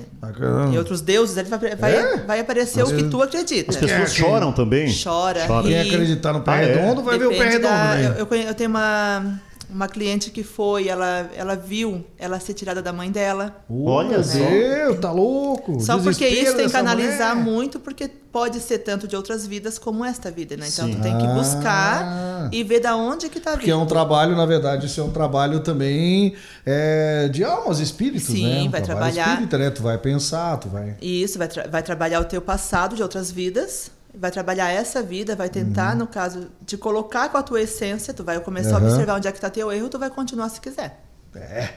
em 0.72 0.78
outros 0.78 1.02
deuses, 1.02 1.36
ele 1.38 1.50
vai, 1.50 1.76
vai, 1.76 1.96
É? 1.96 2.18
vai 2.26 2.40
aparecer 2.40 2.80
Mas 2.80 2.92
o 2.92 2.96
que 2.96 3.04
tu 3.10 3.22
acredita. 3.22 3.72
As 3.72 3.78
pessoas 3.78 4.14
quem- 4.14 4.26
choram 4.26 4.52
também? 4.54 4.88
Chora, 5.04 5.46
Chora. 5.46 5.68
Quem 5.68 5.80
acreditar 5.80 6.34
no 6.34 6.42
pé 6.42 6.52
Ah, 6.52 6.62
é? 6.62 6.66
redondo 6.76 7.04
vai 7.04 7.18
ver 7.20 7.26
o 7.26 7.30
pé 7.30 7.36
Depende 7.38 7.54
redondo, 7.56 7.74
da- 7.74 7.96
né? 7.96 8.16
eu, 8.20 8.26
eu 8.36 8.54
tenho 8.54 8.70
uma, 8.70 9.40
uma 9.70 9.88
cliente 9.88 10.32
que 10.32 10.44
foi, 10.44 10.88
ela, 10.88 11.30
ela 11.36 11.56
viu 11.56 12.06
ela 12.18 12.40
ser 12.40 12.54
tirada 12.54 12.82
da 12.82 12.94
mãe 12.94 13.12
dela. 13.12 13.64
Olha 13.70 14.24
só. 14.24 14.38
Deus, 14.38 15.00
tá 15.00 15.12
louco. 15.12 15.80
Só 15.82 15.98
porque 15.98 16.24
Desespero 16.26 16.48
isso 16.48 16.56
tem 16.58 16.70
que 16.70 16.76
analisar 16.78 17.36
mulher. 17.36 17.52
muito, 17.54 17.80
porque 17.80 18.08
pode 18.32 18.60
ser 18.62 18.78
tanto 18.80 19.08
de 19.08 19.16
outras 19.16 19.46
vidas 19.46 19.78
como 19.78 20.06
esta 20.06 20.32
vida, 20.32 20.56
né? 20.56 20.68
Então 20.72 20.86
Sim. 20.86 20.96
tu 20.96 21.02
tem 21.02 21.18
que 21.18 21.26
Ah. 21.26 21.34
buscar 21.34 22.50
e 22.52 22.64
ver 22.64 22.80
da 22.80 22.96
onde 22.96 23.28
que 23.30 23.40
tá 23.40 23.52
Porque 23.52 23.70
é 23.70 23.74
vindo. 23.74 23.84
um 23.84 23.86
trabalho, 23.88 24.36
na 24.38 24.46
verdade, 24.46 24.86
isso 24.86 25.02
é 25.02 25.04
um 25.04 25.12
trabalho 25.12 25.60
também 25.60 26.36
é, 26.66 27.28
de 27.28 27.44
almas, 27.44 27.80
espíritos, 27.80 28.28
Sim, 28.28 28.46
né? 28.46 28.62
Um 28.62 28.70
vai 28.70 28.82
trabalho 28.82 29.14
trabalhar. 29.14 29.34
espírita, 29.34 29.58
né? 29.58 29.70
Tu 29.70 29.82
vai 29.84 29.98
pensar, 29.98 30.58
tu 30.58 30.70
vai... 30.70 30.96
Isso, 31.02 31.38
vai, 31.38 31.48
tra- 31.48 31.68
vai 31.70 31.84
trabalhar 31.84 32.20
o 32.22 32.26
teu 32.26 32.42
passado 32.42 32.96
de 32.96 33.02
outras 33.04 33.32
vidas, 33.32 33.92
vai 34.20 34.32
trabalhar 34.32 34.70
essa 34.72 35.02
vida, 35.04 35.36
vai 35.36 35.50
tentar, 35.50 35.96
no 35.96 36.08
caso, 36.08 36.48
te 36.66 36.76
colocar 36.78 37.30
com 37.30 37.38
a 37.38 37.44
tua 37.44 37.62
essência, 37.62 38.14
tu 38.14 38.24
vai 38.24 38.40
começar 38.40 38.80
Uhum. 38.80 38.86
a 38.88 38.90
observar 38.90 39.16
onde 39.18 39.28
é 39.28 39.32
que 39.32 39.40
tá 39.40 39.50
teu 39.50 39.72
erro, 39.72 39.90
tu 39.90 40.00
vai 40.00 40.10
continuar 40.10 40.50
se 40.50 40.60
quiser. 40.60 41.04
É. 41.36 41.70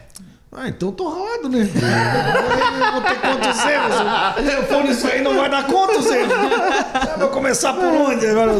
Ah, 0.52 0.68
então 0.68 0.88
eu 0.88 0.92
tô 0.92 1.08
ralado, 1.08 1.48
né? 1.48 1.60
Eu 1.60 2.92
vou 2.92 3.02
ter 3.02 3.20
quantos 3.20 3.64
erros? 3.64 4.66
For 4.68 4.82
nisso 4.84 5.06
aí, 5.06 5.22
não 5.22 5.36
vai 5.36 5.48
dar 5.48 5.64
quantos 5.66 6.06
erros? 6.06 6.32
Eu 7.12 7.18
vou 7.20 7.28
começar 7.28 7.72
por 7.72 7.84
onde 7.84 8.26
agora? 8.26 8.52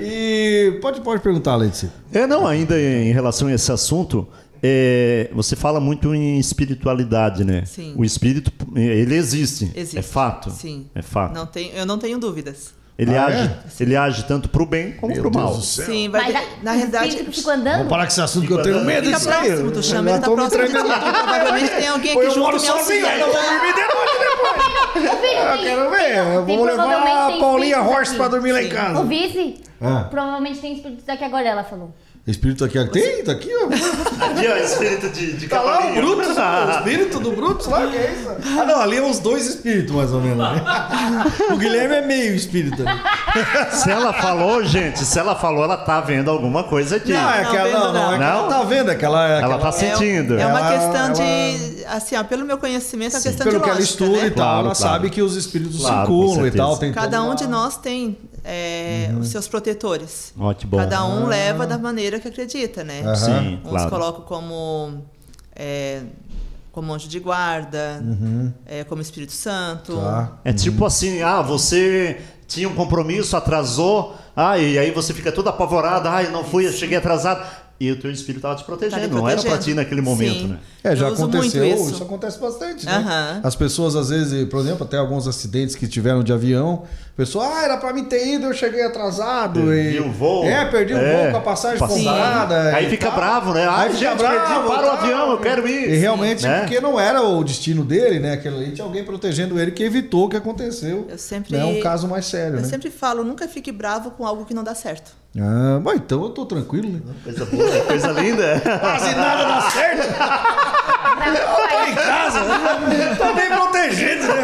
E 0.00 0.78
pode, 0.82 1.00
pode 1.02 1.22
perguntar, 1.22 1.54
Letícia. 1.54 1.92
É, 2.12 2.26
não, 2.26 2.44
ainda 2.46 2.80
em 2.80 3.12
relação 3.12 3.46
a 3.46 3.52
esse 3.52 3.70
assunto, 3.70 4.26
é, 4.60 5.30
você 5.32 5.54
fala 5.54 5.78
muito 5.78 6.12
em 6.14 6.36
espiritualidade, 6.40 7.44
né? 7.44 7.64
Sim. 7.64 7.94
O 7.96 8.04
espírito, 8.04 8.50
ele 8.74 9.14
existe. 9.14 9.70
Existe. 9.74 9.98
É 9.98 10.02
fato. 10.02 10.50
Sim. 10.50 10.88
É 10.96 11.02
fato. 11.02 11.32
Não 11.32 11.46
tem, 11.46 11.70
eu 11.76 11.86
não 11.86 11.96
tenho 11.98 12.18
dúvidas. 12.18 12.72
Ele, 12.96 13.16
Ah, 13.16 13.26
age, 13.26 13.50
é? 13.80 13.82
ele 13.82 13.96
age 13.96 14.22
tanto 14.24 14.48
pro 14.48 14.64
bem 14.64 14.92
como 14.92 15.12
Meu 15.12 15.20
pro 15.22 15.30
Deus 15.30 15.44
mal. 15.44 15.54
do 15.54 15.60
céu. 15.62 15.84
Sim, 15.86 16.08
vai 16.10 16.30
Mas 16.32 16.32
ter- 16.40 16.48
na 16.62 16.72
realidade. 16.72 17.08
espíritos 17.08 17.38
ficam 17.40 17.52
Vamos 17.56 17.66
andando? 17.72 17.88
parar 17.88 18.02
com 18.04 18.08
esse 18.12 18.20
assunto 18.20 18.46
que 18.46 18.52
eu 18.52 18.62
tenho 18.62 18.84
medo 18.84 19.06
Fica 19.06 19.16
disso 19.18 19.30
aí. 19.30 19.46
próximo, 19.48 19.70
tu 19.72 19.82
chama 19.82 20.10
ele 20.10 20.18
tá 20.20 20.30
próximo. 20.30 20.62
Provavelmente 20.68 21.70
tem 21.74 21.88
alguém 21.88 22.10
aqui 22.12 22.20
eu 22.20 22.30
junto 22.30 22.38
moro 22.40 22.54
me 22.54 22.60
sozinho, 22.60 22.78
auxiliando. 23.06 23.18
não 23.18 23.32
vou 23.32 23.42
dormir 23.42 23.74
de 23.74 23.80
noite 23.80 24.14
depois. 24.20 25.10
Ô, 25.12 25.16
filho, 25.16 25.38
Eu 25.40 25.58
quero 25.58 25.90
ver. 25.90 26.24
Vamos 26.24 26.46
tem 26.46 26.64
levar 26.64 26.84
a 26.84 27.38
Paulinha 27.40 27.78
aqui. 27.78 28.14
pra 28.16 28.28
dormir 28.28 28.52
lá 28.52 28.62
em 28.62 28.68
casa. 28.68 29.00
O 29.00 29.04
vice, 29.06 29.60
Ah. 29.82 30.06
provavelmente 30.08 30.60
tem 30.60 30.74
espíritos 30.74 31.08
aqui 31.08 31.24
agora, 31.24 31.48
ela 31.48 31.64
falou. 31.64 31.92
Espírito 32.26 32.64
aqui, 32.64 32.82
tem? 32.86 33.22
Tá 33.22 33.32
aqui, 33.32 33.50
ó. 33.54 33.66
Aqui, 33.66 34.48
ó, 34.48 34.56
espírito 34.56 35.10
de, 35.10 35.34
de 35.34 35.46
Tá 35.46 35.60
lá 35.60 35.90
o. 35.90 35.94
Brutus, 35.94 36.28
o 36.38 36.70
espírito 36.78 37.20
do 37.20 37.32
Brutus 37.32 37.66
lá, 37.66 37.86
que 37.86 37.96
é 37.98 38.12
isso? 38.18 38.30
Ah, 38.58 38.64
não, 38.64 38.80
ali 38.80 38.96
é 38.96 39.02
uns 39.02 39.18
dois 39.18 39.46
espíritos, 39.46 39.94
mais 39.94 40.10
ou 40.10 40.22
menos. 40.22 40.38
Né? 40.38 40.62
O 41.52 41.58
Guilherme 41.58 41.96
é 41.96 42.00
meio 42.00 42.34
espírito. 42.34 42.82
ali. 42.82 42.98
Se 43.76 43.90
ela 43.90 44.10
falou, 44.14 44.64
gente, 44.64 45.04
se 45.04 45.18
ela 45.18 45.34
falou, 45.34 45.64
ela 45.64 45.76
tá 45.76 46.00
vendo 46.00 46.30
alguma 46.30 46.64
coisa 46.64 46.96
aqui. 46.96 47.12
Não, 47.12 47.30
é 47.30 47.44
que 47.44 47.56
ela, 47.56 47.70
não, 47.70 47.92
não, 47.92 48.14
é 48.14 48.16
que 48.16 48.22
ela 48.24 48.48
tá 48.48 48.62
vendo, 48.62 48.90
é 48.90 48.94
que 48.94 49.04
ela... 49.04 49.28
É 49.28 49.38
que 49.38 49.44
Ela 49.44 49.58
tá 49.58 49.72
sentindo. 49.72 50.38
É 50.38 50.46
uma 50.46 50.58
Ela- 50.60 50.72
questão 50.72 51.04
ela- 51.06 51.12
de. 51.12 51.84
Assim, 51.86 52.16
ó, 52.16 52.24
pelo 52.24 52.46
meu 52.46 52.56
conhecimento, 52.56 53.14
é 53.14 53.18
uma 53.18 53.22
questão 53.22 53.44
Pelo 53.46 53.58
de 53.58 53.64
que 53.64 53.70
ela 53.70 53.80
estuda 53.80 54.20
né? 54.20 54.26
e 54.26 54.30
tal, 54.30 54.36
Claro, 54.36 54.66
ela 54.66 54.74
claro. 54.74 54.94
sabe 54.94 55.10
que 55.10 55.20
os 55.20 55.36
espíritos 55.36 55.80
Claro, 55.80 56.06
circulam 56.06 56.46
e 56.46 56.50
tal. 56.50 56.78
Cada 56.94 57.22
um 57.22 57.34
de 57.34 57.46
nós 57.46 57.76
tem 57.76 58.16
é, 58.44 59.08
Uhum. 59.10 59.20
os 59.20 59.28
seus 59.28 59.48
protetores. 59.48 60.32
Ó, 60.38 60.52
que 60.52 60.66
bom. 60.66 60.76
Cada 60.76 61.04
um 61.06 61.26
leva 61.26 61.66
da 61.66 61.78
maneira 61.78 62.20
que 62.20 62.28
acredita, 62.28 62.84
né? 62.84 63.00
Aham. 63.02 63.14
Sim, 63.16 63.60
Uns 63.64 63.70
claro. 63.70 63.90
colocam 63.90 64.20
como 64.24 65.02
é, 65.56 66.02
como 66.70 66.92
anjo 66.92 67.08
de 67.08 67.20
guarda, 67.20 68.02
é, 68.66 68.82
como 68.84 69.00
Espírito 69.00 69.32
Santo. 69.32 69.96
Tá. 69.96 70.38
É 70.44 70.52
tipo 70.52 70.84
assim, 70.84 71.22
ah, 71.22 71.40
você 71.40 72.20
tinha 72.48 72.68
um 72.68 72.74
compromisso, 72.74 73.36
atrasou, 73.36 74.14
ah, 74.34 74.58
e 74.58 74.76
aí 74.78 74.90
você 74.90 75.14
fica 75.14 75.30
todo 75.30 75.48
apavorado, 75.48 76.08
ah, 76.08 76.22
eu 76.22 76.32
não 76.32 76.42
fui, 76.44 76.66
eu 76.66 76.72
cheguei 76.72 76.98
atrasado. 76.98 77.46
E 77.80 77.90
o 77.90 77.98
teu 78.00 78.08
espírito 78.10 78.38
estava 78.38 78.54
te 78.54 78.60
Tá 78.60 78.64
protegendo, 78.66 79.16
não 79.16 79.28
era 79.28 79.40
para 79.40 79.50
protegendo. 79.50 79.64
ti 79.64 79.74
naquele 79.74 80.00
momento, 80.00 80.38
Sim. 80.42 80.46
né? 80.46 80.58
É, 80.84 80.94
já 80.94 81.08
aconteceu, 81.08 81.64
isso. 81.64 81.90
isso. 81.90 82.02
acontece 82.04 82.38
bastante, 82.38 82.86
né? 82.86 82.92
Aham. 82.92 83.40
As 83.42 83.56
pessoas, 83.56 83.96
às 83.96 84.10
vezes, 84.10 84.48
por 84.48 84.60
exemplo, 84.60 84.84
até 84.84 84.96
alguns 84.96 85.26
acidentes 85.26 85.74
que 85.74 85.88
tiveram 85.88 86.22
de 86.22 86.32
avião, 86.32 86.84
a 86.84 87.16
pessoa, 87.16 87.44
ah, 87.46 87.64
era 87.64 87.76
pra 87.76 87.92
mim 87.92 88.04
ter 88.04 88.26
ido, 88.34 88.46
eu 88.46 88.54
cheguei 88.54 88.82
atrasado. 88.84 89.60
Perdi 89.60 89.96
e... 89.96 90.00
o 90.00 90.12
voo. 90.12 90.44
É, 90.44 90.64
perdi 90.66 90.94
o 90.94 90.98
É, 90.98 91.22
voo 91.24 91.32
com 91.32 91.38
a 91.38 91.40
passagem 91.40 91.78
comprada. 91.78 92.76
Aí 92.76 92.86
e 92.86 92.90
fica 92.90 93.06
tal. 93.08 93.16
bravo, 93.16 93.52
né? 93.54 93.62
Aí 93.62 93.68
Ai, 93.68 93.90
fica 93.92 94.10
gente, 94.10 94.18
bravo, 94.18 94.68
perdi, 94.68 94.78
para 94.78 94.86
o 94.86 94.90
avião, 94.92 95.30
eu 95.32 95.38
quero 95.40 95.68
ir. 95.68 95.90
E 95.90 95.96
realmente, 95.96 96.44
Né? 96.44 96.60
porque 96.60 96.80
não 96.80 96.98
era 97.00 97.22
o 97.22 97.42
destino 97.42 97.84
dele, 97.84 98.20
né? 98.20 98.34
Aquilo 98.34 98.56
ali 98.56 98.70
tinha 98.70 98.84
alguém 98.84 99.02
protegendo 99.04 99.58
ele 99.58 99.72
que 99.72 99.82
evitou 99.82 100.26
o 100.26 100.28
que 100.28 100.36
aconteceu. 100.36 101.06
Eu 101.10 101.18
sempre- 101.18 101.56
É 101.56 101.64
um 101.64 101.80
caso 101.80 102.06
mais 102.06 102.26
sério, 102.26 102.58
Eu 102.58 102.62
né? 102.62 102.68
sempre 102.68 102.90
falo, 102.90 103.24
nunca 103.24 103.48
fique 103.48 103.72
bravo 103.72 104.12
com 104.12 104.24
algo 104.24 104.44
que 104.44 104.54
não 104.54 104.62
dá 104.62 104.74
certo. 104.76 105.23
Ah, 105.36 105.80
bom, 105.82 105.92
então 105.92 106.22
eu 106.22 106.30
tô 106.30 106.46
tranquilo, 106.46 106.88
né? 106.90 107.00
Coisa 107.24 107.44
boa, 107.46 107.80
coisa 107.86 108.12
linda. 108.12 108.60
Quase 108.80 109.14
nada 109.16 109.44
dá 109.44 109.60
certo. 109.70 110.14
Pra- 110.14 111.88
em 111.90 111.94
casa, 111.94 112.40
tô 113.18 113.34
bem 113.34 113.48
protegido, 113.48 114.26
né? 114.28 114.42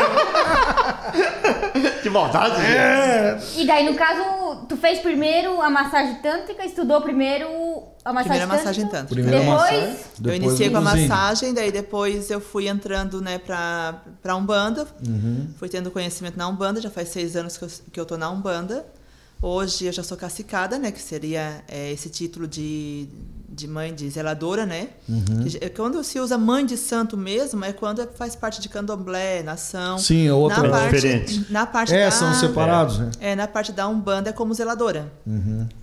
que 2.03 2.11
maldade. 2.11 2.61
É. 2.63 3.39
E 3.57 3.67
daí, 3.67 3.85
no 3.91 3.95
caso, 3.95 4.67
tu 4.69 4.77
fez 4.77 4.99
primeiro 4.99 5.61
a 5.61 5.71
massagem 5.71 6.17
tântrica, 6.17 6.65
estudou 6.65 7.01
primeiro 7.01 7.47
a 8.05 8.13
massagem 8.13 8.41
Primeira 8.41 8.47
tântrica. 8.47 8.57
massagem 8.69 8.85
tântrica. 8.89 9.15
Primeira 9.15 9.39
Depois, 9.41 9.61
massagem. 9.61 9.89
eu 9.89 9.97
depois 10.19 10.37
iniciei 10.43 10.71
com 10.71 10.77
a 10.77 10.81
massagem, 10.81 11.55
daí 11.55 11.71
depois 11.73 12.31
eu 12.31 12.41
fui 12.41 12.69
entrando 12.69 13.21
né, 13.21 13.39
pra, 13.39 14.03
pra 14.23 14.35
Umbanda. 14.37 14.87
Fui 15.59 15.69
tendo 15.69 15.91
conhecimento 15.91 16.37
na 16.37 16.49
Umbanda, 16.49 16.81
já 16.81 16.91
faz 16.91 17.09
seis 17.09 17.37
anos 17.37 17.57
que 17.57 17.65
eu, 17.65 17.69
que 17.93 18.01
eu 18.01 18.05
tô 18.07 18.17
na 18.17 18.29
Umbanda. 18.31 18.85
Hoje 19.43 19.87
eu 19.87 19.93
já 19.93 20.03
sou 20.03 20.17
cacicada, 20.17 20.79
né? 20.79 20.91
Que 20.91 21.01
seria 21.01 21.63
é, 21.67 21.91
esse 21.91 22.11
título 22.11 22.47
de, 22.47 23.09
de 23.49 23.67
mãe 23.67 23.95
de 23.95 24.09
zeladora, 24.11 24.67
né? 24.67 24.89
Já- 25.47 25.71
quando 25.75 26.05
se 26.05 26.21
usa 26.21 26.37
mãe 26.37 26.67
de 26.67 26.77
santo 26.77 27.17
mesmo, 27.17 27.65
é 27.65 27.73
quando 27.73 28.07
faz 28.17 28.37
parte 28.37 28.61
de 28.61 28.69
candomblé, 28.69 29.43
nação. 29.43 29.97
Sim, 29.99 30.27
é 30.27 30.33
outra- 30.33 30.63
na 30.63 30.69
É 30.69 30.71
parte, 30.71 30.95
diferente. 30.95 31.47
Na 31.53 31.67
parte 31.67 31.95
É, 31.95 32.05
da, 32.05 32.11
são 32.11 32.35
separados, 32.35 32.99
né? 32.99 33.11
É, 33.19 33.35
na 33.35 33.49
parte 33.49 33.73
da 33.73 33.89
Umbanda 33.89 34.29
é 34.29 34.33
como 34.33 34.53
zeladora. 34.53 35.11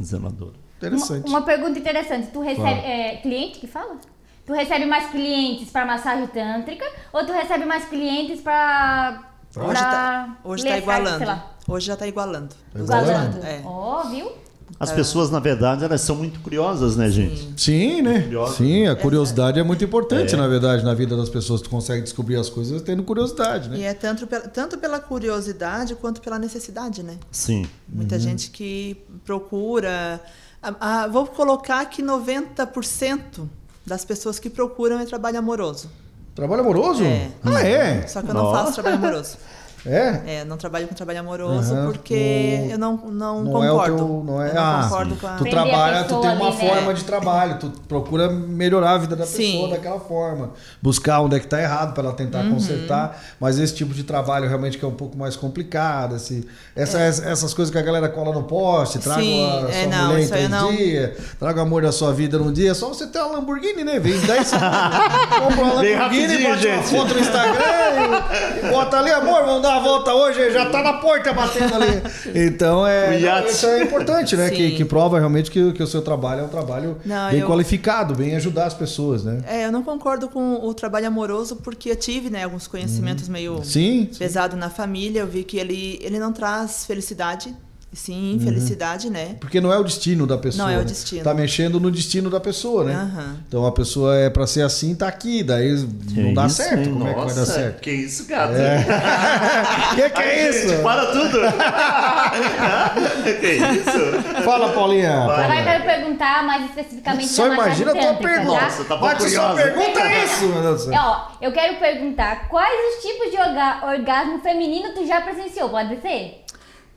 Zelador. 0.03 0.49
uma, 0.49 0.87
Interessante. 0.89 1.27
uma 1.27 1.41
pergunta 1.41 1.79
interessante. 1.79 2.27
Tu 2.27 2.39
recebe... 2.39 2.69
É, 2.69 3.15
cliente 3.23 3.57
que 3.57 3.65
fala? 3.65 3.97
Tu 4.45 4.53
recebe 4.53 4.85
mais 4.85 5.09
clientes 5.09 5.71
para 5.71 5.83
massagem 5.85 6.27
tântrica 6.27 6.85
ou 7.11 7.25
tu 7.25 7.33
recebe 7.33 7.65
mais 7.65 7.85
clientes 7.85 8.39
para... 8.39 9.26
Hoje 9.65 9.79
tá, 9.81 10.37
hoje 10.43 10.63
tá 10.63 10.77
igualando. 10.77 11.41
Hoje 11.67 11.87
já 11.87 11.95
tá 11.97 12.07
igualando. 12.07 12.55
Tá 12.73 12.79
igualando? 12.79 13.37
É. 13.45 13.61
Ó, 13.65 14.03
viu? 14.09 14.31
As 14.79 14.91
pessoas, 14.91 15.31
na 15.31 15.39
verdade, 15.39 15.83
elas 15.85 16.01
são 16.01 16.15
muito 16.17 16.39
curiosas, 16.41 16.97
né, 16.97 17.09
gente? 17.09 17.53
Sim, 17.59 18.01
né? 18.01 18.29
Sim, 18.55 18.85
a 18.87 18.95
curiosidade 18.95 19.57
é 19.59 19.63
muito 19.63 19.83
importante, 19.83 20.35
É. 20.35 20.37
na 20.37 20.45
verdade, 20.47 20.83
na 20.83 20.93
vida 20.93 21.15
das 21.15 21.29
pessoas. 21.29 21.61
Tu 21.61 21.69
consegue 21.69 22.01
descobrir 22.03 22.35
as 22.35 22.49
coisas 22.49 22.81
tendo 22.81 23.01
curiosidade, 23.03 23.69
né? 23.69 23.77
E 23.77 23.83
é 23.83 23.93
tanto 23.93 24.27
pela, 24.27 24.47
tanto 24.47 24.77
pela 24.77 24.99
curiosidade 24.99 25.95
quanto 25.95 26.19
pela 26.21 26.37
necessidade, 26.37 27.01
né? 27.01 27.17
Sim. 27.31 27.65
Muita 27.87 28.15
Uhum. 28.15 28.21
gente 28.21 28.51
que 28.51 28.97
procura. 29.25 30.19
ah, 30.61 30.75
ah, 30.79 31.07
vou 31.07 31.25
colocar 31.27 31.85
que 31.85 32.01
90% 32.03 33.47
das 33.85 34.03
pessoas 34.03 34.37
que 34.37 34.49
procuram 34.49 34.99
é 34.99 35.05
trabalho 35.05 35.39
amoroso. 35.39 35.89
Trabalho 36.37 36.61
amoroso? 36.61 37.03
É. 37.03 37.29
Ah, 37.43 37.61
é? 37.67 38.07
Só 38.07 38.21
que 38.21 38.29
eu 38.29 38.33
não 38.35 38.43
Nossa. 38.43 38.65
faço 38.65 38.73
trabalho 38.75 38.95
amoroso. 39.03 39.37
É? 39.85 40.39
É, 40.39 40.45
não 40.45 40.57
trabalho 40.57 40.87
com 40.87 40.95
trabalho 40.95 41.19
amoroso 41.19 41.73
Aham. 41.73 41.85
porque 41.91 42.63
O- 42.67 42.71
eu 42.71 42.77
não, 42.77 42.97
não, 42.97 43.43
Não 43.43 43.63
é 43.63 43.71
o 43.71 43.75
concordo. 43.75 43.95
teu. 43.97 44.23
Não 44.25 44.41
é, 44.41 44.49
eu 44.49 44.53
não 44.55 44.61
ah, 44.61 44.83
concordo 44.83 45.15
com 45.15 45.27
a. 45.27 45.29
tu 45.35 45.45
a 45.45 45.49
trabalha, 45.49 46.03
tu 46.03 46.19
tem 46.21 46.29
uma 46.31 46.47
ali, 46.47 46.57
né? 46.57 46.67
forma 46.69 46.93
de 46.93 47.03
trabalho, 47.03 47.57
tu 47.59 47.71
procura 47.87 48.29
melhorar 48.29 48.91
a 48.91 48.97
vida 48.97 49.15
da 49.15 49.25
Sim. 49.25 49.51
pessoa 49.51 49.69
daquela 49.69 49.99
forma. 49.99 50.51
Buscar 50.81 51.21
onde 51.21 51.35
é 51.35 51.39
que 51.39 51.47
tá 51.47 51.61
errado 51.61 51.93
para 51.93 52.03
ela 52.03 52.13
tentar 52.13 52.39
Uhum. 52.39 52.53
consertar. 52.55 53.21
Mas 53.39 53.59
esse 53.59 53.73
tipo 53.75 53.93
de 53.93 54.03
trabalho 54.03 54.47
realmente 54.47 54.77
que 54.77 54.83
é 54.83 54.87
um 54.87 54.91
pouco 54.95 55.17
mais 55.17 55.35
complicado. 55.35 56.15
Esse, 56.15 56.45
essa- 56.75 56.99
essas 56.99 57.53
coisas 57.53 57.71
que 57.71 57.77
a 57.77 57.81
galera 57.81 58.09
cola 58.09 58.33
no 58.33 58.43
poste, 58.43 58.99
traga 58.99 59.21
É. 59.21 59.23
Sim, 59.23 59.45
a 59.45 59.59
sua 59.61 59.71
é, 59.71 59.87
não, 59.87 60.07
mulher 60.07 60.21
em 60.23 60.27
três 60.27 60.49
não. 60.49 60.71
dias, 60.75 61.11
traga 61.39 61.59
o 61.59 61.63
amor 61.63 61.81
da 61.83 61.91
sua 61.91 62.11
vida 62.13 62.37
num 62.37 62.51
dia. 62.51 62.71
É 62.71 62.73
só 62.73 62.87
você 62.89 63.07
ter 63.07 63.19
uma 63.19 63.37
Lamborghini, 63.37 63.83
né? 63.83 63.99
Vem 63.99 64.19
10 64.19 64.51
compra 65.39 65.63
uma 65.63 65.73
Lamborghini, 65.73 65.93
rapidinho, 65.95 66.29
bota 66.41 66.47
uma 66.49 66.57
gente. 66.57 66.89
foto 66.89 67.13
no 67.13 67.19
Instagram 67.19 68.23
e 68.63 68.69
bota 68.71 68.97
ali, 68.97 69.11
amor, 69.11 69.45
vamos 69.45 69.61
dar 69.61 69.66
uma 69.67 69.79
volta 69.79 70.13
hoje, 70.13 70.51
já 70.51 70.69
tá 70.69 70.81
na 70.83 70.93
porta 70.93 71.33
batendo 71.33 71.75
ali. 71.75 72.01
Então 72.47 72.85
é, 72.85 73.19
isso 73.49 73.65
é 73.65 73.83
importante, 73.83 74.35
né? 74.35 74.49
Que, 74.49 74.69
Sim. 74.71 74.75
que 74.75 74.85
prova 74.85 75.17
realmente 75.19 75.49
que, 75.51 75.71
que 75.73 75.81
o 75.83 75.87
seu 75.87 76.01
trabalho 76.01 76.41
é 76.41 76.43
um 76.43 76.47
trabalho 76.47 76.97
Não, 77.05 77.29
bem 77.31 77.39
eu- 77.39 77.47
qualificado, 77.47 78.15
bem 78.15 78.35
ajudar 78.35 78.65
as 78.65 78.73
pessoas, 78.73 79.23
né? 79.23 79.41
É, 79.47 79.65
eu 79.65 79.71
não 79.71 79.83
concordo 79.83 80.27
com 80.29 80.55
o 80.65 80.73
trabalho 80.73 81.07
amoroso 81.07 81.57
porque 81.57 81.89
eu 81.91 81.95
tive, 81.95 82.29
né, 82.29 82.43
alguns 82.43 82.67
conhecimentos 82.67 83.27
meio 83.27 83.53
Uhum. 83.55 83.63
Sim. 83.63 84.09
pesado 84.17 84.55
na 84.55 84.69
família. 84.69 85.21
Eu 85.21 85.27
vi 85.27 85.43
que 85.43 85.57
ele, 85.57 85.99
ele 86.01 86.19
não 86.19 86.31
traz 86.33 86.85
felicidade, 86.85 87.53
sim 87.93 88.31
Uhum. 88.31 88.35
infelicidade, 88.37 89.09
né? 89.09 89.35
Porque 89.39 89.59
não 89.61 89.71
é 89.73 89.79
o 89.79 89.83
destino 89.83 90.27
da 90.27 90.37
pessoa. 90.37 90.65
Não 90.65 90.71
é 90.73 90.75
o 90.75 90.79
né? 90.79 90.85
destino. 90.85 91.23
Tá 91.23 91.33
mexendo 91.33 91.79
no 91.79 91.89
destino 91.89 92.29
da 92.29 92.39
pessoa, 92.39 92.83
né? 92.83 92.93
Aham. 92.93 93.37
Então 93.47 93.65
a 93.65 93.71
pessoa 93.71 94.15
é 94.15 94.29
pra 94.29 94.45
ser 94.45 94.61
assim, 94.61 94.93
tá 94.93 95.07
aqui, 95.07 95.41
daí 95.43 95.71
não 96.11 96.33
dá 96.33 96.45
isso, 96.45 96.55
certo. 96.57 96.79
hein? 96.79 96.93
Como 96.93 97.07
é 97.07 97.13
que 97.13 97.19
vai 97.19 97.27
dar 97.29 97.35
Nossa, 97.35 97.53
certo? 97.53 97.79
Que 97.81 97.91
isso, 97.91 98.25
gato? 98.27 98.53
que 99.95 100.09
que 100.09 100.21
é 100.21 100.49
isso? 100.49 100.69
Gente, 100.69 100.83
para 100.83 101.05
tudo! 101.07 101.39
que 103.39 103.47
isso? 103.47 104.43
Fala, 104.43 104.69
Paulinha. 104.73 105.23
Agora 105.23 105.57
eu 105.59 105.63
quero 105.63 105.83
perguntar 105.83 106.43
mais 106.45 106.65
especificamente 106.65 107.27
Só 107.27 107.47
imagina 107.51 107.91
a 107.91 107.95
tua 107.95 108.13
pergunta. 108.15 108.59
tá? 108.59 108.65
Nossa, 108.65 108.83
tá 108.85 108.95
bom 108.95 109.01
Bate 109.07 109.29
só 109.29 109.49
curiosa. 109.53 109.61
pergunta 109.63 110.13
isso, 110.23 110.45
meu 110.47 110.61
Deus 110.61 110.85
do 110.85 110.91
céu. 110.91 110.93
É, 110.93 110.99
ó, 110.99 111.27
eu 111.41 111.51
quero 111.51 111.77
perguntar 111.77 112.47
quais 112.49 112.95
os 112.95 113.01
tipos 113.03 113.31
de 113.31 113.37
orga- 113.37 113.81
orgasmo 113.85 114.39
feminino 114.39 114.89
tu 114.93 115.05
já 115.05 115.21
presenciou? 115.21 115.69
Pode 115.69 115.99
ser? 116.01 116.43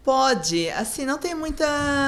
Pode, 0.03 0.71
assim, 0.71 1.05
não 1.05 1.19
tem 1.19 1.35
muita 1.35 1.67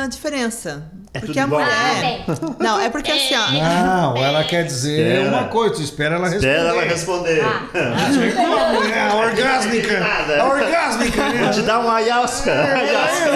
diferença. 0.09 0.91
É 1.13 1.21
porque 1.21 1.39
tudo 1.39 1.41
a 1.41 1.45
igual. 1.45 1.61
Ah, 1.61 1.67
mulher. 1.95 2.25
tem. 2.25 2.57
não, 2.59 2.81
é 2.81 2.89
porque 2.89 3.13
assim, 3.13 3.35
ó. 3.37 3.51
Não, 3.51 4.17
ela 4.17 4.43
quer 4.45 4.65
dizer 4.65 5.17
Espera. 5.19 5.29
uma 5.29 5.45
coisa, 5.49 5.75
tu 5.75 5.83
espera 5.83 6.15
ela 6.15 6.27
responder. 6.27 6.57
Espera 6.57 6.69
ela 6.71 6.83
responder. 6.85 7.45
Ah. 7.45 8.13
Chegou 8.15 8.59
a 8.59 8.73
mulher 8.73 9.11
a 9.11 9.15
orgásmica. 9.15 10.03
A 10.41 10.45
orgásmica, 10.47 11.29
né? 11.29 11.43
Vou 11.43 11.51
te 11.51 11.63
dar 11.63 11.81
uma 11.81 11.97
ayahuasca. 11.97 12.51
Ayahuasca. 12.51 13.29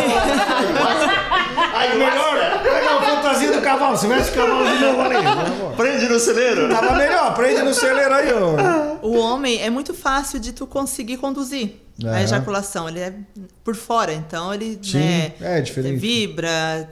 É 1.77 1.95
melhor 1.95 2.63
pegar 2.63 2.97
a 2.97 3.03
fantasia 3.03 3.53
do 3.53 3.61
cavalo. 3.79 3.97
Se 3.97 4.07
tivesse 4.07 4.33
cavalo 4.33 4.65
de 4.65 4.79
novo 4.79 5.01
ali. 5.03 5.17
Prende 5.77 6.09
no 6.09 6.19
celeiro. 6.19 6.69
Tava 6.69 6.97
melhor, 6.97 7.35
prende 7.35 7.63
no 7.63 7.75
celeiro 7.75 8.15
aí, 8.15 8.29
ó. 8.33 9.07
O 9.07 9.17
homem 9.19 9.63
é 9.63 9.71
muito 9.71 9.95
fácil 9.95 10.41
de 10.41 10.53
tu 10.53 10.67
conseguir 10.67 11.19
conduzir 11.19 11.77
a 12.05 12.23
ejaculação. 12.23 12.89
Ele 12.89 13.01
é 13.01 13.13
por 13.63 13.75
fora, 13.77 14.13
então 14.13 14.53
ele 14.53 14.79
Sim, 14.83 14.99
né, 14.99 15.33
é 15.41 15.61
diferente. 15.61 15.99
vibra, 15.99 16.91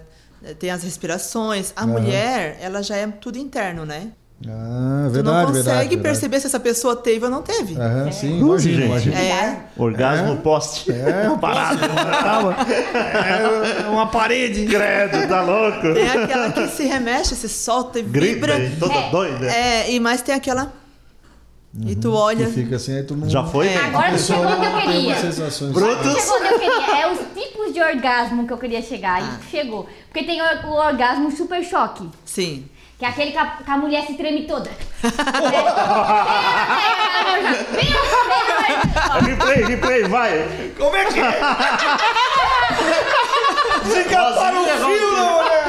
tem 0.58 0.70
as 0.70 0.82
respirações. 0.82 1.72
A 1.74 1.86
mulher, 1.86 2.58
ela 2.60 2.82
já 2.82 2.96
é 2.96 3.06
tudo 3.06 3.38
interno, 3.38 3.84
né? 3.84 4.12
Ah, 4.46 5.04
tu 5.06 5.12
verdade, 5.12 5.36
não 5.38 5.46
consegue 5.46 5.62
verdade. 5.64 5.78
verdade. 5.88 5.96
perceber 6.02 6.40
se 6.40 6.46
essa 6.48 6.60
pessoa 6.60 6.94
teve 6.96 7.24
ou 7.24 7.30
não 7.30 7.40
teve. 7.40 7.80
Aham, 7.80 8.12
sim, 8.12 8.42
Ui, 8.42 8.48
imagina, 8.50 8.76
gente. 8.76 8.86
imagina. 9.08 9.18
É, 9.18 9.60
Orgasmo 9.76 10.36
poste. 10.38 10.90
É, 10.92 11.30
parado. 11.40 11.78
É 13.84 13.88
uma 13.88 14.06
parede. 14.08 14.66
Credo, 14.66 15.26
tá 15.28 15.40
louco? 15.40 15.94
tem 15.94 16.10
aquela 16.10 16.50
que 16.52 16.68
se 16.68 16.84
remexe, 16.84 17.34
se 17.36 17.48
solta 17.48 17.98
e 17.98 18.02
Grita 18.02 18.34
vibra. 18.34 18.58
e 18.58 18.76
toda 18.76 18.92
É. 18.94 19.10
doida. 19.10 19.46
É, 19.50 19.90
e 19.92 19.98
mais 20.00 20.20
tem 20.20 20.34
aquela. 20.34 20.72
E 21.86 21.96
tu 21.96 22.02
Que 22.02 22.06
olha. 22.16 22.46
fica 22.48 22.76
assim, 22.76 22.96
aí 22.96 23.02
tu 23.02 23.16
não... 23.16 23.28
Já 23.28 23.42
foi? 23.44 23.74
Agora 23.76 24.12
tu 24.12 24.18
chegou 24.20 24.44
onde 24.46 24.64
eu 24.66 24.72
queria. 24.80 25.14
Brutus. 25.72 26.22
Chegou 26.22 26.36
onde 26.38 26.46
eu 26.48 26.58
queria. 26.60 27.00
É 27.00 27.12
os 27.12 27.18
tipos 27.34 27.74
de 27.74 27.80
orgasmo 27.82 28.46
que 28.46 28.52
eu 28.52 28.58
queria 28.58 28.80
chegar. 28.80 29.20
Ah. 29.22 29.38
E 29.40 29.50
chegou. 29.50 29.88
Porque 30.12 30.24
tem 30.24 30.40
o 30.40 30.68
orgasmo 30.70 31.32
super 31.32 31.64
choque. 31.64 32.08
Sim. 32.24 32.66
Que 32.98 33.04
é 33.04 33.08
aquele 33.08 33.32
que 33.32 33.38
a, 33.38 33.46
que 33.46 33.70
a 33.70 33.76
mulher 33.76 34.06
se 34.06 34.14
treme 34.14 34.44
toda. 34.46 34.70
Replay, 39.24 39.64
replay, 39.64 40.04
vai. 40.04 40.72
Como 40.78 40.96
é 40.96 41.04
que 41.06 41.20
é? 41.20 41.32
Fica 43.84 44.32
para 44.32 44.60
o 44.60 44.64
fio, 44.64 45.10
mulher. 45.16 45.68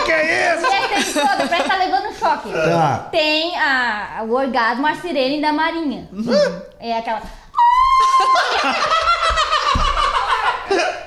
O 0.00 0.04
que, 0.04 0.12
é 0.12 0.54
isso? 0.54 0.66
mulher 0.66 1.02
se 1.02 1.12
treme 1.12 1.28
toda, 1.28 1.48
parece 1.48 1.62
que 1.62 1.68
tá 1.68 1.76
levando 1.76 2.06
um 2.08 2.14
choque. 2.14 2.52
Tá. 2.52 3.08
Tem 3.10 3.56
a, 3.58 4.22
o 4.24 4.32
orgasmo 4.34 4.86
a 4.86 4.94
sirene 4.96 5.40
da 5.40 5.52
marinha. 5.52 6.08
É 6.78 6.98
aquela... 6.98 7.22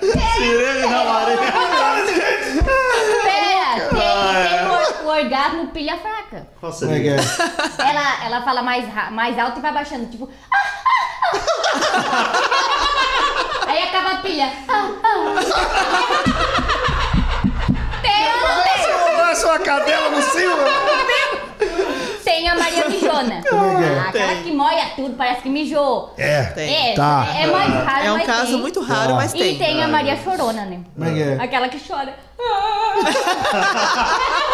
Sirene 0.02 0.88
na 0.88 1.04
marinha. 1.04 1.52
Pera, 3.24 3.90
tem, 3.90 4.00
tem 4.50 4.68
o, 4.68 5.08
o 5.08 5.09
orgasmo 5.24 5.68
pilha 5.68 5.98
fraca. 5.98 6.48
Qual 6.60 6.72
é 6.72 6.76
que 6.76 6.80
seria? 6.80 7.16
é? 7.16 7.20
Ela, 7.90 8.26
ela 8.26 8.42
fala 8.44 8.62
mais, 8.62 8.86
mais 9.12 9.38
alto 9.40 9.60
e 9.60 9.62
vai 9.62 9.72
baixando, 9.74 10.06
tipo. 10.08 10.30
"Ah, 10.52 10.58
ah, 10.58 11.32
ah." 11.32 11.40
Aí 13.68 13.84
acaba 13.84 14.12
a 14.12 14.16
pilha. 14.18 14.52
Tem? 18.02 18.12
Parece 19.18 19.46
uma 19.46 19.60
cadela 19.60 20.10
no 20.10 20.22
cima. 20.22 20.56
Tem 22.24 22.50
a 22.50 22.56
Maria 22.56 22.88
Mijona. 22.90 23.42
Como 23.48 23.66
é 23.66 23.76
que 23.78 23.84
é? 23.84 24.00
Aquela 24.00 24.28
Tem. 24.34 24.44
que 24.44 24.52
moia 24.52 24.86
tudo, 24.96 25.16
parece 25.16 25.42
que 25.42 25.50
mijou. 25.50 26.14
É. 26.18 26.44
Tem. 26.46 26.92
É, 26.92 26.96
Tá. 26.96 27.28
é 27.38 27.46
mais 27.48 27.72
raro, 27.74 28.06
É 28.06 28.12
um 28.12 28.18
mas 28.18 28.26
caso 28.26 28.48
tem. 28.54 28.58
muito 28.60 28.82
raro, 28.82 29.10
Tá. 29.10 29.16
mas 29.16 29.34
E 29.34 29.38
tem. 29.38 29.58
tem 29.58 29.84
a 29.84 29.88
Maria 29.88 30.18
Chorona, 30.18 30.66
né? 30.66 30.80
Como 30.96 31.10
é 31.10 31.14
que 31.14 31.22
é? 31.22 31.38
Aquela 31.44 31.70
que 31.70 31.80
chora. 31.80 32.14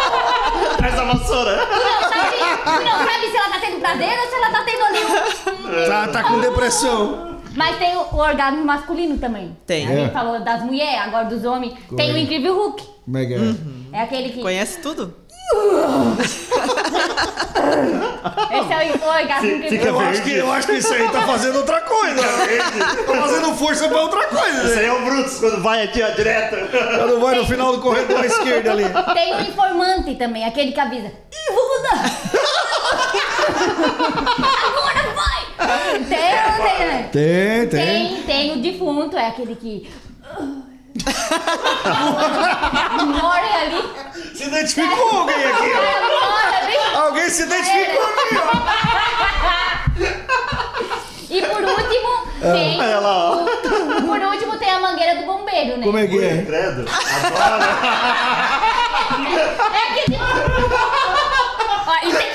Traz 0.76 0.98
a 0.98 1.04
vassoura. 1.04 1.56
Não 1.56 2.00
sabe, 2.08 2.36
tu 2.64 2.84
não 2.84 2.98
sabe 3.06 3.30
se 3.30 3.36
ela 3.36 3.48
tá 3.48 3.58
tendo 3.60 3.80
prazer 3.80 4.18
ou 4.18 4.28
se 4.28 4.34
ela 4.34 4.50
tá 4.50 4.64
tendo 4.64 4.84
ali 4.84 5.04
um... 5.04 5.88
Tá, 5.88 6.08
tá 6.08 6.22
com 6.24 6.40
depressão. 6.40 7.36
Mas 7.54 7.76
tem 7.78 7.96
o, 7.96 8.16
orgasmo 8.16 8.64
masculino 8.64 9.16
também. 9.18 9.56
Tem. 9.66 9.86
A 9.86 9.90
gente 9.90 10.10
É. 10.10 10.12
falou 10.12 10.40
das 10.40 10.62
mulheres, 10.62 11.00
agora 11.00 11.24
dos 11.24 11.44
homens. 11.44 11.74
Tem 11.96 12.12
o 12.12 12.18
incrível 12.18 12.54
Hulk. 12.54 12.84
Como 13.04 13.18
é 13.18 13.24
que 13.26 13.34
é? 13.34 13.38
É 13.92 14.02
aquele 14.02 14.28
que... 14.30 14.42
Conhece 14.42 14.80
tudo? 14.80 15.14
Esse 18.50 18.72
é 18.72 18.92
o 18.92 19.08
orgasmo 19.08 19.68
fica 19.68 19.86
Eu 19.86 20.00
acho, 20.00 20.22
que, 20.22 20.32
eu 20.32 20.52
acho 20.52 20.66
que 20.66 20.74
isso 20.74 20.92
aí 20.92 21.08
tá 21.08 21.22
fazendo 21.22 21.56
outra 21.58 21.80
coisa. 21.80 22.22
Tá 23.06 23.14
fazendo 23.14 23.54
força 23.54 23.88
pra 23.88 24.02
outra 24.02 24.24
coisa. 24.26 24.64
Isso 24.64 24.78
aí 24.78 24.86
é 24.86 24.92
o 24.92 25.04
Brutus 25.04 25.38
quando 25.38 25.62
vai 25.62 25.84
aqui, 25.84 26.02
ó, 26.02 26.08
direto. 26.10 26.56
Quando 26.70 27.20
vai 27.20 27.36
no 27.36 27.46
final 27.46 27.72
do 27.72 27.80
corredor 27.80 28.18
à 28.22 28.26
esquerda 28.26 28.72
ali. 28.72 28.84
Tem 29.14 29.34
o 29.34 29.40
informante 29.40 30.14
também, 30.16 30.44
aquele 30.44 30.72
que 30.72 30.80
avisa. 30.80 31.06
Ih, 31.06 31.52
vou 31.52 31.76
mudar. 31.76 32.04
Agora 34.66 35.14
vai. 35.14 35.46
Tem 35.98 36.06
tem, 36.08 36.86
né? 36.86 37.08
Tem, 37.12 37.68
tem. 37.68 37.68
Tem, 37.68 38.22
tem 38.22 38.52
o 38.52 38.56
defunto, 38.62 39.16
é 39.16 39.28
aquele 39.28 39.54
que... 39.56 39.90
Morre 43.20 43.54
ali. 43.62 43.82
Se 44.34 44.44
identificou 44.44 45.18
alguém 45.20 45.44
aqui, 45.44 45.72
ó. 45.72 45.80
Morre 46.26 46.56
ali. 46.56 46.76
Alguém 46.96 47.28
se 47.30 47.42
identificou 47.42 48.04
aqui, 48.04 48.36
ó. 48.36 48.40
E 51.28 51.42
por 51.42 51.62
último, 51.62 52.26
tem. 52.40 52.80
Olha 52.80 53.00
lá, 53.00 53.30
ó. 53.32 53.36
Por 53.46 54.20
último, 54.20 54.56
tem 54.58 54.70
a 54.70 54.80
mangueira 54.80 55.16
do 55.16 55.26
bombeiro, 55.26 55.76
né? 55.78 55.84
Como 55.84 55.98
é 55.98 56.06
que 56.06 56.22
é? 56.24 56.42
Credo. 56.46 56.86
Adoro. 56.88 57.64
É 59.74 59.78
aquele. 59.90 60.16
Ó, 61.86 61.94
e 62.02 62.12
tem, 62.12 62.30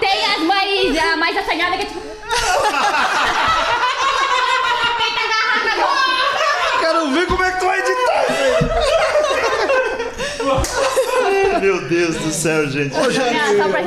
tem 0.00 0.26
as 0.26 0.40
mais, 0.42 0.98
a 0.98 1.16
mais 1.16 1.36
assanhada 1.36 1.76
que 1.76 1.82
é 1.82 1.86
tipo. 1.86 2.00
Tenta 4.98 5.20
agarrar 5.24 5.64
na 5.64 5.74
boca. 5.76 5.98
Quero 7.08 7.20
ver 7.20 7.26
como 7.26 7.42
é 7.42 7.50
que 7.52 7.58
tu 7.58 7.64
vai 7.64 7.78
editar 7.78 8.26
aí. 11.54 11.60
Meu 11.60 11.88
Deus 11.88 12.16
do 12.16 12.30
céu, 12.30 12.68
gente. 12.70 12.94
Ô, 12.96 13.10
gente, 13.10 13.36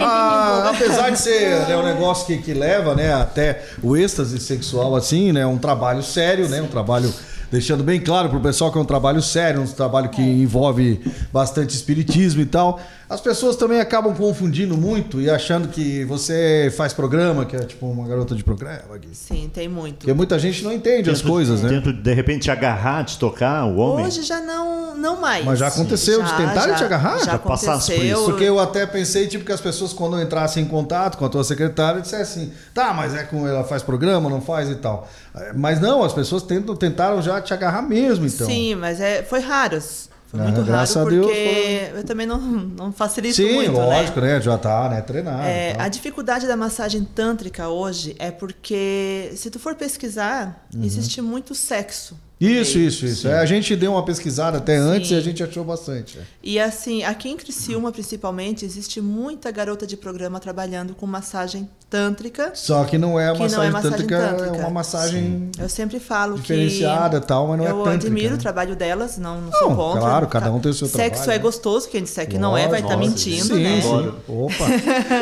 ah, 0.01 0.71
entender. 0.73 0.83
apesar 0.85 1.09
de 1.11 1.19
ser 1.19 1.67
né, 1.67 1.77
um 1.77 1.83
negócio 1.83 2.25
que, 2.25 2.37
que 2.39 2.53
leva 2.53 2.95
né, 2.95 3.13
até 3.13 3.63
o 3.81 3.95
êxtase 3.95 4.39
sexual, 4.39 4.95
assim, 4.95 5.31
né? 5.31 5.45
Um 5.45 5.57
trabalho 5.57 6.01
sério, 6.01 6.49
né? 6.49 6.61
Um 6.61 6.67
trabalho. 6.67 7.13
Deixando 7.51 7.83
bem 7.83 7.99
claro 7.99 8.29
pro 8.29 8.39
pessoal 8.39 8.71
que 8.71 8.77
é 8.77 8.81
um 8.81 8.85
trabalho 8.85 9.21
sério, 9.21 9.61
um 9.61 9.67
trabalho 9.67 10.07
que 10.09 10.21
envolve 10.21 11.01
bastante 11.33 11.75
espiritismo 11.75 12.41
e 12.41 12.45
tal. 12.45 12.79
As 13.11 13.19
pessoas 13.19 13.57
também 13.57 13.81
acabam 13.81 14.15
confundindo 14.15 14.77
muito 14.77 15.19
e 15.19 15.29
achando 15.29 15.67
que 15.67 16.05
você 16.05 16.73
faz 16.77 16.93
programa, 16.93 17.43
que 17.43 17.57
é 17.57 17.59
tipo 17.59 17.85
uma 17.85 18.07
garota 18.07 18.33
de 18.33 18.41
programa. 18.41 18.95
aqui. 18.95 19.09
Sim, 19.11 19.51
tem 19.53 19.67
muito. 19.67 19.97
Porque 19.97 20.13
muita 20.13 20.39
gente 20.39 20.63
não 20.63 20.71
entende 20.71 21.09
as 21.09 21.21
coisas, 21.21 21.61
né? 21.61 21.67
Tento, 21.67 21.91
de 21.91 22.13
repente, 22.13 22.43
te 22.43 22.51
agarrar, 22.51 23.03
te 23.03 23.19
tocar, 23.19 23.65
o 23.65 23.75
homem. 23.79 24.05
Hoje 24.05 24.21
já 24.21 24.39
não, 24.39 24.95
não 24.95 25.19
mais. 25.19 25.43
Mas 25.43 25.59
já 25.59 25.67
aconteceu 25.67 26.23
de 26.23 26.29
Já, 26.29 26.37
tentarem 26.37 26.69
já, 26.69 26.75
te 26.75 26.83
agarrar? 26.85 27.19
Já 27.19 27.25
Já 27.25 27.37
passasse 27.37 27.93
por 27.93 28.05
isso. 28.05 28.23
Porque 28.23 28.45
eu 28.45 28.57
até 28.57 28.85
pensei, 28.85 29.27
tipo, 29.27 29.43
que 29.43 29.51
as 29.51 29.59
pessoas, 29.59 29.91
quando 29.91 30.17
entrassem 30.21 30.63
em 30.63 30.67
contato 30.67 31.17
com 31.17 31.25
a 31.25 31.29
tua 31.29 31.43
secretária, 31.43 31.99
dissessem 31.99 32.43
assim, 32.43 32.53
tá, 32.73 32.93
mas 32.93 33.13
é 33.13 33.23
com 33.23 33.45
ela 33.45 33.65
faz 33.65 33.83
programa, 33.83 34.29
não 34.29 34.39
faz 34.39 34.69
e 34.69 34.75
tal. 34.75 35.05
É, 35.35 35.51
Mas 35.51 35.81
não, 35.81 36.01
as 36.01 36.13
pessoas 36.13 36.43
tentam, 36.43 36.77
tentaram 36.77 37.21
já 37.21 37.41
te 37.41 37.53
agarrar 37.53 37.81
mesmo, 37.81 38.25
então. 38.25 38.47
Sim, 38.47 38.75
mas 38.75 39.01
é, 39.01 39.21
foi 39.21 39.41
raros. 39.41 40.10
Foi 40.31 40.39
Ah, 40.39 40.43
muito 40.43 40.61
raro 40.61 40.73
a 40.73 40.85
Deus, 40.85 41.25
porque 41.25 41.91
eu 41.93 42.03
também 42.05 42.25
não, 42.25 42.39
não 42.39 42.93
facilito 42.93 43.35
Sim, 43.35 43.53
muito, 43.53 43.73
lógico, 43.73 44.21
né? 44.21 44.35
né? 44.35 44.41
Já 44.41 44.57
tá, 44.57 44.87
né? 44.87 45.01
Treinado. 45.01 45.43
É, 45.43 45.75
a 45.77 45.89
dificuldade 45.89 46.47
da 46.47 46.55
massagem 46.55 47.03
tântrica 47.03 47.67
hoje 47.67 48.15
é 48.17 48.31
porque, 48.31 49.33
se 49.35 49.51
tu 49.51 49.59
for 49.59 49.75
pesquisar, 49.75 50.65
existe 50.81 51.21
muito 51.21 51.53
sexo. 51.53 52.17
Uhum. 52.41 52.47
Isso, 52.47 52.77
meio. 52.77 52.87
isso, 52.87 53.05
isso. 53.05 53.27
É, 53.27 53.39
a 53.39 53.45
gente 53.45 53.75
deu 53.75 53.91
uma 53.91 54.03
pesquisada 54.03 54.57
até 54.57 54.75
antes 54.75 55.09
Sim. 55.09 55.15
e 55.15 55.17
a 55.17 55.21
gente 55.21 55.43
achou 55.43 55.63
bastante. 55.63 56.17
é. 56.17 56.21
E 56.43 56.59
assim, 56.59 57.03
aqui 57.03 57.29
em 57.29 57.37
Criciúma, 57.37 57.91
principalmente, 57.91 58.65
existe 58.65 58.99
muita 58.99 59.51
garota 59.51 59.85
de 59.85 59.95
programa 59.95 60.39
trabalhando 60.39 60.95
com 60.95 61.05
massagem 61.05 61.69
tântrica. 61.89 62.51
Só 62.53 62.83
que 62.85 62.97
não 62.97 63.19
é 63.19 63.29
a 63.29 63.33
Que 63.33 63.39
não 63.39 63.43
massagem, 63.45 63.67
é 63.67 63.71
massagem 63.71 63.91
tântrica, 63.97 64.15
é 64.17 64.27
tântrica. 64.33 64.57
uma 64.57 64.69
massagem 64.69 65.51
Eu 65.59 65.69
sempre 65.69 65.99
falo 65.99 66.35
diferenciada 66.37 67.17
e 67.17 67.21
que 67.21 67.27
tal, 67.27 67.47
mas 67.47 67.57
não 67.57 67.65
é 67.67 67.71
eu 67.71 67.83
tântrica. 67.83 68.07
admiro 68.07 68.29
né? 68.31 68.35
o 68.35 68.39
trabalho 68.39 68.75
delas, 68.75 69.17
não, 69.17 69.41
não 69.41 69.51
sou 69.51 69.69
Não, 69.69 69.75
contra. 69.75 69.99
claro, 70.01 70.27
cada 70.27 70.51
um 70.51 70.59
tem 70.59 70.71
o 70.71 70.73
seu 70.73 70.87
Sexo 70.87 71.09
trabalho, 71.23 71.31
é 71.31 71.37
né? 71.37 71.39
gostoso, 71.43 71.89
quem 71.89 72.01
disser 72.03 72.27
que 72.29 72.37
não 72.37 72.57
é 72.57 72.67
vai 72.67 72.79
estar 72.81 72.95
Nossa, 72.95 73.09
mentindo, 73.09 73.43
sim, 73.55 73.61
né? 73.63 73.81
Sim, 73.81 74.13
Opa. 74.27 74.65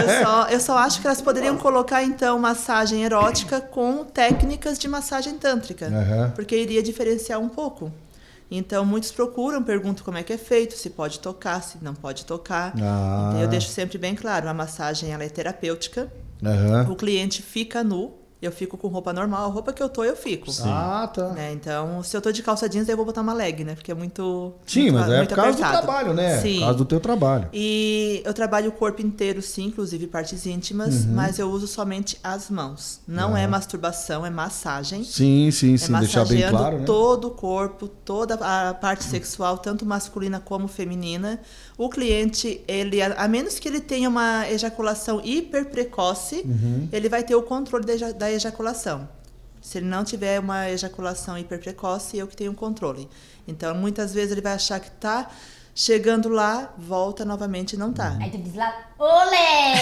Eu 0.00 0.24
só, 0.24 0.46
eu 0.48 0.60
só 0.60 0.78
acho 0.78 1.00
que 1.00 1.06
elas 1.06 1.20
poderiam 1.22 1.56
colocar, 1.56 2.02
então, 2.02 2.38
massagem 2.38 3.04
erótica 3.04 3.60
com 3.60 4.04
técnicas 4.04 4.78
de 4.78 4.88
massagem 4.88 5.34
tântrica. 5.38 5.88
Aham. 6.10 6.30
Porque 6.32 6.56
iria 6.56 6.82
diferenciar 6.82 7.40
um 7.40 7.48
pouco. 7.48 7.92
Então, 8.50 8.84
muitos 8.84 9.12
procuram, 9.12 9.62
perguntam 9.62 10.04
como 10.04 10.18
é 10.18 10.24
que 10.24 10.32
é 10.32 10.38
feito, 10.38 10.74
se 10.74 10.90
pode 10.90 11.20
tocar, 11.20 11.62
se 11.62 11.78
não 11.80 11.94
pode 11.94 12.24
tocar. 12.24 12.72
Ah. 12.80 13.28
Então, 13.30 13.42
eu 13.42 13.48
deixo 13.48 13.68
sempre 13.68 13.96
bem 13.96 14.16
claro, 14.16 14.48
a 14.48 14.54
massagem 14.54 15.12
ela 15.12 15.22
é 15.22 15.28
terapêutica. 15.28 16.12
Aham. 16.44 16.90
O 16.90 16.96
cliente 16.96 17.42
fica 17.42 17.84
nu, 17.84 18.14
eu 18.42 18.50
fico 18.52 18.76
com 18.78 18.88
roupa 18.88 19.12
normal, 19.12 19.44
a 19.44 19.52
roupa 19.52 19.72
que 19.72 19.82
eu 19.82 19.88
tô, 19.88 20.02
eu 20.04 20.16
fico. 20.16 20.50
Ah, 20.64 21.10
tá. 21.12 21.28
Né? 21.30 21.52
Então, 21.52 22.02
se 22.02 22.16
eu 22.16 22.20
tô 22.22 22.32
de 22.32 22.42
calça 22.42 22.68
jeans, 22.68 22.88
aí 22.88 22.92
eu 22.92 22.96
vou 22.96 23.04
botar 23.06 23.20
uma 23.20 23.32
leg, 23.34 23.64
né? 23.64 23.74
Porque 23.74 23.90
é 23.90 23.94
muito. 23.94 24.52
Sim, 24.66 24.90
muito, 24.90 24.94
mas 24.94 25.10
é 25.10 25.16
muito 25.18 25.28
por 25.30 25.36
causa 25.36 25.50
do 25.58 25.62
apertado. 25.64 25.86
trabalho, 25.86 26.14
né? 26.14 26.38
Sim. 26.40 26.54
Por 26.54 26.60
causa 26.60 26.78
do 26.78 26.84
teu 26.84 27.00
trabalho. 27.00 27.48
E 27.52 28.22
eu 28.24 28.32
trabalho 28.32 28.68
o 28.70 28.72
corpo 28.72 29.02
inteiro, 29.02 29.42
sim, 29.42 29.64
inclusive 29.66 30.06
partes 30.06 30.46
íntimas, 30.46 31.04
Uhum. 31.04 31.12
mas 31.14 31.38
eu 31.38 31.50
uso 31.50 31.66
somente 31.66 32.18
as 32.24 32.48
mãos. 32.50 33.00
Não 33.06 33.36
é 33.36 33.46
masturbação, 33.46 34.24
é 34.24 34.30
massagem. 34.30 35.04
Sim, 35.04 35.50
sim, 35.50 35.74
É 35.74 35.78
sim. 35.78 35.92
Deixar 35.98 36.24
bem 36.26 36.48
claro, 36.48 36.78
né? 36.78 36.84
todo 36.84 37.28
o 37.28 37.30
corpo, 37.32 37.88
toda 37.88 38.34
a 38.34 38.72
parte 38.74 39.04
sexual, 39.04 39.58
tanto 39.58 39.84
masculina 39.84 40.40
como 40.40 40.66
feminina. 40.66 41.40
O 41.82 41.88
cliente, 41.88 42.60
ele, 42.68 43.00
a, 43.00 43.26
menos 43.26 43.58
que 43.58 43.66
ele 43.66 43.80
tenha 43.80 44.06
uma 44.06 44.46
ejaculação 44.50 45.18
hiper 45.24 45.64
precoce, 45.70 46.42
Uhum. 46.44 46.86
ele 46.92 47.08
vai 47.08 47.22
ter 47.22 47.34
o 47.34 47.42
controle 47.42 47.86
da, 47.86 47.94
eja- 47.94 48.12
da 48.12 48.30
ejaculação. 48.30 49.08
Se 49.62 49.78
ele 49.78 49.86
não 49.86 50.04
tiver 50.04 50.38
uma 50.40 50.68
ejaculação 50.70 51.38
hiper 51.38 51.58
precoce, 51.58 52.18
eu 52.18 52.26
que 52.26 52.36
tenho 52.36 52.52
o 52.52 52.54
controle. 52.54 53.08
Então, 53.48 53.74
muitas 53.74 54.12
vezes 54.12 54.32
ele 54.32 54.42
vai 54.42 54.52
achar 54.52 54.78
que 54.78 54.90
tá 54.90 55.30
chegando 55.74 56.28
lá, 56.28 56.72
volta 56.76 57.24
novamente 57.24 57.74
e 57.74 57.76
não 57.78 57.92
tá. 57.92 58.16
Aí 58.20 58.30
tu 58.30 58.38
diz 58.38 58.54
lá, 58.54 58.72
olé! 58.98 59.74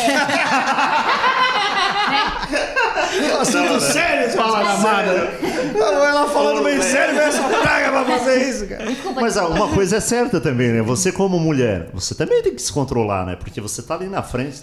Assunto 3.41 3.81
sério, 3.81 4.31
fala 4.31 4.63
na 4.63 4.73
amada. 4.73 5.13
Ela 5.13 6.29
falando 6.29 6.63
bem 6.65 6.81
sério, 6.83 7.15
vai 7.15 7.27
essa 7.27 7.43
praga 7.43 7.91
pra 7.91 8.05
fazer 8.19 8.49
isso, 8.49 8.67
cara. 8.67 8.85
Mas 9.15 9.37
ah, 9.37 9.47
uma 9.49 9.69
coisa 9.69 9.97
é 9.97 10.01
certa 10.01 10.41
também, 10.41 10.73
né? 10.73 10.83
Você 10.83 11.13
como 11.13 11.39
mulher, 11.39 11.91
você 11.93 12.15
também 12.15 12.43
tem 12.43 12.55
que 12.55 12.63
se 12.63 12.73
controlar, 12.73 13.27
né? 13.27 13.37
Porque 13.37 13.61
você 13.61 13.83
tá 13.83 13.95
ali 13.95 14.09
na 14.09 14.23
frente. 14.23 14.63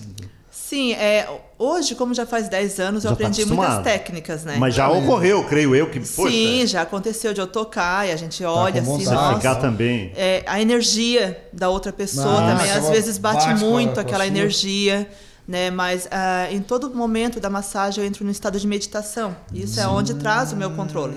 Sim, 0.68 0.94
é, 0.94 1.28
hoje, 1.60 1.94
como 1.94 2.12
já 2.14 2.26
faz 2.26 2.50
10 2.50 2.80
anos, 2.80 3.04
eu 3.06 3.12
Já 3.12 3.16
tá 3.16 3.24
aprendi 3.26 3.46
muitas 3.46 3.66
acostumado. 3.66 3.84
técnicas, 3.84 4.44
né? 4.44 4.56
Mas 4.58 4.74
já 4.74 4.90
ocorreu, 4.90 5.44
creio 5.44 5.76
eu, 5.76 5.90
que, 5.92 6.00
poxa, 6.00 6.32
Sim, 6.32 6.66
já 6.66 6.82
aconteceu 6.82 7.34
de 7.36 7.40
eu 7.42 7.46
tocar 7.46 8.08
e 8.08 8.12
a 8.12 8.16
gente 8.16 8.44
olha 8.44 8.82
com 8.82 8.96
assim, 8.96 9.06
nossa. 9.06 9.36
ficar 9.38 9.56
também. 9.56 10.12
É, 10.16 10.44
a 10.48 10.60
energia 10.60 11.40
da 11.54 11.70
outra 11.70 11.94
pessoa 11.94 12.42
Ah, 12.42 12.56
também, 12.56 12.72
às 12.72 12.90
vezes 12.90 13.18
bate, 13.20 13.46
bate 13.48 13.64
muito 13.64 14.00
aquela 14.00 14.24
sua. 14.24 14.28
energia, 14.28 15.08
né? 15.48 15.70
Mas 15.70 16.08
ah, 16.10 16.48
em 16.52 16.62
todo 16.62 16.90
momento 16.96 17.40
da 17.40 17.50
massagem 17.50 18.04
eu 18.04 18.08
entro 18.08 18.26
no 18.26 18.32
estado 18.32 18.60
de 18.60 18.66
meditação. 18.66 19.36
Isso 19.54 19.80
é 19.80 19.88
onde 19.88 20.16
traz 20.16 20.52
o 20.52 20.56
meu 20.56 20.72
controle. 20.72 21.16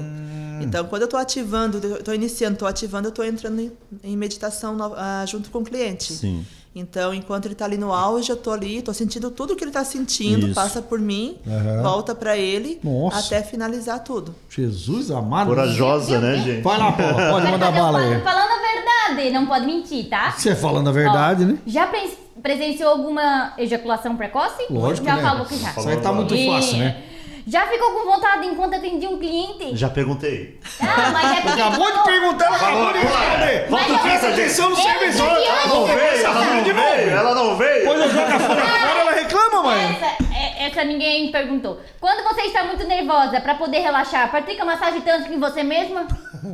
Então, 0.60 0.84
quando 0.86 1.02
eu 1.02 1.06
estou 1.06 1.18
ativando, 1.20 1.78
eu 1.82 1.96
estou 1.98 2.12
iniciando, 2.12 2.54
estou 2.54 2.66
ativando, 2.68 3.06
eu 3.06 3.10
estou 3.10 3.24
entrando 3.24 3.60
em, 3.60 3.72
em 4.02 4.16
meditação 4.16 4.74
no- 4.76 4.92
ah, 4.94 5.24
junto 5.26 5.48
com 5.50 5.60
o 5.60 5.64
cliente. 5.64 6.12
Sim. 6.12 6.44
Então, 6.78 7.12
enquanto 7.12 7.46
ele 7.46 7.54
está 7.54 7.64
ali 7.64 7.76
no 7.76 7.92
auge, 7.92 8.30
eu 8.30 8.36
estou 8.36 8.52
ali, 8.52 8.78
estou 8.78 8.94
sentindo 8.94 9.30
tudo 9.30 9.56
que 9.56 9.64
ele 9.64 9.70
está 9.70 9.84
sentindo, 9.84 10.46
Isso. 10.46 10.54
passa 10.54 10.80
por 10.80 10.98
mim, 11.00 11.36
Aham. 11.46 11.82
volta 11.82 12.14
para 12.14 12.36
ele, 12.36 12.78
Nossa. 12.82 13.18
até 13.18 13.42
finalizar 13.42 14.02
tudo. 14.04 14.34
Jesus 14.48 15.10
amado. 15.10 15.48
Corajosa, 15.48 16.18
né, 16.20 16.36
gente? 16.38 16.62
Vai 16.62 16.78
lá, 16.78 16.92
Paula, 16.92 17.12
pode 17.30 17.50
mandar 17.50 17.66
fazer- 17.66 17.80
bala 17.80 17.98
aí. 18.00 18.20
Falando 18.22 18.50
a 18.50 19.14
verdade, 19.14 19.30
não 19.30 19.46
pode 19.46 19.66
mentir, 19.66 20.08
tá? 20.08 20.32
Você 20.36 20.54
falando 20.54 20.88
a 20.88 20.92
verdade, 20.92 21.44
Ó, 21.44 21.46
né? 21.48 21.58
Já 21.66 21.86
pre- 21.86 22.16
presenciou 22.42 22.90
alguma 22.90 23.52
ejaculação 23.58 24.16
precoce? 24.16 24.64
Lógico, 24.70 25.06
Já 25.06 25.16
né? 25.16 25.22
falou 25.22 25.44
que 25.46 25.56
já. 25.58 25.70
Isso 25.70 25.88
aí 25.88 25.96
tá 26.00 26.12
muito 26.12 26.34
fácil, 26.46 26.78
né? 26.78 27.02
Já 27.50 27.66
ficou 27.66 27.90
com 27.92 28.04
vontade 28.04 28.46
enquanto 28.46 28.74
atendia 28.74 29.08
um 29.08 29.18
cliente? 29.18 29.74
Já 29.76 29.88
perguntei. 29.88 30.58
Ah, 30.82 31.10
mas 31.12 31.38
é 31.38 31.40
porque 31.40 31.60
Acabou 31.62 31.92
de 31.92 32.04
perguntar, 32.04 32.46
ela 32.46 32.56
acabou 32.56 32.92
de 32.92 32.98
responder. 32.98 33.66
Volta 33.68 33.88
Mas 33.88 33.96
aqui, 34.00 34.08
eu- 34.08 34.20
gente. 34.20 34.40
Atenção 34.40 34.70
no 34.70 34.76
Ele 34.78 34.82
servidor. 34.82 35.28
Ela 35.28 35.66
não 35.66 35.84
antes. 35.84 35.94
veio, 35.94 36.24
ela 36.26 36.44
não 36.44 36.64
veio, 36.64 37.10
ela 37.10 37.34
não 37.34 37.56
veio. 37.56 37.78
Depois 37.80 38.00
eu 38.00 38.10
jogo 38.10 38.22
a 38.26 38.38
folha 38.40 38.64
fora, 38.66 39.00
ela 39.00 39.12
reclama, 39.12 39.62
mãe. 39.62 39.96
Essa, 39.96 40.06
é- 40.06 40.27
essa 40.66 40.84
ninguém 40.84 41.30
perguntou. 41.32 41.80
Quando 42.00 42.22
você 42.24 42.42
está 42.42 42.64
muito 42.64 42.84
nervosa 42.86 43.40
pra 43.40 43.54
poder 43.54 43.78
relaxar, 43.80 44.30
pratica 44.30 44.64
massagem 44.64 45.00
tântrica 45.00 45.34
em 45.34 45.38
você 45.40 45.62
mesma? 45.62 46.06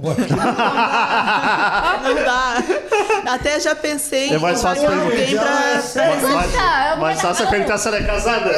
Não 2.03 2.15
dá. 2.15 2.63
Até 3.33 3.61
já 3.61 3.75
pensei 3.75 4.33
É 4.33 4.39
mais 4.39 4.63
fácil 4.63 4.85
em 4.91 5.01
alguém 5.01 5.11
perguntar. 5.27 5.45
pra... 5.45 7.15
Fácil 7.17 7.43
é 7.43 7.45
dar- 7.45 7.51
perguntar 7.51 7.79
se 7.79 7.89
ela 7.89 7.97
é 7.99 8.03
casada. 8.05 8.51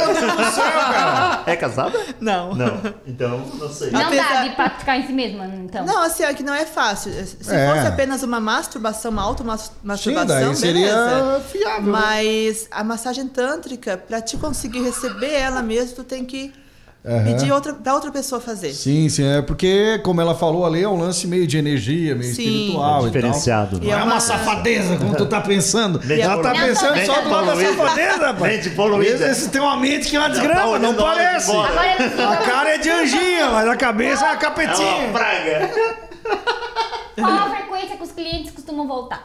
É 1.47 1.57
casada? 1.57 1.99
Não. 2.21 2.55
Não. 2.55 2.81
Então, 3.07 3.39
não 3.59 3.69
sei. 3.69 3.91
Não 3.91 4.11
dá 4.11 4.43
de 4.43 4.51
praticar 4.51 4.99
em 5.01 5.07
si 5.07 5.13
mesma, 5.13 5.47
então. 5.47 5.85
Não, 5.85 6.03
assim, 6.03 6.23
é 6.25 6.33
que 6.35 6.43
não 6.43 6.55
é 6.55 6.65
fácil. 6.65 7.13
Se 7.13 7.53
É. 7.55 7.75
fosse 7.75 7.87
apenas 7.87 8.23
uma 8.23 8.41
masturbação, 8.41 9.11
uma 9.11 9.23
automasturbação, 9.23 10.27
daí 10.27 10.55
seria 10.57 10.87
beleza. 10.95 11.41
fiável, 11.51 11.83
né? 11.83 11.91
Mas 11.91 12.69
a 12.71 12.85
massagem 12.85 13.27
tântrica, 13.29 13.97
pra 13.97 14.21
te 14.21 14.37
conseguir 14.37 14.83
receber 14.83 15.16
ela 15.25 15.63
mesmo, 15.63 15.97
tu 15.97 16.05
tem 16.05 16.25
que 16.25 16.53
Aham. 17.05 17.25
pedir 17.25 17.53
outra, 17.53 17.73
pra 17.73 17.95
outra 17.95 18.11
pessoa 18.11 18.41
fazer. 18.41 18.73
Sim, 18.73 19.09
sim, 19.09 19.25
é 19.25 19.41
porque, 19.41 20.01
como 20.05 20.21
ela 20.21 20.35
falou 20.35 20.67
ali, 20.67 20.83
é 20.83 20.89
um 20.89 20.99
lance 20.99 21.27
meio 21.27 21.47
de 21.47 21.57
energia, 21.57 22.15
meio 22.17 22.35
Sim. 22.35 22.43
espiritual. 22.43 23.03
É 23.03 23.07
diferenciado, 23.07 23.77
E 23.77 23.81
né? 23.81 23.81
tal. 23.81 23.81
Não 23.81 23.87
E 23.87 23.91
é 23.91 23.93
é 23.93 23.97
uma 24.05 24.15
uma- 24.15 24.21
safadeza, 24.21 24.97
como 24.97 25.15
tu 25.15 25.27
tá 25.27 25.41
pensando. 25.41 26.01
Mente 26.05 26.21
ela 26.21 26.43
tá 26.43 26.51
pensando 26.51 27.07
só 27.07 27.21
do 27.21 27.29
lado 27.31 27.47
da 27.47 27.57
safadeza, 27.57 28.27
rapaz. 28.27 28.53
Mente 28.57 28.71
poluída. 28.71 29.29
Esse 29.31 29.49
tem 29.51 29.61
uma 29.61 29.77
mente 29.77 30.09
que 30.09 30.17
é 30.17 30.19
uma 30.19 30.29
tá 30.29 30.35
desgrama, 30.35 30.79
não 30.81 30.93
ir 30.93 30.97
parece. 30.97 31.53
A 31.53 32.37
cara 32.45 32.71
é 32.75 32.79
de 32.79 32.91
anjinha, 32.91 33.51
mas 33.51 33.69
a 33.69 33.77
cabeça 33.77 34.25
é 34.25 34.27
uma 34.27 34.29
É 34.29 34.33
uma 34.33 34.41
capetinha. 34.41 35.09
praga. 35.13 35.71
Qual 37.15 37.31
a 37.33 37.51
frequência 37.51 37.97
que 37.97 38.03
os 38.03 38.11
clientes 38.13 38.51
costumam 38.53 38.87
voltar? 38.87 39.25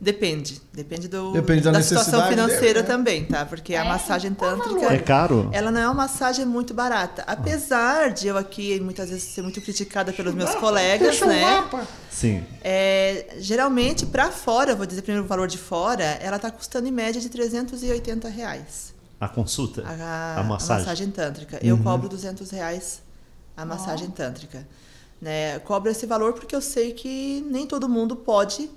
Depende. 0.00 0.60
Depende 0.72 1.08
do, 1.08 1.32
Depende 1.32 1.62
da 1.62 1.82
situação 1.82 2.20
necessidade 2.20 2.28
financeira 2.28 2.62
dele, 2.66 2.82
né? 2.82 2.82
também, 2.86 3.24
tá? 3.24 3.44
Porque 3.44 3.74
a 3.74 3.84
É? 3.84 3.88
massagem 3.88 4.32
Qual 4.32 4.52
o 4.52 4.56
tântrica. 4.56 4.80
valor? 4.80 4.92
É 4.94 4.98
caro? 4.98 5.50
Ela 5.52 5.72
não 5.72 5.80
é 5.80 5.84
uma 5.86 5.94
massagem 5.94 6.46
muito 6.46 6.72
barata. 6.72 7.24
Apesar 7.26 8.12
de 8.12 8.28
eu 8.28 8.36
aqui 8.38 8.78
muitas 8.78 9.10
vezes 9.10 9.24
ser 9.24 9.42
muito 9.42 9.60
criticada 9.60 10.12
pelos 10.12 10.34
meus 10.34 10.54
colegas, 10.54 11.08
Deixa 11.18 11.26
né? 11.26 11.68
Sim. 12.10 12.44
É, 12.62 13.26
geralmente, 13.38 14.06
para 14.06 14.30
fora, 14.30 14.76
vou 14.76 14.86
dizer 14.86 15.02
primeiro 15.02 15.24
o 15.24 15.28
valor 15.28 15.48
de 15.48 15.58
fora, 15.58 16.04
ela 16.22 16.36
está 16.36 16.50
custando 16.50 16.86
em 16.86 16.92
média 16.92 17.20
de 17.20 17.28
380 17.28 18.28
reais. 18.28 18.94
A 19.20 19.26
consulta. 19.28 19.82
A, 19.84 20.38
A 20.38 20.42
massagem. 20.44 21.10
tântrica. 21.10 21.58
Eu 21.60 21.76
cobro 21.78 22.08
200 22.08 22.48
reais 22.52 23.02
a 23.56 23.64
massagem 23.64 24.08
tântrica. 24.10 24.64
Né? 25.20 25.58
Cobro 25.58 25.90
esse 25.90 26.06
valor 26.06 26.34
porque 26.34 26.54
eu 26.54 26.60
sei 26.60 26.92
que 26.92 27.44
nem 27.50 27.66
todo 27.66 27.88
mundo 27.88 28.14
pode. 28.14 28.70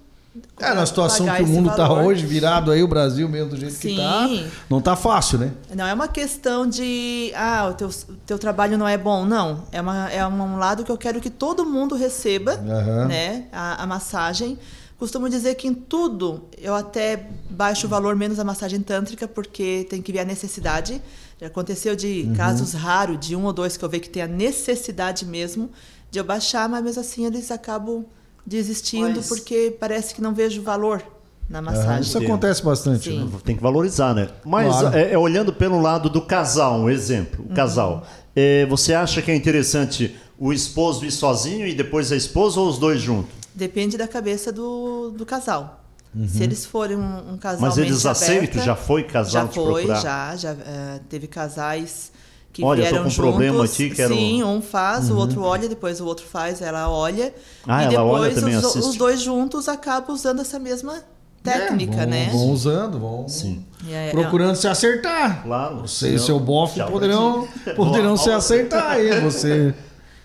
É, 0.59 0.73
na 0.73 0.85
situação 0.85 1.25
que 1.27 1.43
o 1.43 1.47
mundo 1.47 1.69
tá 1.69 1.87
valor. 1.87 2.05
hoje, 2.05 2.25
virado 2.25 2.71
aí, 2.71 2.81
o 2.81 2.87
Brasil 2.87 3.27
mesmo 3.27 3.49
do 3.49 3.57
jeito 3.57 3.75
que 3.77 3.89
Sim. 3.89 3.97
tá, 3.97 4.29
não 4.69 4.79
tá 4.79 4.95
fácil, 4.95 5.37
né? 5.39 5.51
Não 5.75 5.85
é 5.85 5.93
uma 5.93 6.07
questão 6.07 6.65
de, 6.65 7.33
ah, 7.35 7.67
o 7.69 7.73
teu, 7.73 7.89
teu 8.25 8.39
trabalho 8.39 8.77
não 8.77 8.87
é 8.87 8.97
bom. 8.97 9.25
Não. 9.25 9.65
É, 9.73 9.81
uma, 9.81 10.09
é 10.09 10.25
um 10.25 10.57
lado 10.57 10.85
que 10.85 10.91
eu 10.91 10.97
quero 10.97 11.19
que 11.19 11.29
todo 11.29 11.65
mundo 11.65 11.95
receba 11.95 12.53
Aham. 12.53 13.07
né, 13.07 13.45
a, 13.51 13.83
a 13.83 13.85
massagem. 13.85 14.57
Costumo 14.97 15.27
dizer 15.27 15.55
que 15.55 15.67
em 15.67 15.73
tudo 15.73 16.43
eu 16.57 16.75
até 16.75 17.27
baixo 17.49 17.87
o 17.87 17.89
valor 17.89 18.15
menos 18.15 18.39
a 18.39 18.43
massagem 18.45 18.79
tântrica, 18.79 19.27
porque 19.27 19.85
tem 19.89 20.01
que 20.01 20.13
ver 20.13 20.19
a 20.19 20.25
necessidade. 20.25 21.01
Já 21.41 21.47
aconteceu 21.47 21.93
de 21.95 22.25
Uhum. 22.27 22.35
casos 22.35 22.71
raros, 22.73 23.19
de 23.19 23.35
um 23.35 23.43
ou 23.45 23.51
dois 23.51 23.75
que 23.75 23.83
eu 23.83 23.89
vejo 23.89 24.03
que 24.03 24.09
tem 24.09 24.21
a 24.23 24.27
necessidade 24.27 25.25
mesmo 25.25 25.71
de 26.09 26.19
eu 26.19 26.23
baixar, 26.23 26.69
mas 26.69 26.83
mesmo 26.83 27.01
assim 27.01 27.25
eles 27.25 27.49
acabam 27.51 28.05
desistindo 28.45 29.15
Mas- 29.17 29.27
porque 29.27 29.75
parece 29.79 30.13
que 30.15 30.21
não 30.21 30.33
vejo 30.33 30.61
valor 30.61 31.03
na 31.49 31.61
massagem. 31.61 32.01
Isso 32.01 32.17
acontece 32.17 32.63
bastante. 32.63 33.09
Sim. 33.09 33.25
né? 33.25 33.31
Tem 33.43 33.55
que 33.55 33.61
valorizar, 33.61 34.13
né? 34.13 34.29
Mas 34.45 34.67
Claro. 34.79 34.97
é, 34.97 35.13
é 35.13 35.17
olhando 35.17 35.51
pelo 35.51 35.81
lado 35.81 36.09
do 36.09 36.21
casal, 36.21 36.79
um 36.79 36.89
exemplo. 36.89 37.45
O 37.49 37.53
casal. 37.53 38.05
É, 38.35 38.65
você 38.67 38.93
acha 38.93 39.21
que 39.21 39.29
é 39.29 39.35
interessante 39.35 40.15
o 40.39 40.53
esposo 40.53 41.05
ir 41.05 41.11
sozinho 41.11 41.67
e 41.67 41.73
depois 41.73 42.11
a 42.11 42.15
esposa 42.15 42.59
ou 42.59 42.69
os 42.69 42.77
dois 42.77 43.01
juntos? 43.01 43.31
Depende 43.53 43.97
da 43.97 44.07
cabeça 44.07 44.51
do, 44.51 45.11
do 45.11 45.25
casal. 45.25 45.79
Se 46.27 46.43
eles 46.43 46.65
forem 46.65 46.97
um, 46.97 47.33
um 47.33 47.37
casal 47.37 47.61
Uhum. 47.61 47.67
Mas 47.69 47.77
eles 47.77 48.05
aceitam? 48.05 48.61
Já 48.61 48.75
foi 48.75 49.03
casal 49.03 49.43
já 49.43 49.47
te 49.47 49.55
foi, 49.55 49.83
procurar? 49.83 50.01
já, 50.01 50.35
já 50.35 50.51
eh, 50.51 50.99
teve 51.07 51.25
casais 51.25 52.11
que 52.53 52.63
Olha, 52.63 52.81
eu 52.81 52.83
tô 52.85 52.89
vieram 52.89 53.03
com 53.03 53.07
um 53.07 53.11
juntos. 53.11 53.31
problema 53.31 53.65
aqui, 53.65 53.89
quero- 53.91 54.13
Sim, 54.13 54.43
um 54.43 54.61
faz, 54.61 55.09
o 55.09 55.17
outro 55.17 55.41
olha, 55.43 55.69
depois 55.69 56.01
o 56.01 56.05
outro 56.05 56.25
faz, 56.25 56.61
ela 56.61 56.89
olha. 56.89 57.33
Ah, 57.67 57.83
e 57.83 57.95
ela 57.95 58.03
olha 58.03 58.23
depois 58.25 58.35
também, 58.43 58.57
os, 58.57 58.65
assiste. 58.65 58.87
os 58.89 58.95
dois 58.97 59.21
juntos 59.21 59.67
acabam 59.69 60.13
usando 60.13 60.41
essa 60.41 60.59
mesma 60.59 60.95
técnica, 61.43 61.93
É, 61.95 61.97
vão, 62.01 62.05
né? 62.09 62.29
Vão 62.31 62.49
usando, 62.51 62.99
vão 62.99 63.27
Sim. 63.27 63.65
E 63.87 63.93
é- 63.93 64.11
procurando 64.11 64.55
se 64.55 64.67
acertar. 64.67 65.43
Claro. 65.43 65.81
Você 65.87 66.09
e 66.15 66.19
seu 66.19 66.39
bofe 66.39 66.81
poderão, 66.83 67.47
poderão 67.75 68.15
se 68.17 68.29
acertar 68.29 68.91
aí. 68.91 69.19
Você 69.21 69.73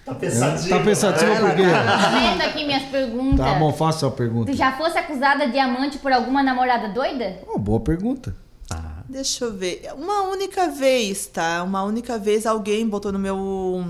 Tá 0.04 0.12
é, 0.12 0.14
pensativo. 0.14 0.68
tá 0.68 0.84
pensativo 0.84 1.36
por 1.40 1.54
quê? 1.56 1.62
Tá 1.64 2.10
vendo 2.10 2.40
aqui 2.42 2.64
minhas 2.64 2.82
perguntas? 2.84 3.38
Tá 3.44 3.54
bom, 3.54 3.72
faça 3.72 4.06
a 4.06 4.10
pergunta. 4.10 4.52
Tu 4.52 4.56
já 4.56 4.72
fosse 4.76 4.96
acusada 4.98 5.48
de 5.48 5.58
amante 5.58 5.98
por 5.98 6.12
alguma 6.12 6.42
namorada 6.44 6.88
doida? 6.90 7.38
Oh, 7.48 7.58
boa 7.58 7.80
pergunta. 7.80 8.34
Deixa 9.08 9.44
eu 9.44 9.52
ver. 9.52 9.88
Uma 9.96 10.22
única 10.22 10.68
vez, 10.68 11.26
tá? 11.26 11.62
Uma 11.62 11.82
única 11.84 12.18
vez 12.18 12.44
alguém 12.46 12.86
botou 12.88 13.12
no 13.12 13.18
meu 13.18 13.84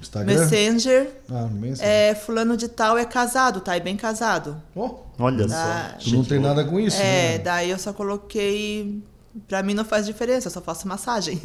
Instagram? 0.00 0.34
Messenger. 0.38 1.10
Ah, 1.30 1.42
no 1.42 1.60
Messenger. 1.60 1.86
É, 1.88 2.14
fulano 2.14 2.56
de 2.56 2.68
tal 2.68 2.96
é 2.96 3.04
casado, 3.04 3.60
tá? 3.60 3.74
É 3.76 3.80
bem 3.80 3.96
casado. 3.96 4.56
Oh, 4.74 4.90
Olha 5.18 5.48
só. 5.48 6.10
não 6.12 6.24
tem 6.24 6.38
nada 6.38 6.64
com 6.64 6.78
isso, 6.78 6.96
É, 7.00 7.32
né? 7.32 7.38
daí 7.38 7.70
eu 7.70 7.78
só 7.78 7.92
coloquei. 7.92 9.02
Pra 9.48 9.62
mim 9.62 9.74
não 9.74 9.84
faz 9.84 10.06
diferença, 10.06 10.46
eu 10.48 10.52
só 10.52 10.62
faço 10.62 10.88
massagem. 10.88 11.38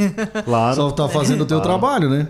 Claro. 0.46 0.76
Só 0.76 0.92
tá 0.92 1.10
fazendo 1.10 1.42
o 1.42 1.46
teu 1.46 1.60
Claro. 1.62 1.80
trabalho, 1.80 2.10
né? 2.10 2.28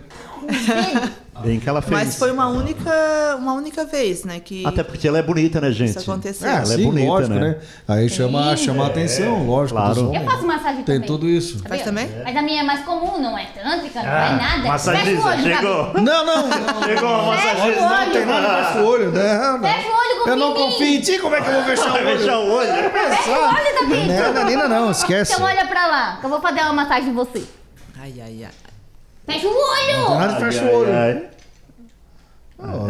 Bem 1.43 1.59
que 1.59 1.67
ela 1.69 1.81
fez. 1.81 1.91
Mas 1.91 2.17
foi 2.17 2.31
uma 2.31 2.47
única, 2.47 2.91
uma 3.37 3.53
única 3.53 3.85
vez, 3.85 4.23
né? 4.23 4.39
Que 4.39 4.65
Até 4.65 4.83
porque 4.83 5.07
ela 5.07 5.17
é 5.17 5.21
bonita, 5.23 5.59
né, 5.61 5.71
gente? 5.71 5.89
isso 5.97 5.99
aconteceu. 6.11 6.47
É, 6.47 6.51
Ela 6.55 6.61
é 6.61 6.65
sim, 6.77 6.83
bonita, 6.83 7.07
lógico, 7.07 7.33
né? 7.35 7.39
né? 7.41 7.57
Aí 7.87 8.09
chama, 8.09 8.55
chama 8.57 8.83
a 8.83 8.87
atenção, 8.87 9.45
lógico. 9.45 9.79
claro. 9.79 10.11
Eu 10.13 10.21
faço 10.23 10.45
massagem 10.47 10.83
Tem 10.83 10.95
também. 10.95 11.07
tudo 11.07 11.27
isso. 11.27 11.53
Sabia? 11.59 11.69
Faz 11.69 11.83
também? 11.83 12.09
Mas 12.23 12.35
a 12.37 12.41
minha 12.41 12.61
é 12.61 12.65
mais 12.65 12.85
comum, 12.85 13.21
não 13.21 13.37
é 13.37 13.45
tântrica, 13.45 14.01
não 14.03 14.09
Ah, 14.09 14.25
é 14.25 14.31
nada. 14.31 14.51
Fecha 14.51 14.63
o 14.63 14.67
Massagista, 14.67 15.27
olho, 15.27 15.41
chegou. 15.43 15.93
Não, 16.01 16.25
não, 16.25 16.47
não. 16.47 16.83
Chegou 16.83 17.09
a 17.09 17.21
massagista. 17.23 17.65
Fecha 17.65 17.81
o 17.81 17.85
olho. 18.01 18.11
Tem 18.11 18.25
nada 18.25 18.63
fecha 18.65 18.79
o 18.79 18.85
olho, 18.85 19.11
né? 19.11 19.37
Não. 19.37 19.61
Fecha 19.61 19.87
o 19.87 19.91
olho, 19.91 20.17
confia 20.17 20.31
Eu 20.31 20.35
não 20.37 20.47
em 20.47 20.53
mim. 20.53 20.59
confio 20.71 20.87
em 20.87 21.01
ti, 21.01 21.19
como 21.19 21.35
é 21.35 21.41
que 21.41 21.49
eu 21.49 21.53
vou 21.53 21.63
fechar 21.63 21.87
o 21.89 21.91
Vai 21.91 22.05
olho? 22.05 22.19
fechar 22.19 22.39
o 22.39 22.51
olho. 22.51 22.71
Fecha 22.71 23.29
o 23.29 23.43
olho, 23.43 23.89
Davi. 23.89 24.07
Não, 24.07 24.33
Danina, 24.33 24.67
não, 24.67 24.91
esquece. 24.91 25.33
Então 25.33 25.45
olha 25.45 25.65
pra 25.65 25.87
lá, 25.87 26.17
que 26.19 26.25
eu 26.25 26.29
vou 26.29 26.41
fazer 26.41 26.61
uma 26.61 26.73
massagem 26.73 27.09
em 27.09 27.13
você. 27.13 27.43
Ai, 27.99 28.13
ai, 28.19 28.43
ai. 28.45 28.51
Fecha 29.33 29.47
o 29.47 29.51
olho! 29.51 30.19
nada 30.19 30.33
de 30.33 30.39
fecha 30.39 30.63
o 30.65 30.75
olho. 30.75 30.93
ai, 30.93 31.11
ai. 31.11 31.27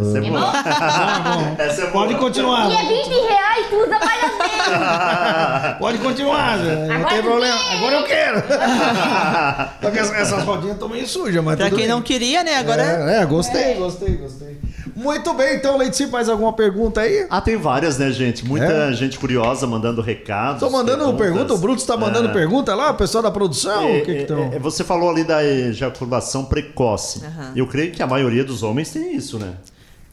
Essa 0.02 0.18
é 0.18 0.22
É 0.26 0.30
boa. 0.30 0.42
bom? 0.42 0.52
Essa 1.58 1.82
é 1.82 1.86
boa. 1.86 1.92
Pode 1.94 2.16
continuar. 2.16 2.70
E 2.70 2.76
é 2.76 2.82
20 2.84 3.08
reais, 3.10 3.68
tu 3.70 3.76
usa 3.78 4.00
vezes. 4.00 5.78
Pode 5.80 5.98
continuar, 6.00 6.58
Zé. 6.58 6.76
não 6.76 6.96
Agora 6.96 7.10
tem 7.10 7.22
problema. 7.24 7.58
quer. 7.58 7.78
Agora 7.78 7.96
eu 7.96 8.04
quero. 8.04 8.44
Só 9.82 9.92
que 9.92 10.00
essas, 10.00 10.44
rodinhas 10.44 10.74
estão 10.74 10.90
meio 10.90 11.08
sujas, 11.08 11.44
mas 11.44 11.56
Pra 11.56 11.66
tudo 11.68 11.78
quem 11.78 11.86
bem. 11.88 11.96
não 11.96 12.02
queria, 12.02 12.44
né? 12.44 12.58
Agora. 12.58 12.82
É, 12.84 13.22
é, 13.22 13.26
gostei, 13.26 13.76
gostei, 13.76 14.18
gostei. 14.18 14.58
Muito 14.96 15.34
bem, 15.34 15.56
então, 15.56 15.78
Leite, 15.78 16.06
mais 16.08 16.28
alguma 16.30 16.54
pergunta 16.54 17.02
aí? 17.02 17.26
Ah, 17.30 17.42
tem 17.42 17.58
várias, 17.58 17.98
né, 17.98 18.12
gente? 18.12 18.46
Muita 18.46 18.66
É? 18.66 18.94
gente 18.94 19.18
curiosa 19.20 19.66
mandando 19.68 20.02
recados. 20.02 20.60
Tô 20.60 20.70
mandando 20.70 21.04
perguntas. 21.06 21.20
pergunta, 21.28 21.54
o 21.54 21.58
Bruto 21.58 21.82
está 21.82 21.96
mandando 21.98 22.30
É. 22.30 22.34
pergunta 22.34 22.76
lá, 22.76 22.92
o 22.92 22.96
pessoal 22.96 23.24
da 23.24 23.32
produção? 23.32 23.82
É, 23.84 23.86
o 23.86 24.00
que 24.00 24.02
que 24.06 24.12
é, 24.12 24.22
estão? 24.22 24.50
é, 24.54 24.60
você 24.60 24.84
falou 24.84 25.10
ali 25.10 25.24
da 25.24 25.44
ejaculação 25.44 26.46
precoce. 26.46 27.22
Aham. 27.26 27.52
Eu 27.56 27.68
creio 27.68 27.92
que 27.92 28.02
a 28.04 28.08
maioria 28.08 28.44
dos 28.44 28.64
homens 28.64 28.90
tem 28.92 29.16
isso, 29.16 29.40
né? 29.40 29.54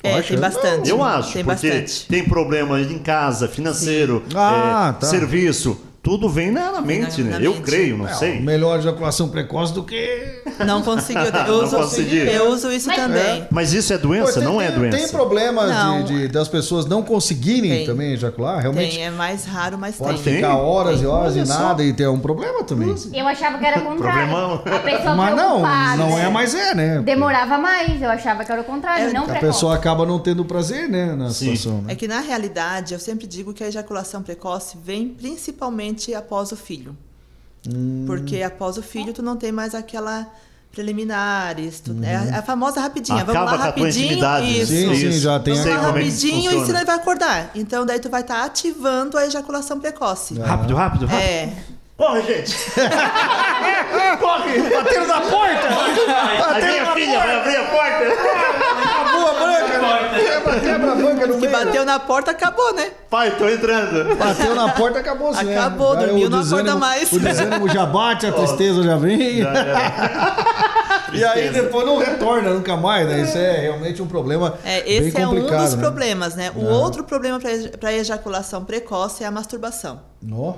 É, 0.03 0.15
Acha? 0.15 0.29
tem 0.29 0.39
bastante. 0.39 0.89
Eu 0.89 1.03
acho, 1.03 1.33
Tem 1.33 1.45
porque 1.45 1.69
bastante. 1.71 2.07
tem 2.07 2.25
problema 2.25 2.81
em 2.81 2.99
casa, 3.01 3.49
financeiro, 3.49 4.23
Ah, 4.35 4.95
é, 4.97 5.01
tá. 5.01 5.07
serviço. 5.09 5.77
Tudo 6.03 6.29
vem 6.29 6.51
na, 6.51 6.73
na 6.73 6.81
mente, 6.81 7.23
na 7.23 7.39
né? 7.39 7.47
Eu 7.47 7.53
mente. 7.55 7.65
creio, 7.65 7.99
não 7.99 8.09
É, 8.09 8.15
sei. 8.15 8.41
Melhor 8.41 8.79
ejaculação 8.79 9.29
precoce 9.29 9.73
do 9.75 9.83
que. 9.83 10.43
Não 10.65 10.81
conseguiu. 10.83 11.19
Eu, 11.29 11.33
Não 11.47 11.65
uso, 11.65 11.77
consegui. 11.77 12.17
eu 12.19 12.49
uso 12.51 12.71
isso 12.73 12.89
Mas- 12.89 12.97
também. 12.97 13.47
Mas 13.51 13.73
isso 13.73 13.93
é 13.93 13.99
doença? 13.99 14.35
Tem- 14.35 14.45
não 14.45 14.61
é 14.61 14.69
tem- 14.71 14.79
doença. 14.79 14.97
Tem 14.97 15.09
problemas 15.09 15.69
Não. 15.71 16.05
de, 16.05 16.23
de- 16.23 16.29
das 16.29 16.49
pessoas 16.49 16.87
não 16.87 17.03
conseguirem 17.03 17.71
Tem. 17.71 17.87
também 17.87 18.13
ejacular? 18.13 18.61
Realmente 18.61 18.97
Tem, 18.97 19.05
é 19.07 19.11
mais 19.11 19.45
raro, 19.45 19.77
mas 19.79 19.97
pode 19.97 20.21
tem. 20.23 20.37
ficar 20.37 20.57
horas 20.57 21.01
e 21.03 21.07
horas 21.07 21.37
e 21.37 21.45
nada 21.45 21.83
e 21.85 21.93
ter 21.93 22.09
um 22.09 22.19
problema 22.19 22.65
também. 22.65 22.95
Eu 23.13 23.27
achava 23.27 23.59
que 23.59 23.67
era 23.67 23.79
o 23.81 23.85
contrário. 23.85 24.29
Problemão. 24.29 24.63
A 24.65 24.79
pessoa 24.81 25.15
Mas 25.15 25.37
não, 25.37 25.61
não 25.97 26.19
é, 26.19 26.29
mas 26.31 26.55
é, 26.55 26.75
né? 26.75 27.01
Demorava 27.03 27.59
mais, 27.59 28.01
eu 28.01 28.09
achava 28.11 28.45
que 28.45 28.51
era 28.53 28.61
o 28.61 28.65
contrário, 28.65 29.09
É, 29.09 29.13
não 29.13 29.23
A 29.23 29.27
precoce. 29.27 29.47
pessoa 29.47 29.75
acaba 29.75 30.05
não 30.07 30.19
tendo 30.19 30.45
prazer, 30.45 30.89
né, 30.89 31.15
na 31.15 31.31
Sim. 31.31 31.57
situação, 31.57 31.83
né? 31.83 31.93
É 31.93 31.95
que 31.95 32.09
na 32.09 32.21
realidade, 32.21 32.95
eu 32.95 33.01
sempre 33.01 33.27
digo 33.27 33.53
que 33.53 33.63
a 33.63 33.69
ejaculação 33.69 34.23
precoce 34.23 34.77
vem 34.83 35.09
principalmente 35.09 35.88
após 36.15 36.53
o 36.53 36.57
filho. 36.57 36.97
Hum. 37.69 38.05
Porque 38.07 38.43
após 38.43 38.77
o 38.79 38.83
filho, 38.83 39.13
tu 39.13 39.23
não 39.23 39.37
tem 39.37 39.51
mais 39.53 39.75
aquela 39.75 40.27
preliminares, 40.71 41.81
tu, 41.81 41.97
é 42.03 42.37
a- 42.39 42.43
famosa 42.43 42.81
rapidinha. 42.81 43.23
Acaba 43.23 43.33
Vamos 43.33 43.51
lá 43.53 43.59
com 43.59 43.65
a 43.65 43.73
tua 43.73 43.85
rapidinho. 43.87 44.63
Isso. 44.63 44.67
Sim, 44.73 44.95
sim, 44.95 45.19
já 45.19 45.41
tem 45.41 45.55
Vamos 45.55 45.69
lá 45.69 45.73
é 45.73 45.81
rapidinho 45.81 46.51
e 46.51 46.67
senão 46.67 46.79
ele 46.79 46.85
vai 46.87 46.97
acordar. 46.97 47.51
Então 47.55 47.85
daí 47.85 47.99
tu 47.99 48.09
vai 48.09 48.21
estar 48.21 48.45
ativando 48.45 49.17
a 49.19 49.27
ejaculação 49.27 49.81
precoce. 49.81 50.35
Rápido, 50.39 50.75
rápido, 50.75 51.07
rápido. 51.07 51.21
É. 51.23 51.53
Corre, 51.99 52.23
gente! 52.23 52.57
Corre! 54.21 54.61
Batendo 54.71 55.07
na 55.09 55.21
porta! 55.21 55.69
A 56.49 56.61
minha 56.61 56.95
filha 56.95 57.19
vai 57.19 57.37
abrir 57.41 57.57
a 57.57 57.65
porta! 57.65 58.05
Acabou 58.85 59.27
a 59.27 59.35
branca! 59.35 59.79
né? 59.79 60.21
Quebra, 60.21 60.61
quebra 60.61 60.93
a 60.93 60.95
banca 60.95 61.27
no 61.27 61.35
Que 61.35 61.49
meio. 61.49 61.53
bateu 61.53 61.85
na 61.85 61.99
porta, 61.99 62.31
acabou, 62.31 62.73
né? 62.75 62.93
Pai, 63.11 63.33
tô 63.37 63.49
entrando. 63.49 64.15
Bateu 64.15 64.55
na 64.55 64.69
porta, 64.69 65.01
acabou 65.01 65.33
né? 65.33 65.59
Acabou, 65.59 65.93
Aí 65.95 66.07
dormiu, 66.07 66.31
não 66.31 66.41
acorda 66.41 66.77
mais. 66.77 67.13
O 67.13 67.19
desânimo 67.19 67.69
já 67.69 67.85
bate, 67.85 68.27
a 68.29 68.33
tristeza 68.33 68.81
já 68.85 68.97
vem. 68.97 69.43
Já 69.43 69.51
era. 69.51 70.59
E 71.11 71.25
aí 71.25 71.49
depois 71.49 71.87
não 71.87 71.97
retorna 71.97 72.51
nunca 72.51 72.77
mais, 72.77 73.09
né? 73.09 73.23
Isso 73.23 73.39
é 73.39 73.61
realmente 73.61 74.03
um 74.03 74.07
problema 74.07 74.59
É, 74.63 74.83
bem 74.83 74.99
esse 75.09 75.19
é 75.19 75.27
um 75.27 75.35
dos 75.35 75.75
né? 75.75 75.81
problemas, 75.81 76.35
né? 76.35 76.53
O 76.55 76.67
outro 76.67 77.03
problema 77.03 77.41
para 77.81 77.93
ejaculação 77.95 78.63
precoce 78.63 79.25
é 79.25 79.27
a 79.27 79.31
masturbação. 79.31 80.01
Ó. 80.31 80.55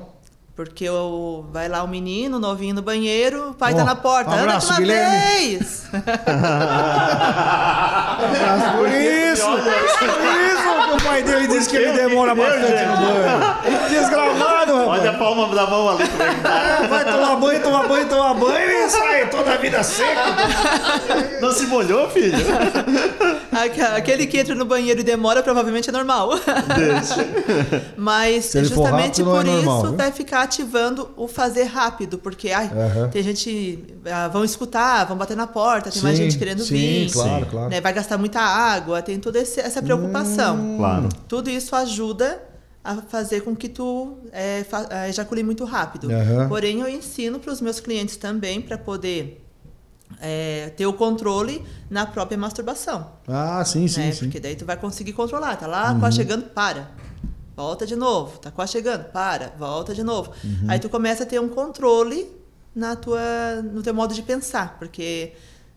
Porque 0.62 0.86
o, 0.90 1.46
vai 1.50 1.70
lá 1.70 1.82
o 1.82 1.88
menino 1.88 2.38
novinho 2.38 2.74
no 2.74 2.82
banheiro, 2.82 3.48
o 3.52 3.54
pai 3.54 3.72
Ó, 3.72 3.76
tá 3.78 3.84
na 3.84 3.94
porta. 3.96 4.28
um 4.28 4.34
Anda 4.34 4.42
abraço, 4.42 4.66
de 4.66 4.72
uma 4.72 4.78
Guilherme. 4.80 5.56
vez! 5.56 5.84
Por 8.76 8.88
isso! 8.90 9.46
Por 9.46 9.56
isso 9.56 10.62
que 10.86 10.92
o 10.92 11.02
pai 11.08 11.22
dele 11.22 11.46
disse 11.46 11.70
que 11.70 11.76
ele 11.78 11.92
demora 11.92 12.34
bastante 12.34 12.84
no 12.84 12.96
banho. 12.98 13.88
Desgramado, 13.88 14.59
Olha 14.90 15.10
a 15.10 15.14
palma 15.14 15.54
da 15.54 15.66
mão 15.66 15.88
ali 15.88 16.08
como 16.08 16.22
é 16.22 16.34
que 16.34 16.40
tá. 16.40 16.80
É, 16.82 16.86
Vai 16.88 17.04
tomar 17.04 17.36
banho, 17.36 17.62
tomar 17.62 17.88
banho, 17.88 18.08
tomar 18.08 18.34
banho 18.34 18.70
e 18.70 18.88
sai 18.90 19.28
toda 19.30 19.52
a 19.52 19.56
vida 19.56 19.82
seca. 19.82 20.20
Não 21.40 21.52
se 21.52 21.66
molhou, 21.66 22.08
filho? 22.10 22.36
Aque- 23.52 23.80
Aquele 23.80 24.26
que 24.26 24.38
entra 24.38 24.54
no 24.54 24.64
banheiro 24.64 25.00
e 25.00 25.02
demora, 25.02 25.42
provavelmente 25.42 25.88
é 25.88 25.92
normal. 25.92 26.30
Deixa. 26.76 27.26
Mas 27.96 28.52
justamente 28.52 29.22
rápido, 29.22 29.30
é 29.30 29.34
por 29.34 29.44
normal, 29.44 29.78
isso 29.78 29.88
viu? 29.88 29.96
vai 29.96 30.12
ficar 30.12 30.42
ativando 30.42 31.10
o 31.16 31.26
fazer 31.28 31.64
rápido. 31.64 32.18
Porque 32.18 32.50
ai, 32.50 32.70
tem 33.12 33.22
gente. 33.22 33.84
ah, 34.10 34.28
vão 34.28 34.44
escutar, 34.44 35.04
vão 35.06 35.16
bater 35.16 35.36
na 35.36 35.46
porta, 35.46 35.90
tem 35.90 36.02
mais 36.02 36.16
Sim, 36.16 36.24
gente 36.24 36.38
querendo 36.38 36.62
sim, 36.62 36.74
vir. 36.74 37.12
claro, 37.12 37.30
Sim. 37.44 37.50
claro. 37.50 37.68
né, 37.70 37.80
vai 37.80 37.92
gastar 37.92 38.18
muita 38.18 38.40
água, 38.40 39.02
tem 39.02 39.18
toda 39.18 39.38
essa 39.38 39.82
preocupação. 39.82 40.76
Claro. 40.76 41.08
Tudo 41.28 41.50
isso 41.50 41.74
ajuda 41.76 42.40
a 42.82 42.96
fazer 42.96 43.42
com 43.42 43.54
que 43.54 43.68
tu 43.68 44.18
é, 44.32 44.64
ah, 44.90 45.08
ejacule 45.08 45.42
muito 45.42 45.64
rápido. 45.64 46.10
Aham. 46.10 46.48
Porém, 46.48 46.80
eu 46.80 46.88
ensino 46.88 47.38
para 47.38 47.52
os 47.52 47.60
meus 47.60 47.78
clientes 47.78 48.16
também 48.16 48.60
para 48.60 48.78
poder 48.78 49.44
é, 50.20 50.72
ter 50.76 50.86
o 50.86 50.92
controle 50.92 51.64
na 51.88 52.06
própria 52.06 52.38
masturbação. 52.38 53.12
Ah, 53.28 53.62
sim, 53.64 53.86
sim, 53.86 54.00
né? 54.00 54.12
sim. 54.12 54.26
Porque 54.26 54.40
daí 54.40 54.56
tu 54.56 54.64
vai 54.64 54.76
conseguir 54.76 55.12
controlar. 55.12 55.56
Tá 55.56 55.66
lá, 55.66 55.94
quase 55.98 56.16
chegando, 56.16 56.44
para. 56.44 56.90
Volta 57.54 57.86
de 57.86 57.94
novo. 57.94 58.38
Tá 58.38 58.50
quase 58.50 58.72
chegando, 58.72 59.04
para. 59.04 59.52
Volta 59.58 59.94
de 59.94 60.02
novo. 60.02 60.32
Uhum. 60.42 60.66
Aí 60.68 60.78
tu 60.78 60.88
começa 60.88 61.24
a 61.24 61.26
ter 61.26 61.40
um 61.40 61.48
controle 61.48 62.30
na 62.74 62.96
tua, 62.96 63.20
no 63.62 63.82
teu 63.82 63.92
modo 63.92 64.14
de 64.14 64.22
pensar, 64.22 64.78
porque 64.78 65.32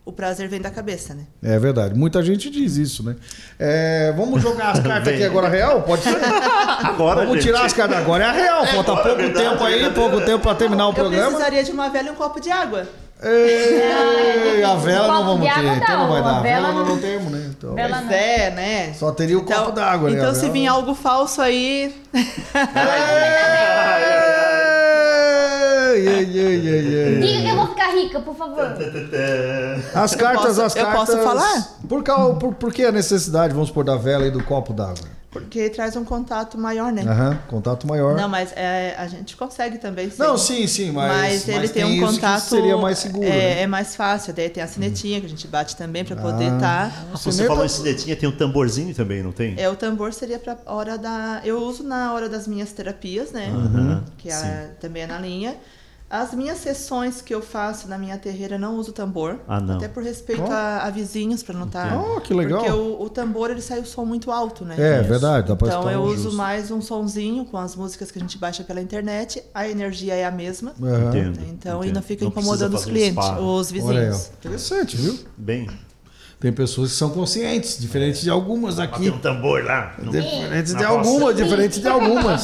o 0.05 0.11
prazer 0.11 0.47
vem 0.49 0.59
da 0.59 0.69
cabeça, 0.69 1.13
né? 1.13 1.23
É 1.41 1.57
verdade. 1.57 1.93
Muita 1.95 2.21
gente 2.21 2.49
diz 2.49 2.75
isso, 2.75 3.03
né? 3.03 3.15
É, 3.57 4.13
vamos 4.17 4.41
jogar 4.41 4.71
as 4.71 4.79
cartas 4.85 5.13
aqui 5.13 5.23
agora 5.23 5.47
real? 5.47 5.81
Pode 5.83 6.03
ser? 6.03 6.17
Agora, 6.83 7.21
Vamos 7.21 7.35
gente. 7.35 7.43
tirar 7.43 7.65
as 7.65 7.71
cartas 7.71 7.97
agora. 7.97 8.25
É 8.25 8.27
a 8.27 8.31
real. 8.31 8.65
Falta 8.67 8.91
agora, 8.91 9.07
pouco 9.07 9.21
verdade, 9.21 9.49
tempo 9.49 9.63
aí, 9.63 9.73
verdade. 9.75 9.95
pouco 9.95 10.21
tempo 10.21 10.39
pra 10.39 10.55
terminar 10.55 10.87
o 10.87 10.89
Eu 10.89 10.93
programa. 10.95 11.27
precisaria 11.27 11.63
de 11.63 11.71
uma 11.71 11.89
vela 11.89 12.07
e 12.09 12.11
um 12.11 12.15
copo 12.15 12.39
de 12.41 12.51
água. 12.51 12.85
Ei, 13.25 14.61
a 14.63 14.75
vela 14.75 15.07
não 15.07 15.25
vamos 15.25 15.43
ter, 15.47 15.49
água 15.59 15.75
então 15.77 15.97
não 15.97 16.09
vai 16.09 16.21
não, 16.21 16.27
dar. 16.27 16.37
a 16.39 16.41
vela 16.41 16.71
não 16.73 16.85
não. 16.85 16.99
temos, 16.99 17.31
né? 17.31 17.51
Então, 17.57 17.73
Vela 17.73 18.01
não. 18.01 18.11
é, 18.11 18.49
né? 18.51 18.93
Só 18.95 19.11
teria 19.13 19.37
o 19.37 19.43
copo 19.45 19.71
d'água, 19.71 20.09
né? 20.09 20.17
Então, 20.17 20.35
se 20.35 20.49
vir 20.49 20.65
não. 20.65 20.75
algo 20.75 20.93
falso 20.93 21.41
aí, 21.41 21.95
Ei, 22.13 22.21
ei, 25.97 26.39
ei, 26.39 26.67
ei. 26.95 27.19
Diga 27.19 27.41
que 27.41 27.47
eu 27.49 27.55
vou 27.55 27.67
ficar 27.67 27.91
rica, 27.95 28.19
por 28.19 28.35
favor. 28.35 28.63
As 29.93 30.15
cartas, 30.15 30.45
posso- 30.57 30.61
as 30.61 30.75
eu 30.75 30.83
cartas. 30.85 31.05
posso 31.09 31.23
falar? 31.23 31.77
Por, 31.87 32.03
causa, 32.03 32.35
por, 32.35 32.53
por 32.55 32.73
que 32.73 32.83
a 32.83 32.91
necessidade, 32.91 33.53
vamos 33.53 33.69
supor, 33.69 33.83
da 33.83 33.95
vela 33.95 34.25
e 34.27 34.31
do 34.31 34.43
copo 34.43 34.73
d'água? 34.73 35.13
porque 35.33 35.67
traz 35.67 35.95
um 35.95 36.03
contato 36.05 36.59
maior, 36.59 36.91
né? 36.91 37.01
Aham, 37.01 37.39
contato 37.47 37.87
maior. 37.87 38.15
Não, 38.15 38.29
mas 38.29 38.51
é, 38.55 38.93
a 38.95 39.07
gente 39.07 39.35
consegue 39.35 39.79
também. 39.79 40.07
sim. 40.11 40.17
Não, 40.19 40.37
sim, 40.37 40.67
sim, 40.67 40.91
mas, 40.91 41.11
Mas, 41.11 41.47
ele 41.49 41.67
tem, 41.69 41.83
um 41.83 41.89
isso 41.89 42.05
que 42.05 42.15
contato. 42.21 42.41
seria 42.41 42.77
mais 42.77 42.99
seguro. 42.99 43.25
É, 43.25 43.29
né? 43.31 43.61
é 43.63 43.65
mais 43.65 43.95
fácil. 43.95 44.31
Daí 44.31 44.47
tem 44.47 44.61
a 44.61 44.67
sinetinha 44.67 45.19
que 45.19 45.25
a 45.25 45.29
gente 45.29 45.47
bate 45.47 45.75
também 45.75 46.05
para 46.05 46.15
poder 46.17 46.51
Ah. 46.51 46.55
estar. 46.55 47.05
Você 47.13 47.31
Cineta- 47.31 47.47
falou 47.49 47.65
em 47.65 47.67
cinetinha, 47.69 48.15
tem 48.15 48.29
um 48.29 48.37
tamborzinho 48.37 48.93
também, 48.93 49.23
não 49.23 49.31
tem? 49.31 49.55
É, 49.57 49.67
o 49.67 49.75
tambor 49.75 50.13
seria 50.13 50.37
para 50.37 50.55
hora 50.67 50.99
da. 50.99 51.41
Eu 51.43 51.57
uso 51.63 51.81
na 51.81 52.13
hora 52.13 52.29
das 52.29 52.47
minhas 52.47 52.71
terapias, 52.71 53.31
né? 53.31 53.47
Aham, 53.49 54.03
Que 54.19 54.29
é, 54.29 54.69
também 54.79 55.01
é 55.01 55.07
na 55.07 55.17
linha. 55.17 55.55
As 56.15 56.31
minhas 56.31 56.59
sessões 56.59 57.23
que 57.23 57.33
eu 57.33 57.41
faço 57.41 57.87
na 57.87 57.97
minha 57.97 58.19
terreira 58.19 58.55
não 58.55 58.75
uso 58.77 58.91
tambor. 58.91 59.39
Ah, 59.47 59.59
não. 59.59 59.77
Até 59.77 59.87
por 59.87 60.03
respeito 60.03 60.43
Oh. 60.47 60.51
a, 60.51 60.83
a 60.83 60.89
vizinhos, 60.91 61.41
para 61.41 61.57
não 61.57 61.65
estar. 61.65 61.97
Oh, 61.97 62.21
que 62.21 62.35
legal. 62.35 62.59
Porque 62.59 62.71
o, 62.71 63.01
o 63.01 63.09
tambor 63.09 63.49
ele 63.49 63.61
sai 63.63 63.79
o 63.79 63.85
som 63.85 64.05
muito 64.05 64.29
alto, 64.29 64.63
né? 64.63 64.75
É, 64.77 65.01
verdade, 65.01 65.47
dá 65.47 65.55
pra 65.55 65.67
Então 65.69 65.89
eu 65.89 66.01
um 66.01 66.05
uso 66.05 66.23
justo. 66.25 66.37
mais 66.37 66.69
um 66.69 66.81
sonzinho 66.81 67.45
com 67.45 67.57
as 67.57 67.75
músicas 67.75 68.11
que 68.11 68.19
a 68.19 68.21
gente 68.21 68.37
baixa 68.37 68.63
pela 68.63 68.79
internet. 68.79 69.43
A 69.55 69.67
energia 69.67 70.13
é 70.13 70.23
a 70.23 70.29
mesma. 70.29 70.73
Aham. 70.79 71.09
Entendo. 71.09 71.39
Então, 71.49 71.79
e 71.83 71.87
entendo. 71.87 71.95
não 71.95 72.01
fica 72.03 72.25
Não 72.25 72.29
incomodando 72.31 72.75
os 72.75 72.85
clientes, 72.85 73.25
os 73.25 73.71
Olha 73.71 74.01
aí, 74.01 74.05
vizinhos. 74.05 74.29
ó. 74.31 74.35
Interessante, 74.37 74.95
viu? 74.97 75.17
Bem. 75.35 75.67
Tem 76.43 76.51
pessoas 76.51 76.91
que 76.91 76.97
são 76.97 77.09
conscientes, 77.09 77.79
diferentes 77.79 78.21
de 78.21 78.29
algumas 78.29 78.75
Tem 78.75 78.83
aqui. 78.83 79.09
um 79.09 79.17
tambor 79.17 79.63
lá. 79.63 79.93
Não- 79.97 80.11
Diferentes 80.11 80.73
Na 80.73 80.79
de 80.79 80.85
roça. 80.85 80.99
algumas, 81.09 81.35
diferentes 81.41 81.79
de 81.79 81.87
algumas. 81.87 82.43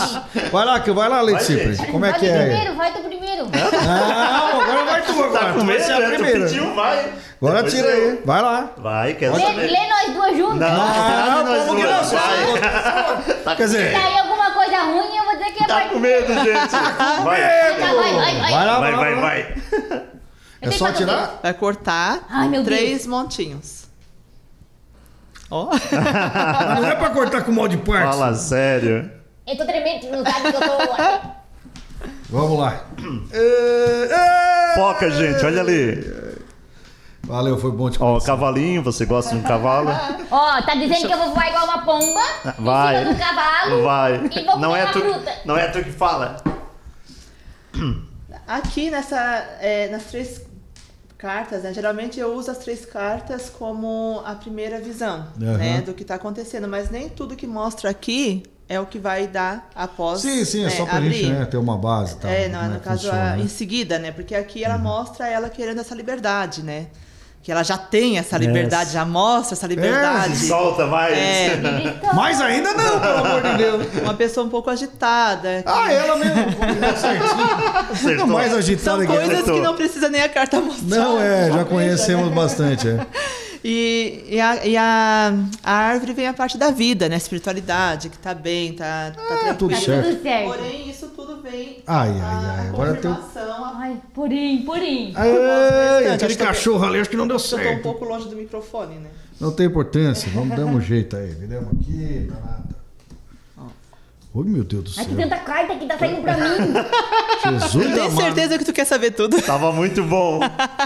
Vai 0.54 0.66
lá, 0.66 0.80
que- 0.80 0.92
vai 0.94 1.10
lá, 1.10 1.20
Leite 1.20 1.40
Vai, 1.40 1.46
Cipri. 1.46 1.76
gente. 1.76 1.92
Como 1.92 2.06
é 2.06 2.12
vai 2.12 2.20
que 2.22 2.26
tu 2.26 2.32
é? 2.32 2.46
primeiro, 2.46 2.76
vai 2.78 2.94
tu 2.94 3.00
primeiro. 3.02 3.44
Não, 3.44 4.62
agora 4.62 4.86
vai 4.86 5.02
tu 5.02 5.12
agora. 5.12 5.32
Tá 5.32 5.52
com 5.52 5.60
tu 5.60 5.66
vai 5.66 5.78
medo, 5.78 5.92
a 5.92 6.00
né? 6.00 6.06
Tu 6.06 6.14
primeira. 6.14 6.40
pediu, 6.46 6.74
vai. 6.76 7.14
Agora 7.42 7.56
Depois 7.58 7.74
tira 7.74 7.88
eu. 7.90 8.10
aí. 8.12 8.22
Vai 8.26 8.42
lá. 8.42 8.70
Vai, 8.78 9.14
quero 9.16 9.36
Lê, 9.36 9.42
saber. 9.42 9.68
lê 9.68 9.88
nós 9.90 10.14
duas 10.16 10.38
juntas. 10.38 10.60
Não, 10.60 10.68
Ah, 10.82 11.44
nós 11.46 11.66
como 11.66 11.76
que 11.80 11.86
duas, 11.86 12.12
não? 12.14 12.20
vai. 12.20 13.36
Tá 13.44 13.56
Quer 13.58 13.64
dizer, 13.66 13.92
Sair 13.92 14.18
alguma 14.20 14.52
coisa 14.52 14.78
ruim, 14.84 15.18
eu 15.18 15.24
vou 15.26 15.34
dizer 15.38 15.52
que 15.52 15.64
é 15.64 15.68
Tá 15.68 15.74
parte 15.74 15.90
com 15.90 16.00
medo, 16.00 16.34
gente. 16.36 16.72
Vai. 17.24 17.42
Tá, 17.78 17.94
vai, 17.94 18.14
vai, 18.14 18.14
vai. 18.16 18.52
vai 18.52 18.66
lá, 18.66 18.80
Vai, 18.80 18.96
vai, 18.96 19.16
vai. 19.16 19.56
É 20.62 20.72
só 20.72 20.90
tirar? 20.94 21.40
Vai 21.44 21.54
cortar 21.54 22.20
Ai, 22.30 22.48
meu 22.48 22.64
três 22.64 23.06
montinhos. 23.06 23.89
Ó. 25.52 25.66
Mas 25.72 26.80
não 26.82 26.88
é 26.90 26.96
pra 26.96 27.10
cortar 27.10 27.44
com 27.44 27.52
mal 27.52 27.68
de 27.68 27.78
parte. 27.78 28.04
Fala 28.18 28.34
sério. 28.36 29.12
Eu 29.48 29.58
tô 29.58 29.66
tremendo, 29.66 30.08
não 30.12 30.24
sabe 30.24 30.52
que 30.52 30.58
eu 30.58 30.62
tô... 30.62 31.40
Vamos 32.30 32.60
lá. 32.60 32.82
É, 33.34 34.10
é. 34.72 34.76
Foca, 34.76 35.10
gente, 35.10 35.44
olha 35.44 35.62
ali. 35.62 36.38
Valeu, 37.24 37.58
foi 37.60 37.72
bom 37.72 37.90
te 37.90 37.98
Ó, 38.02 38.06
conhecer. 38.12 38.26
cavalinho, 38.28 38.82
você 38.84 39.06
gosta 39.06 39.36
de 39.36 39.42
um 39.42 39.44
cavalo? 39.44 39.90
Ó, 40.32 40.62
tá 40.62 40.76
dizendo 40.76 41.08
que 41.08 41.14
eu 41.14 41.18
vou 41.18 41.32
voar 41.34 41.48
igual 41.50 41.64
uma 41.66 41.80
pomba 41.86 42.22
Vai. 42.60 42.96
em 42.96 43.00
cima 43.00 43.14
do 43.14 43.20
cavalo 43.20 43.84
Vai. 43.84 44.16
e 44.16 44.44
vou 44.46 44.60
Não 44.60 44.76
é, 44.76 44.86
tu, 44.88 45.00
fruta. 45.00 45.32
não 45.46 45.58
é 45.58 45.68
tu 45.68 45.84
que 45.84 45.92
fala. 45.92 46.38
Aqui 48.48 48.90
nessa, 48.90 49.18
é, 49.62 49.90
nas 49.90 50.06
três 50.06 50.42
cartas, 51.24 51.64
né, 51.64 51.74
geralmente 51.74 52.18
eu 52.18 52.34
uso 52.34 52.50
as 52.50 52.58
três 52.60 52.86
cartas 52.86 53.50
como 53.50 54.22
a 54.26 54.34
primeira 54.36 54.80
visão 54.80 55.28
Aham. 55.42 55.58
né, 55.58 55.82
do 55.82 55.94
que 55.94 56.04
está 56.04 56.16
acontecendo, 56.16 56.66
mas 56.68 56.90
nem 56.90 57.10
tudo 57.10 57.36
que 57.36 57.46
mostra 57.46 57.90
aqui 57.90 58.42
é 58.70 58.80
o 58.80 58.86
que 58.86 58.98
vai 58.98 59.28
dar 59.28 59.70
após 59.76 60.22
Sim, 60.22 60.46
sim, 60.46 60.62
é 60.62 60.66
né, 60.66 60.70
só 60.70 60.86
pra 60.86 60.96
abrir. 60.98 61.14
gente 61.14 61.30
né, 61.34 61.46
ter 61.46 61.58
uma 61.58 61.78
base. 61.78 62.16
Tá, 62.18 62.30
É, 62.30 62.48
não, 62.48 62.70
no 62.70 62.76
que 62.80 62.86
caso, 62.86 63.02
funciona, 63.08 63.34
a- 63.34 63.36
né? 63.36 63.44
em 63.44 63.48
seguida, 63.50 64.00
né? 64.00 64.12
Porque 64.14 64.34
aqui 64.34 64.64
ela 64.64 64.78
mostra 64.78 65.28
ela 65.28 65.50
querendo 65.50 65.82
essa 65.82 65.94
liberdade, 65.94 66.64
né? 66.64 66.88
Que 67.42 67.52
ela 67.52 67.64
já 67.64 67.78
tem 67.78 68.18
essa 68.18 68.38
liberdade, 68.38 68.92
já 68.92 69.06
mostra 69.06 69.56
essa 69.56 69.66
liberdade. 69.66 70.36
Solta 70.36 70.86
mais. 70.86 71.18
É, 71.18 71.60
Mais 72.14 72.40
ainda 72.42 72.74
não, 72.74 73.00
pelo 73.00 73.18
amor 73.26 73.42
de 73.42 73.58
Deus. 73.58 73.88
uma 74.04 74.14
pessoa 74.14 74.46
um 74.46 74.50
pouco 74.50 74.70
agitada. 74.70 75.64
que- 75.64 75.70
Ah, 75.70 75.92
ela 75.92 76.16
mesmo. 76.18 76.36
certinho. 76.98 78.18
Não, 78.18 78.28
mais 78.28 78.50
São 78.50 78.60
agitada 78.60 79.06
que 79.06 79.12
ela. 79.12 79.16
coisas 79.22 79.34
acertou. 79.36 79.56
que 79.56 79.62
não 79.62 79.76
precisa 79.76 80.10
nem 80.10 80.22
a 80.22 80.30
carta 80.30 80.60
mostrar. 80.60 80.98
Não, 80.98 81.20
é, 81.22 81.52
já 81.52 81.66
conhecemos 81.66 82.30
né? 82.30 82.36
bastante. 82.36 82.88
É. 82.88 83.06
E, 83.62 84.24
e, 84.30 84.40
a, 84.40 84.66
e 84.66 84.78
a, 84.78 85.34
a 85.64 85.72
árvore 85.74 86.14
vem 86.14 86.28
a 86.28 86.34
parte 86.34 86.58
da 86.58 86.72
vida, 86.72 87.10
né? 87.10 87.18
Espiritualidade, 87.18 88.08
que 88.08 88.18
tá 88.18 88.34
bem, 88.34 88.72
tá, 88.72 89.12
tá 89.14 89.22
Ah, 89.22 89.28
tranquilo. 89.28 89.56
tudo 89.58 89.74
Tá 89.76 89.82
certo. 89.82 90.08
tudo 90.12 90.22
certo. 90.24 90.46
Porém, 90.48 90.90
isso 90.90 91.08
tudo 91.08 91.19
vem. 91.52 91.84
Ai, 91.88 92.10
a, 92.10 92.14
ai, 92.14 92.46
ai, 92.46 92.68
a 92.68 92.70
agora 92.70 92.94
tem 92.96 93.12
Ai, 93.76 93.98
purim, 94.14 94.64
purim. 94.64 95.14
Ai, 95.16 95.30
aquele 96.08 96.26
acho 96.26 96.38
que 96.38 96.44
eu- 96.44 96.48
cachorro 96.48 96.86
ali, 96.86 97.00
acho 97.00 97.10
que 97.10 97.18
não 97.18 97.28
deu 97.28 97.38
Eu 97.38 97.42
tô 97.42 97.56
um 97.56 97.60
certo. 97.60 97.82
pouco 97.84 98.06
longe 98.06 98.28
do 98.30 98.36
microfone, 98.36 98.96
né? 98.96 99.10
Não 99.40 99.52
tem 99.52 99.66
importância, 99.68 100.30
vamos 100.34 100.56
dar 100.56 100.66
um 100.66 100.82
jeito 100.82 101.16
aí. 101.16 101.28
Viramos 101.28 101.70
aqui, 101.80 102.28
danada. 102.30 102.70
Oi, 104.32 104.46
meu 104.46 104.64
Deus 104.64 104.84
do 104.84 104.92
Ai, 105.00 105.06
que 105.06 105.16
céu. 105.16 105.24
tanta 105.30 105.38
carta 105.40 105.76
que 105.76 105.86
tá 105.88 105.98
saindo 105.98 106.22
pra 106.22 106.38
mim. 106.38 106.74
Jesus 107.72 107.94
Tenho 107.96 108.12
certeza 108.12 108.58
que 108.60 108.66
tu 108.66 108.72
quer 108.74 108.86
saber 108.86 109.12
tudo. 109.12 109.42
Tava 109.42 109.72
muito 109.72 110.04
bom. 110.04 110.40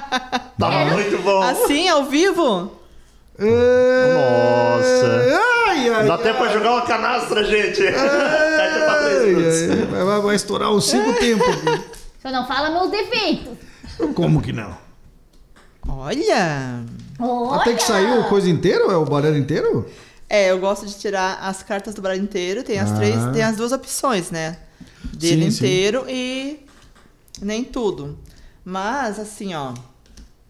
Tava 0.58 0.86
muito 0.94 1.22
bom. 1.22 1.42
Assim, 1.42 1.90
ao 1.90 2.06
vivo? 2.06 2.72
Nossa. 3.40 5.40
Ai, 5.68 5.90
ai, 5.90 6.08
Dá 6.08 6.16
até 6.16 6.34
pra 6.34 6.52
jogar 6.52 6.72
uma 6.74 6.82
canastra, 6.86 7.44
gente. 7.44 7.82
Ai, 7.86 7.96
ai, 7.98 9.86
vai, 9.90 10.04
vai- 10.06 10.22
vai 10.22 10.36
estourar 10.36 10.72
os 10.72 10.86
cinco 10.86 11.14
tempos. 11.20 11.48
Só 12.22 12.32
não 12.32 12.48
fala 12.48 12.70
meus 12.70 12.92
defeitos. 12.92 13.58
Como 14.16 14.42
que 14.42 14.54
não? 14.54 14.76
Olha! 15.88 16.84
Olha. 17.20 17.62
Até 17.62 17.74
que 17.74 17.84
saiu 17.84 18.22
a 18.22 18.24
coisa 18.26 18.50
inteira? 18.50 18.86
É 18.86 18.96
o 18.96 19.06
baralho 19.06 19.38
inteiro? 19.38 19.88
É, 20.30 20.52
eu 20.52 20.60
gosto 20.60 20.86
de 20.86 20.96
tirar 20.98 21.40
as 21.42 21.62
cartas 21.62 21.94
do 21.94 22.02
baralho 22.02 22.24
inteiro. 22.24 22.64
Tem 22.64 22.80
as 22.80 22.92
Ah. 22.92 22.96
três, 22.96 23.16
tem 23.34 23.44
as 23.44 23.56
duas 23.58 23.72
opções, 23.72 24.32
né? 24.32 24.58
Dele 25.14 25.46
Sim, 25.46 25.52
sim. 25.52 25.58
inteiro 25.58 26.06
e 26.08 26.66
nem 27.42 27.64
tudo. 27.64 28.18
Mas, 28.66 29.20
assim, 29.20 29.54
ó. 29.54 29.74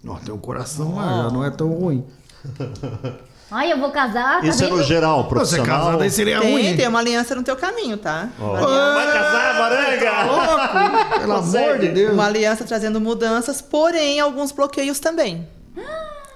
Ó, 0.07 0.15
tem 0.19 0.33
um 0.33 0.37
coração 0.37 0.95
lá, 0.95 1.23
já 1.23 1.29
não 1.31 1.43
é 1.43 1.49
tão 1.49 1.69
ruim. 1.69 2.05
Ai, 3.51 3.71
eu 3.71 3.77
vou 3.77 3.91
casar, 3.91 4.41
tá 4.41 4.47
Isso 4.47 4.63
é 4.63 4.67
vendo? 4.67 4.77
no 4.77 4.83
geral, 4.83 5.21
Você 5.23 5.29
profissional. 5.29 5.65
casado 5.85 6.01
aí 6.01 6.09
seria 6.09 6.39
ruim. 6.39 6.55
Tem, 6.55 6.65
hein? 6.69 6.77
tem 6.77 6.87
uma 6.87 6.97
aliança 6.99 7.35
no 7.35 7.43
teu 7.43 7.55
caminho, 7.55 7.97
tá? 7.97 8.29
Aliança, 8.39 8.93
Vai 8.95 9.13
casar, 9.13 9.57
baranga? 9.59 10.23
Louco, 10.23 11.09
pelo 11.21 11.33
amor 11.33 11.77
de 11.79 11.89
Deus. 11.89 12.13
uma 12.13 12.25
aliança 12.25 12.63
trazendo 12.63 12.99
mudanças, 12.99 13.61
porém 13.61 14.19
alguns 14.19 14.51
bloqueios 14.51 14.99
também. 14.99 15.47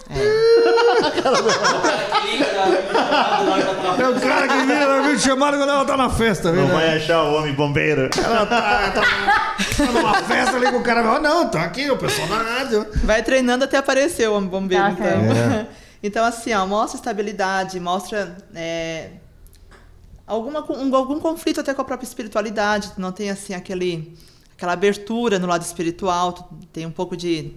É 0.10 0.18
o 4.08 4.22
cara 4.22 4.48
que 4.48 4.58
vira 4.66 4.88
na 4.88 5.02
vídeo 5.08 5.20
chamada 5.20 5.58
quando 5.58 5.70
ela 5.70 5.86
tá 5.86 5.98
na 5.98 6.10
festa, 6.10 6.52
viu? 6.52 6.62
Não 6.62 6.70
vai 6.70 6.96
achar 6.98 7.24
o 7.24 7.36
homem 7.36 7.54
bombeiro. 7.54 8.10
Ela 8.24 8.46
tá, 8.46 8.92
tá 8.94 9.02
numa 9.92 10.14
festa 10.24 10.56
ali 10.56 10.72
com 10.72 10.78
o 10.78 10.84
cara. 10.84 11.02
Ah, 11.02 11.20
não, 11.20 11.50
tá 11.50 11.64
aqui 11.64 11.90
o 11.90 11.98
pessoal 11.98 12.28
da 12.28 12.38
rádio. 12.38 12.86
Vai 13.04 13.22
treinando 13.24 13.64
até 13.66 13.78
aparecer 13.78 14.30
o 14.30 14.36
homem 14.36 14.50
bombeiro, 14.50 14.84
Tá 14.84 14.92
então. 14.92 15.34
certo. 15.36 15.68
Então, 16.02 16.24
assim, 16.26 16.54
ó, 16.54 16.66
mostra 16.66 16.98
estabilidade, 16.98 17.80
mostra 17.80 18.38
é, 18.54 19.12
alguma, 20.26 20.64
um- 20.72 20.96
algum 20.96 21.20
conflito 21.20 21.60
até 21.62 21.74
com 21.74 21.82
a 21.82 21.86
própria 21.86 22.08
espiritualidade. 22.08 22.92
Tu 22.94 23.02
não 23.02 23.12
tem, 23.12 23.30
assim, 23.30 23.54
aquele, 23.54 24.16
aquela 24.56 24.74
abertura 24.74 25.40
no 25.40 25.48
lado 25.48 25.62
espiritual, 25.64 26.34
tu 26.34 26.44
tem 26.72 26.86
um 26.86 26.92
pouco 26.92 27.18
de... 27.18 27.52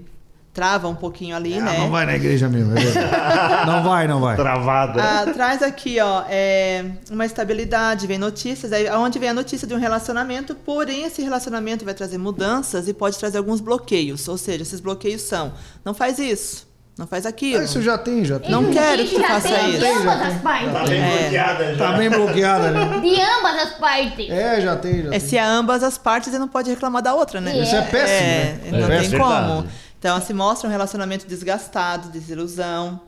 trava 0.55 0.89
um 0.89 0.95
pouquinho 0.95 1.37
ali, 1.37 1.55
Ah, 1.59 1.63
né? 1.63 1.79
não 1.79 1.91
vai 1.91 2.05
na 2.07 2.17
igreja 2.17 2.49
mesmo, 2.49 2.73
é. 2.77 2.81
Não 3.67 3.85
vai, 3.85 4.09
não 4.09 4.21
vai. 4.21 4.37
Travada. 4.37 5.01
Ah, 5.03 5.27
traz 5.33 5.63
aqui, 5.63 6.01
ó, 6.01 6.25
é, 6.29 6.93
uma 7.11 7.27
estabilidade, 7.27 8.07
vem 8.07 8.19
notícias, 8.19 8.73
aí 8.73 8.89
onde 8.91 9.19
vem 9.19 9.29
a 9.29 9.35
notícia 9.35 9.69
de 9.69 9.75
um 9.75 9.79
relacionamento, 9.79 10.55
porém 10.55 11.05
esse 11.05 11.23
relacionamento 11.23 11.85
vai 11.85 11.93
trazer 11.95 12.17
mudanças 12.19 12.89
e 12.89 12.95
pode 12.95 13.19
trazer 13.19 13.37
alguns 13.39 13.61
bloqueios. 13.61 14.27
Ou 14.29 14.39
seja, 14.39 14.63
esses 14.63 14.81
bloqueios 14.81 15.23
são, 15.23 15.53
não 15.85 15.93
faz 15.95 16.19
isso, 16.19 16.67
não 17.01 17.07
faz 17.07 17.25
aquilo. 17.27 17.61
Ah, 17.61 17.65
Isso 17.65 17.81
já 17.83 17.97
tem, 17.99 18.25
já 18.25 18.39
tem. 18.39 18.51
Não 18.51 18.65
Ele 18.65 18.73
quero 18.75 19.05
que 19.05 19.15
tu 19.15 19.21
já 19.21 19.29
faça 19.29 19.49
tem 19.49 19.71
isso. 19.71 19.79
De 19.81 19.87
ambas 19.87 20.05
Já 20.19 20.27
as 20.29 20.35
Tá 20.35 20.41
partes. 20.41 20.89
bem 20.89 21.01
É. 21.01 21.19
bloqueada 21.23 21.75
já. 21.75 21.87
Tá 21.87 21.93
bem 21.97 22.11
bloqueada, 22.11 22.71
né? 22.71 23.01
De 23.01 23.21
ambas 23.21 23.59
as 23.63 23.73
partes. 23.79 24.31
É, 24.31 24.61
já 24.61 24.77
tem, 24.77 25.03
já 25.03 25.09
É 25.09 25.11
tem. 25.13 25.21
se 25.21 25.39
a 25.39 25.49
ambas 25.51 25.83
as 25.83 25.97
partes 25.99 26.33
e 26.33 26.39
não 26.39 26.47
pode 26.49 26.69
reclamar 26.71 27.03
da 27.03 27.15
outra, 27.15 27.41
né? 27.41 27.59
Isso 27.59 27.75
é 27.75 27.83
péssimo, 27.83 28.19
É, 28.19 28.71
né? 28.71 28.79
não 28.79 28.93
É 28.93 29.01
tem 29.01 29.11
como. 29.11 29.31
Verdade. 29.31 29.69
Então, 29.99 30.21
se 30.21 30.33
mostra 30.35 30.69
um 30.69 30.71
relacionamento 30.73 31.27
desgastado, 31.27 32.09
desilusão, 32.11 33.01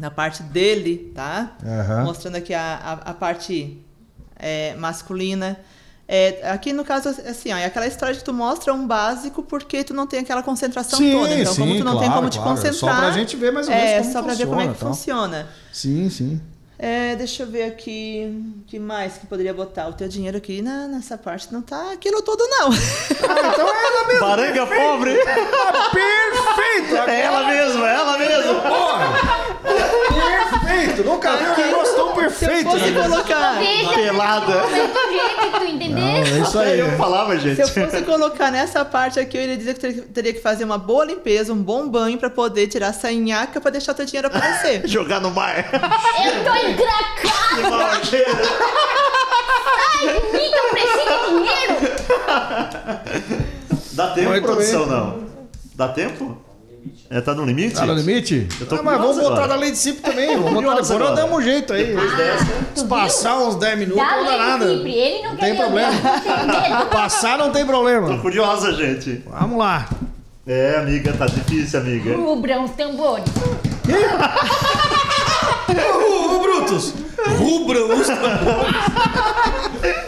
na 0.00 0.10
parte 0.10 0.42
dele, 0.42 1.12
tá? 1.14 1.52
Mostrando 2.04 2.36
aqui 2.36 2.52
a, 2.54 3.00
a, 3.04 3.10
a 3.10 3.14
parte 3.14 3.78
é, 4.38 4.74
masculina. 4.74 5.58
É, 6.06 6.50
aqui, 6.50 6.72
no 6.72 6.84
caso, 6.84 7.08
assim, 7.08 7.52
ó, 7.52 7.56
é 7.56 7.64
aquela 7.64 7.86
história 7.86 8.14
que 8.14 8.22
tu 8.22 8.32
mostra 8.32 8.74
um 8.74 8.86
básico 8.86 9.42
porque 9.42 9.82
tu 9.82 9.94
não 9.94 10.06
tem 10.06 10.20
aquela 10.20 10.42
concentração 10.42 10.98
Sim, 10.98 11.12
toda. 11.12 11.34
Então, 11.34 11.54
como 11.54 11.72
sim, 11.72 11.78
tu 11.78 11.84
não 11.84 11.92
tem 11.92 12.06
claro, 12.06 12.14
como 12.14 12.30
te 12.30 12.38
claro. 12.38 12.50
concentrar... 12.50 12.94
Só 12.94 13.00
pra 13.00 13.10
gente 13.10 13.36
ver 13.36 13.52
mais 13.52 13.68
ou 13.68 13.74
menos 13.74 13.90
É, 13.90 13.98
como 14.00 14.12
só 14.12 14.22
pra 14.22 14.34
ver 14.34 14.46
como 14.46 14.60
é 14.60 14.68
que 14.68 14.74
funciona, 14.74 15.38
tal. 15.38 15.46
funciona. 15.46 15.48
Sim, 15.72 16.10
sim. 16.10 16.40
É, 16.86 17.16
deixa 17.16 17.44
eu 17.44 17.46
ver 17.46 17.62
aqui 17.62 18.30
o 18.60 18.64
que 18.66 18.78
mais 18.78 19.16
que 19.16 19.26
poderia 19.26 19.54
botar. 19.54 19.88
O 19.88 19.94
teu 19.94 20.06
dinheiro 20.06 20.36
aqui 20.36 20.60
na, 20.60 20.86
nessa 20.86 21.16
parte 21.16 21.50
não 21.50 21.62
tá 21.62 21.92
aquilo 21.92 22.20
todo, 22.20 22.46
não. 22.46 22.68
Ah, 22.70 23.48
então 23.54 23.66
é 23.66 23.86
ela 23.86 24.06
mesmo. 24.06 24.20
Baranga 24.20 24.66
pobre. 24.66 25.14
Perfeito! 25.14 27.08
É 27.08 27.20
ela 27.22 27.48
mesma, 27.48 27.90
é 27.90 27.94
ela 27.94 28.18
mesma. 28.18 28.62
Perfeito! 29.62 31.04
Nunca 31.04 31.36
vi 31.36 31.44
um 31.44 31.56
negócio 31.56 31.94
tão 31.94 32.04
Se 32.04 32.10
eu 32.10 32.14
perfeito. 32.16 32.70
fosse 32.70 32.90
né? 32.90 33.02
colocar. 33.02 33.56
Pelada. 33.94 34.54
Não, 35.90 36.08
é 36.08 36.40
isso 36.40 36.58
aí. 36.58 36.80
Eu 36.80 36.92
falava, 36.96 37.38
gente. 37.38 37.56
Se 37.56 37.62
eu 37.62 37.68
fosse 37.68 38.02
colocar 38.02 38.50
nessa 38.50 38.84
parte 38.84 39.18
aqui, 39.18 39.36
eu 39.36 39.42
iria 39.42 39.56
dizer 39.56 39.74
que 39.74 39.80
teria, 39.80 40.02
teria 40.02 40.32
que 40.34 40.40
fazer 40.40 40.64
uma 40.64 40.78
boa 40.78 41.04
limpeza, 41.04 41.52
um 41.52 41.62
bom 41.62 41.88
banho 41.88 42.18
pra 42.18 42.28
poder 42.28 42.66
tirar 42.66 42.88
essa 42.88 43.10
nhaca 43.12 43.60
pra 43.60 43.70
deixar 43.70 43.94
teu 43.94 44.04
dinheiro 44.04 44.28
aparecer. 44.28 44.82
Jogar 44.88 45.20
no 45.20 45.30
mar. 45.30 45.64
Eu 46.24 46.44
tô 46.44 46.50
encracada. 46.74 47.54
Que 47.54 47.62
mau 47.70 48.04
cheiro. 48.04 48.42
Ai, 49.96 50.06
de 50.08 50.14
mim 50.32 50.50
que 50.50 50.58
eu 50.58 50.68
preciso 50.70 51.14
de 51.20 51.26
dinheiro. 51.30 51.74
Dá 53.92 54.06
tempo, 54.10 54.28
Muito 54.30 54.42
produção, 54.44 54.80
bem. 54.80 54.88
não? 54.90 55.24
Dá 55.74 55.88
tempo? 55.88 56.36
É, 57.10 57.20
tá 57.20 57.34
no 57.34 57.44
limite? 57.44 57.74
Tá 57.76 57.84
no 57.86 57.94
limite? 57.94 58.48
Eu 58.60 58.66
tô 58.66 58.74
ah, 58.76 58.82
mas 58.82 58.98
vamos 58.98 59.18
botar 59.18 59.46
da 59.46 59.54
lei 59.56 59.70
de 59.70 59.78
Cipri 59.78 60.02
também. 60.02 60.36
Vamos 60.36 60.52
botar 60.52 60.80
depois, 60.80 60.88
nós 60.88 60.90
agora. 60.90 61.14
damos 61.14 61.38
um 61.38 61.42
jeito 61.42 61.72
aí. 61.72 61.84
Depois 61.86 62.16
dessa. 62.16 62.46
Se 62.74 62.84
passar 62.86 63.38
uns 63.38 63.54
10 63.56 63.78
minutos, 63.78 64.02
Dá 64.04 64.16
não 64.16 64.24
dá 64.24 64.36
nada. 64.36 64.64
ele 64.64 65.22
não, 65.22 65.30
Não 65.30 65.36
quer 65.36 65.46
tem 65.46 65.56
problema. 65.56 65.92
não. 66.70 66.86
Passar 66.88 67.38
não 67.38 67.50
tem 67.52 67.62
Tô 67.62 67.68
problema. 67.70 68.18
curiosa, 68.18 68.72
gente. 68.74 69.22
Vamos 69.26 69.58
lá. 69.58 69.88
É, 70.46 70.76
amiga, 70.78 71.12
tá 71.14 71.24
difícil, 71.26 71.80
amiga. 71.80 72.14
Rubrão 72.16 72.64
os 72.64 72.72
tambores. 72.72 73.24
Ô, 76.64 76.66
Brutus! 76.66 76.94
Rubram 77.38 77.88
os 78.00 78.08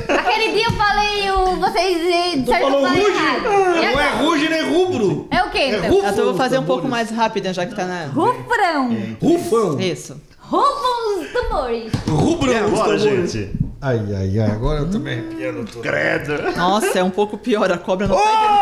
Aquele 0.09 0.53
dia 0.53 0.67
eu 0.67 0.73
falei, 0.73 1.31
o, 1.31 1.57
vocês 1.57 1.99
eh, 1.99 2.39
eu 2.39 2.45
falou 2.61 2.87
ruge. 2.89 3.03
Não 3.03 4.01
é 4.01 4.11
ruge 4.23 4.49
nem 4.49 4.63
rubro. 4.73 5.29
É 5.31 5.43
o 5.43 5.51
quê, 5.51 5.69
então? 5.77 5.91
rufo. 5.91 6.07
Eu 6.07 6.15
tô- 6.15 6.25
vou 6.25 6.35
fazer 6.35 6.57
um 6.59 6.61
tambores. 6.63 6.67
pouco 6.83 6.89
mais 6.89 7.11
rápida, 7.11 7.53
já 7.53 7.67
que 7.67 7.75
tá 7.75 7.85
na. 7.85 8.07
Rufrão. 8.07 8.91
Rufão. 9.23 9.81
Isso. 9.81 10.21
Rufam 10.41 11.21
os 11.21 11.33
tambores. 11.33 11.93
Rubram 12.09 12.53
os 12.67 12.81
agora, 12.81 12.99
tambores. 12.99 13.33
gente? 13.33 13.51
Ai, 13.81 14.01
ai, 14.17 14.39
ai. 14.39 14.51
Agora 14.51 14.81
eu 14.81 14.91
também 14.91 15.19
arrepiando 15.19 15.65
tudo. 15.65 15.83
Credo. 15.83 16.57
Nossa, 16.57 16.99
é 16.99 17.05
um 17.05 17.11
pouco 17.11 17.37
pior. 17.37 17.71
A 17.71 17.79
cobra 17.79 18.07
não 18.07 18.17
sai 18.17 18.33
dele. 18.37 18.59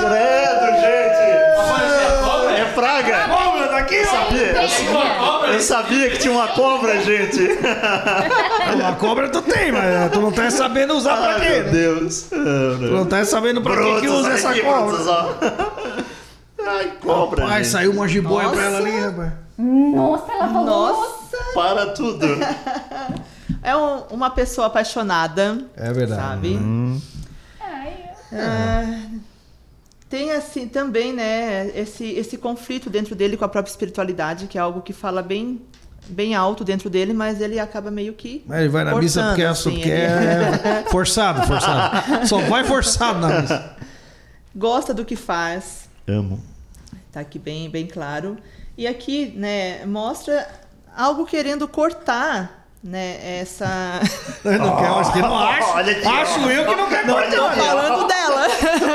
Credo, 0.00 0.66
gente. 0.80 1.24
É 1.24 2.23
praga. 2.74 3.28
Cobra 3.28 3.68
daqui, 3.68 3.94
Inveja. 3.96 5.52
Eu 5.52 5.60
sabia 5.60 6.10
que 6.10 6.18
tinha 6.18 6.32
uma 6.32 6.48
cobra, 6.48 7.00
gente. 7.02 7.40
A 8.84 8.92
cobra 8.96 9.28
tu 9.28 9.42
tem, 9.42 9.72
mas 9.72 10.10
tu 10.12 10.20
não 10.20 10.32
tá 10.32 10.50
sabendo 10.50 10.94
usar 10.94 11.16
pra 11.16 11.34
Ai, 11.36 11.40
quê, 11.40 11.60
meu? 11.62 11.70
Deus. 11.72 12.22
Tu 12.30 12.36
não 12.36 13.06
tá 13.06 13.24
sabendo 13.24 13.60
pra 13.62 13.76
que, 13.76 13.82
que 13.82 13.90
Brutus, 14.06 14.10
usa 14.20 14.32
essa 14.32 14.50
aqui, 14.50 14.60
cobra. 14.62 14.96
Brutus. 14.96 15.08
Ai, 16.66 16.92
cobra, 17.02 17.44
Ai, 17.46 17.58
gente. 17.62 17.68
saiu 17.72 17.92
uma 17.92 18.08
jiboia 18.08 18.44
Nossa. 18.48 18.56
pra 18.56 18.64
ela 18.66 18.78
ali, 18.78 19.00
rapaz. 19.00 19.32
Nossa, 19.58 20.32
ela 20.32 20.48
falou. 20.48 20.64
Nossa! 20.66 21.14
Para 21.54 21.86
tudo. 21.92 22.26
É 23.62 23.76
um- 23.76 24.02
uma 24.10 24.30
pessoa 24.30 24.66
apaixonada, 24.68 25.58
É 25.76 25.92
verdade. 25.92 26.20
sabe? 26.22 27.00
Ai, 27.60 27.94
Ah, 28.32 29.00
tem 30.14 30.30
assim 30.30 30.68
também, 30.68 31.12
né, 31.12 31.72
esse, 31.74 32.04
esse 32.04 32.38
conflito 32.38 32.88
dentro 32.88 33.16
dele 33.16 33.36
com 33.36 33.44
a 33.44 33.48
própria 33.48 33.72
espiritualidade, 33.72 34.46
que 34.46 34.56
é 34.56 34.60
algo 34.60 34.80
que 34.80 34.92
fala 34.92 35.20
bem, 35.20 35.60
bem 36.06 36.36
alto 36.36 36.62
dentro 36.62 36.88
dele, 36.88 37.12
mas 37.12 37.40
ele 37.40 37.58
acaba 37.58 37.90
meio 37.90 38.12
que. 38.12 38.44
Mas 38.46 38.60
ele 38.60 38.68
vai 38.68 38.84
na 38.84 38.94
missa 38.94 39.20
forçando, 39.20 39.28
porque 39.30 39.42
é, 39.42 39.48
assim, 39.48 39.70
porque 39.72 39.88
ele- 39.88 40.78
é 40.78 40.84
forçado, 40.88 41.44
forçado. 41.44 42.28
Só 42.28 42.38
vai 42.42 42.62
forçado 42.62 43.18
na 43.18 43.40
missa. 43.40 43.76
Gosta 44.54 44.94
do 44.94 45.04
que 45.04 45.16
faz, 45.16 45.88
Amo. 46.06 46.40
Tá 47.10 47.18
aqui 47.18 47.40
bem, 47.40 47.68
bem 47.68 47.88
claro. 47.88 48.36
E 48.78 48.86
aqui, 48.86 49.32
né, 49.34 49.84
mostra 49.84 50.46
algo 50.96 51.26
querendo 51.26 51.66
cortar, 51.66 52.63
né, 52.84 53.38
essa... 53.40 53.66
Não 54.44 54.76
quer, 54.76 54.86
acho 54.88 55.12
que 55.14 55.18
não 55.20 55.38
acho. 55.38 55.68
Olha 55.70 55.92
aqui, 55.92 56.06
ó. 56.06 56.10
acho 56.10 56.40
eu 56.50 56.66
que 56.66 56.76
não 56.76 56.88
quer 56.90 57.06
Não 57.06 57.14
cortar. 57.14 57.30
tô 57.36 57.50
falando 57.62 58.06
dela. 58.06 58.44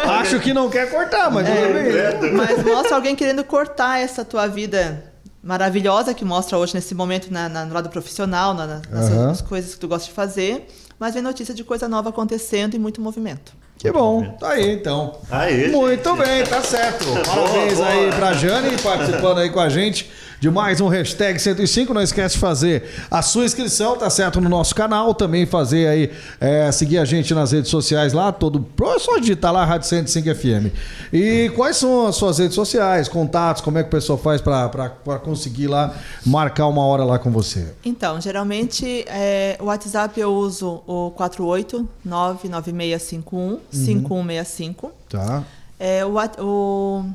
Acho 0.20 0.40
que 0.40 0.54
não 0.54 0.70
quer 0.70 0.90
cortar, 0.92 1.32
mas 1.32 1.48
tudo 1.48 2.22
bem. 2.22 2.34
Mas 2.34 2.64
mostra 2.64 2.96
alguém 2.96 3.16
querendo 3.16 3.44
cortar 3.44 4.00
essa 4.00 4.24
tua 4.24 4.46
vida 4.48 5.04
maravilhosa 5.42 6.14
que 6.14 6.24
mostra 6.26 6.58
hoje 6.58 6.76
nesse 6.76 6.94
momento 6.94 7.32
na, 7.32 7.48
na- 7.50 7.66
no 7.66 7.74
lado 7.74 7.90
profissional, 7.90 8.54
na, 8.54 8.68
na- 8.68 8.82
nas 8.92 9.10
nas 9.10 9.42
coisas 9.42 9.74
que 9.74 9.80
tu 9.80 9.88
gosta 9.88 10.08
de 10.08 10.14
fazer. 10.14 10.68
Mas 11.00 11.14
vem 11.14 11.24
notícia 11.24 11.54
de 11.54 11.64
coisa 11.64 11.88
nova 11.88 12.10
acontecendo 12.10 12.76
e 12.76 12.80
muito 12.80 13.02
movimento. 13.02 13.54
Que 13.78 13.92
bom, 13.92 14.36
tá 14.40 14.50
aí 14.52 14.72
então. 14.74 15.18
Aí, 15.32 15.70
Muito 15.72 16.14
bem, 16.18 16.44
tá 16.44 16.62
certo. 16.62 17.06
Parabéns 17.26 17.76
boa. 17.76 17.88
aí 17.88 18.12
pra 18.12 18.34
Jane 18.34 18.78
participando 18.84 19.38
aí 19.40 19.50
com 19.50 19.60
a 19.62 19.70
gente 19.70 20.12
de 20.40 20.50
mais 20.50 20.80
um 20.80 20.88
hashtag 20.88 21.40
105. 21.40 21.94
Não 21.94 22.02
esquece 22.02 22.36
de 22.36 22.42
fazer 22.42 22.84
a 23.12 23.22
sua 23.22 23.46
inscrição, 23.46 23.98
tá 23.98 24.10
certo, 24.10 24.40
no 24.40 24.50
nosso 24.50 24.74
canal. 24.74 25.14
Também 25.14 25.46
fazer 25.46 25.88
aí, 25.88 26.12
é, 26.40 26.72
seguir 26.72 26.98
a 26.98 27.06
gente 27.06 27.34
nas 27.34 27.52
redes 27.52 27.70
sociais 27.70 28.14
lá, 28.14 28.32
todo. 28.32 28.66
É 28.96 29.00
só 29.00 29.20
digitar 29.20 29.52
lá 29.52 29.66
Rádio 29.66 29.88
105 29.88 30.36
FM. 30.36 30.74
E 31.12 31.52
quais 31.56 31.78
são 31.78 32.08
as 32.08 32.16
suas 32.16 32.40
redes 32.40 32.56
sociais, 32.56 33.08
contatos, 33.08 33.62
como 33.62 33.78
é 33.78 33.84
que 33.84 33.88
o 33.88 33.92
pessoal 33.92 34.18
faz 34.18 34.42
pra 34.42 34.90
conseguir 35.24 35.68
lá 35.68 35.94
marcar 36.26 36.68
uma 36.68 36.86
hora 36.86 37.04
lá 37.04 37.20
com 37.20 37.32
você? 37.32 37.68
Então, 37.84 38.22
geralmente, 38.22 39.04
é, 39.08 39.58
o 39.60 39.66
WhatsApp 39.66 40.18
eu 40.20 40.34
uso 40.34 40.82
o 40.88 41.12
4899651 41.18 43.60
5165. 43.72 44.92
Tá? 45.10 45.44
É, 45.80 46.06
o, 46.06 46.14
o 46.44 47.06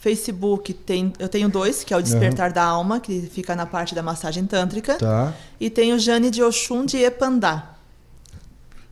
Facebook 0.00 0.72
tem, 0.72 1.12
eu 1.18 1.28
tenho 1.28 1.48
dois, 1.48 1.84
que 1.84 1.92
é 1.92 1.96
o 1.96 2.00
Despertar 2.02 2.50
da 2.52 2.62
Alma, 2.64 2.98
que 3.00 3.20
fica 3.32 3.54
na 3.54 3.66
parte 3.66 3.94
da 3.94 4.02
massagem 4.02 4.46
tântrica. 4.46 4.94
Tá. 4.94 5.32
E 5.60 5.68
tem 5.68 5.92
o 5.92 5.98
Jane 5.98 6.30
de 6.30 6.42
Oxum 6.42 6.86
de 6.86 6.96
Epandá. 6.96 7.66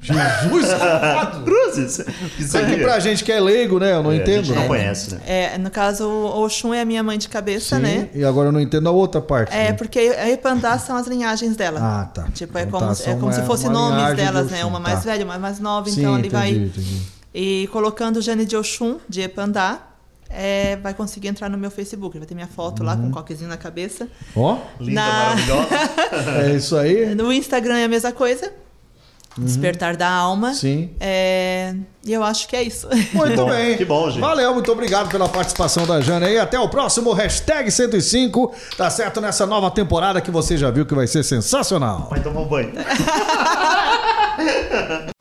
Jesus! 0.00 0.66
Cruzes. 1.44 2.04
Isso 2.38 2.56
aqui 2.56 2.76
pra 2.76 3.00
gente 3.00 3.24
que 3.24 3.32
é 3.32 3.40
leigo, 3.40 3.80
né? 3.80 3.92
Eu 3.94 4.02
não 4.02 4.12
É, 4.12 4.14
a 4.14 4.18
entendo. 4.18 4.44
gente 4.44 4.54
não 4.54 4.62
né? 4.62 4.68
conhece, 4.68 5.14
né? 5.14 5.20
É, 5.26 5.58
no 5.58 5.70
caso, 5.70 6.04
o 6.06 6.44
Oxum 6.44 6.72
é 6.72 6.82
a 6.82 6.84
minha 6.84 7.02
mãe 7.02 7.18
de 7.18 7.28
cabeça, 7.28 7.76
Sim, 7.76 7.82
né? 7.82 8.08
E 8.14 8.22
agora 8.24 8.48
eu 8.48 8.52
não 8.52 8.60
entendo 8.60 8.88
a 8.88 8.92
outra 8.92 9.20
parte. 9.20 9.52
É, 9.52 9.70
né? 9.70 9.72
porque 9.72 9.98
a 9.98 10.30
Epandá 10.30 10.78
são 10.78 10.94
as 10.94 11.06
linhagens 11.08 11.56
dela. 11.56 11.80
Ah, 11.82 12.04
tá. 12.04 12.28
Tipo, 12.32 12.56
é 12.58 12.62
Então 12.62 12.78
como, 12.78 12.94
tá, 12.94 13.02
é 13.02 13.14
como 13.14 13.26
uma- 13.26 13.32
se 13.32 13.42
fossem 13.42 13.70
nomes 13.70 13.96
linhagem 13.96 14.16
de 14.16 14.22
delas, 14.22 14.50
né? 14.52 14.64
Uma 14.64 14.78
mais 14.78 15.00
tá. 15.02 15.10
velha, 15.10 15.24
uma 15.24 15.38
mais 15.38 15.58
nova, 15.58 15.90
Sim, 15.90 16.00
então 16.00 16.14
ali 16.14 16.28
entendi, 16.28 16.34
vai. 16.36 16.50
entendi. 16.50 17.02
E 17.34 17.68
colocando 17.72 18.20
Jane 18.22 18.44
de 18.44 18.56
Oxum, 18.56 18.98
de 19.08 19.22
Epandá, 19.22 19.80
é, 20.30 20.76
vai 20.76 20.92
conseguir 20.94 21.28
entrar 21.28 21.48
no 21.48 21.56
meu 21.58 21.70
Facebook. 21.70 22.18
Vai 22.18 22.26
ter 22.26 22.34
minha 22.34 22.46
foto 22.48 22.82
lá 22.82 22.94
Uhum. 22.94 23.02
com 23.02 23.06
um 23.08 23.10
coquezinho 23.12 23.48
na 23.48 23.56
cabeça. 23.56 24.08
Ó, 24.36 24.58
Linda, 24.80 25.00
Na- 25.00 25.10
maravilhosa. 25.10 25.68
é 26.46 26.52
isso 26.56 26.76
aí. 26.76 27.14
No 27.14 27.32
Instagram 27.32 27.78
é 27.78 27.84
a 27.84 27.88
mesma 27.88 28.12
coisa. 28.12 28.52
Despertar 29.36 29.96
da 29.96 30.10
alma. 30.10 30.48
Uhum. 30.48 30.54
Sim. 30.54 30.90
É, 30.98 31.72
E 32.04 32.12
eu 32.12 32.24
acho 32.24 32.48
que 32.48 32.56
é 32.56 32.62
isso. 32.64 32.88
Muito 33.12 33.36
bom, 33.36 33.50
bem. 33.50 33.76
que 33.76 33.84
bom, 33.84 34.10
gente. 34.10 34.20
Valeu, 34.20 34.52
muito 34.52 34.72
obrigado 34.72 35.08
pela 35.10 35.28
participação 35.28 35.86
da 35.86 36.00
Jana 36.00 36.26
aí. 36.26 36.38
Até 36.38 36.58
o 36.58 36.68
próximo 36.68 37.12
hashtag 37.12 37.70
105. 37.70 38.52
Tá 38.76 38.90
certo 38.90 39.20
nessa 39.20 39.46
nova 39.46 39.70
temporada 39.70 40.20
que 40.20 40.30
você 40.32 40.56
já 40.56 40.72
viu 40.72 40.84
que 40.84 40.94
vai 40.94 41.06
ser 41.06 41.22
sensacional. 41.22 42.08
Vai 42.10 42.20
tomar 42.20 42.40
um 42.40 42.48
banho. 42.48 42.72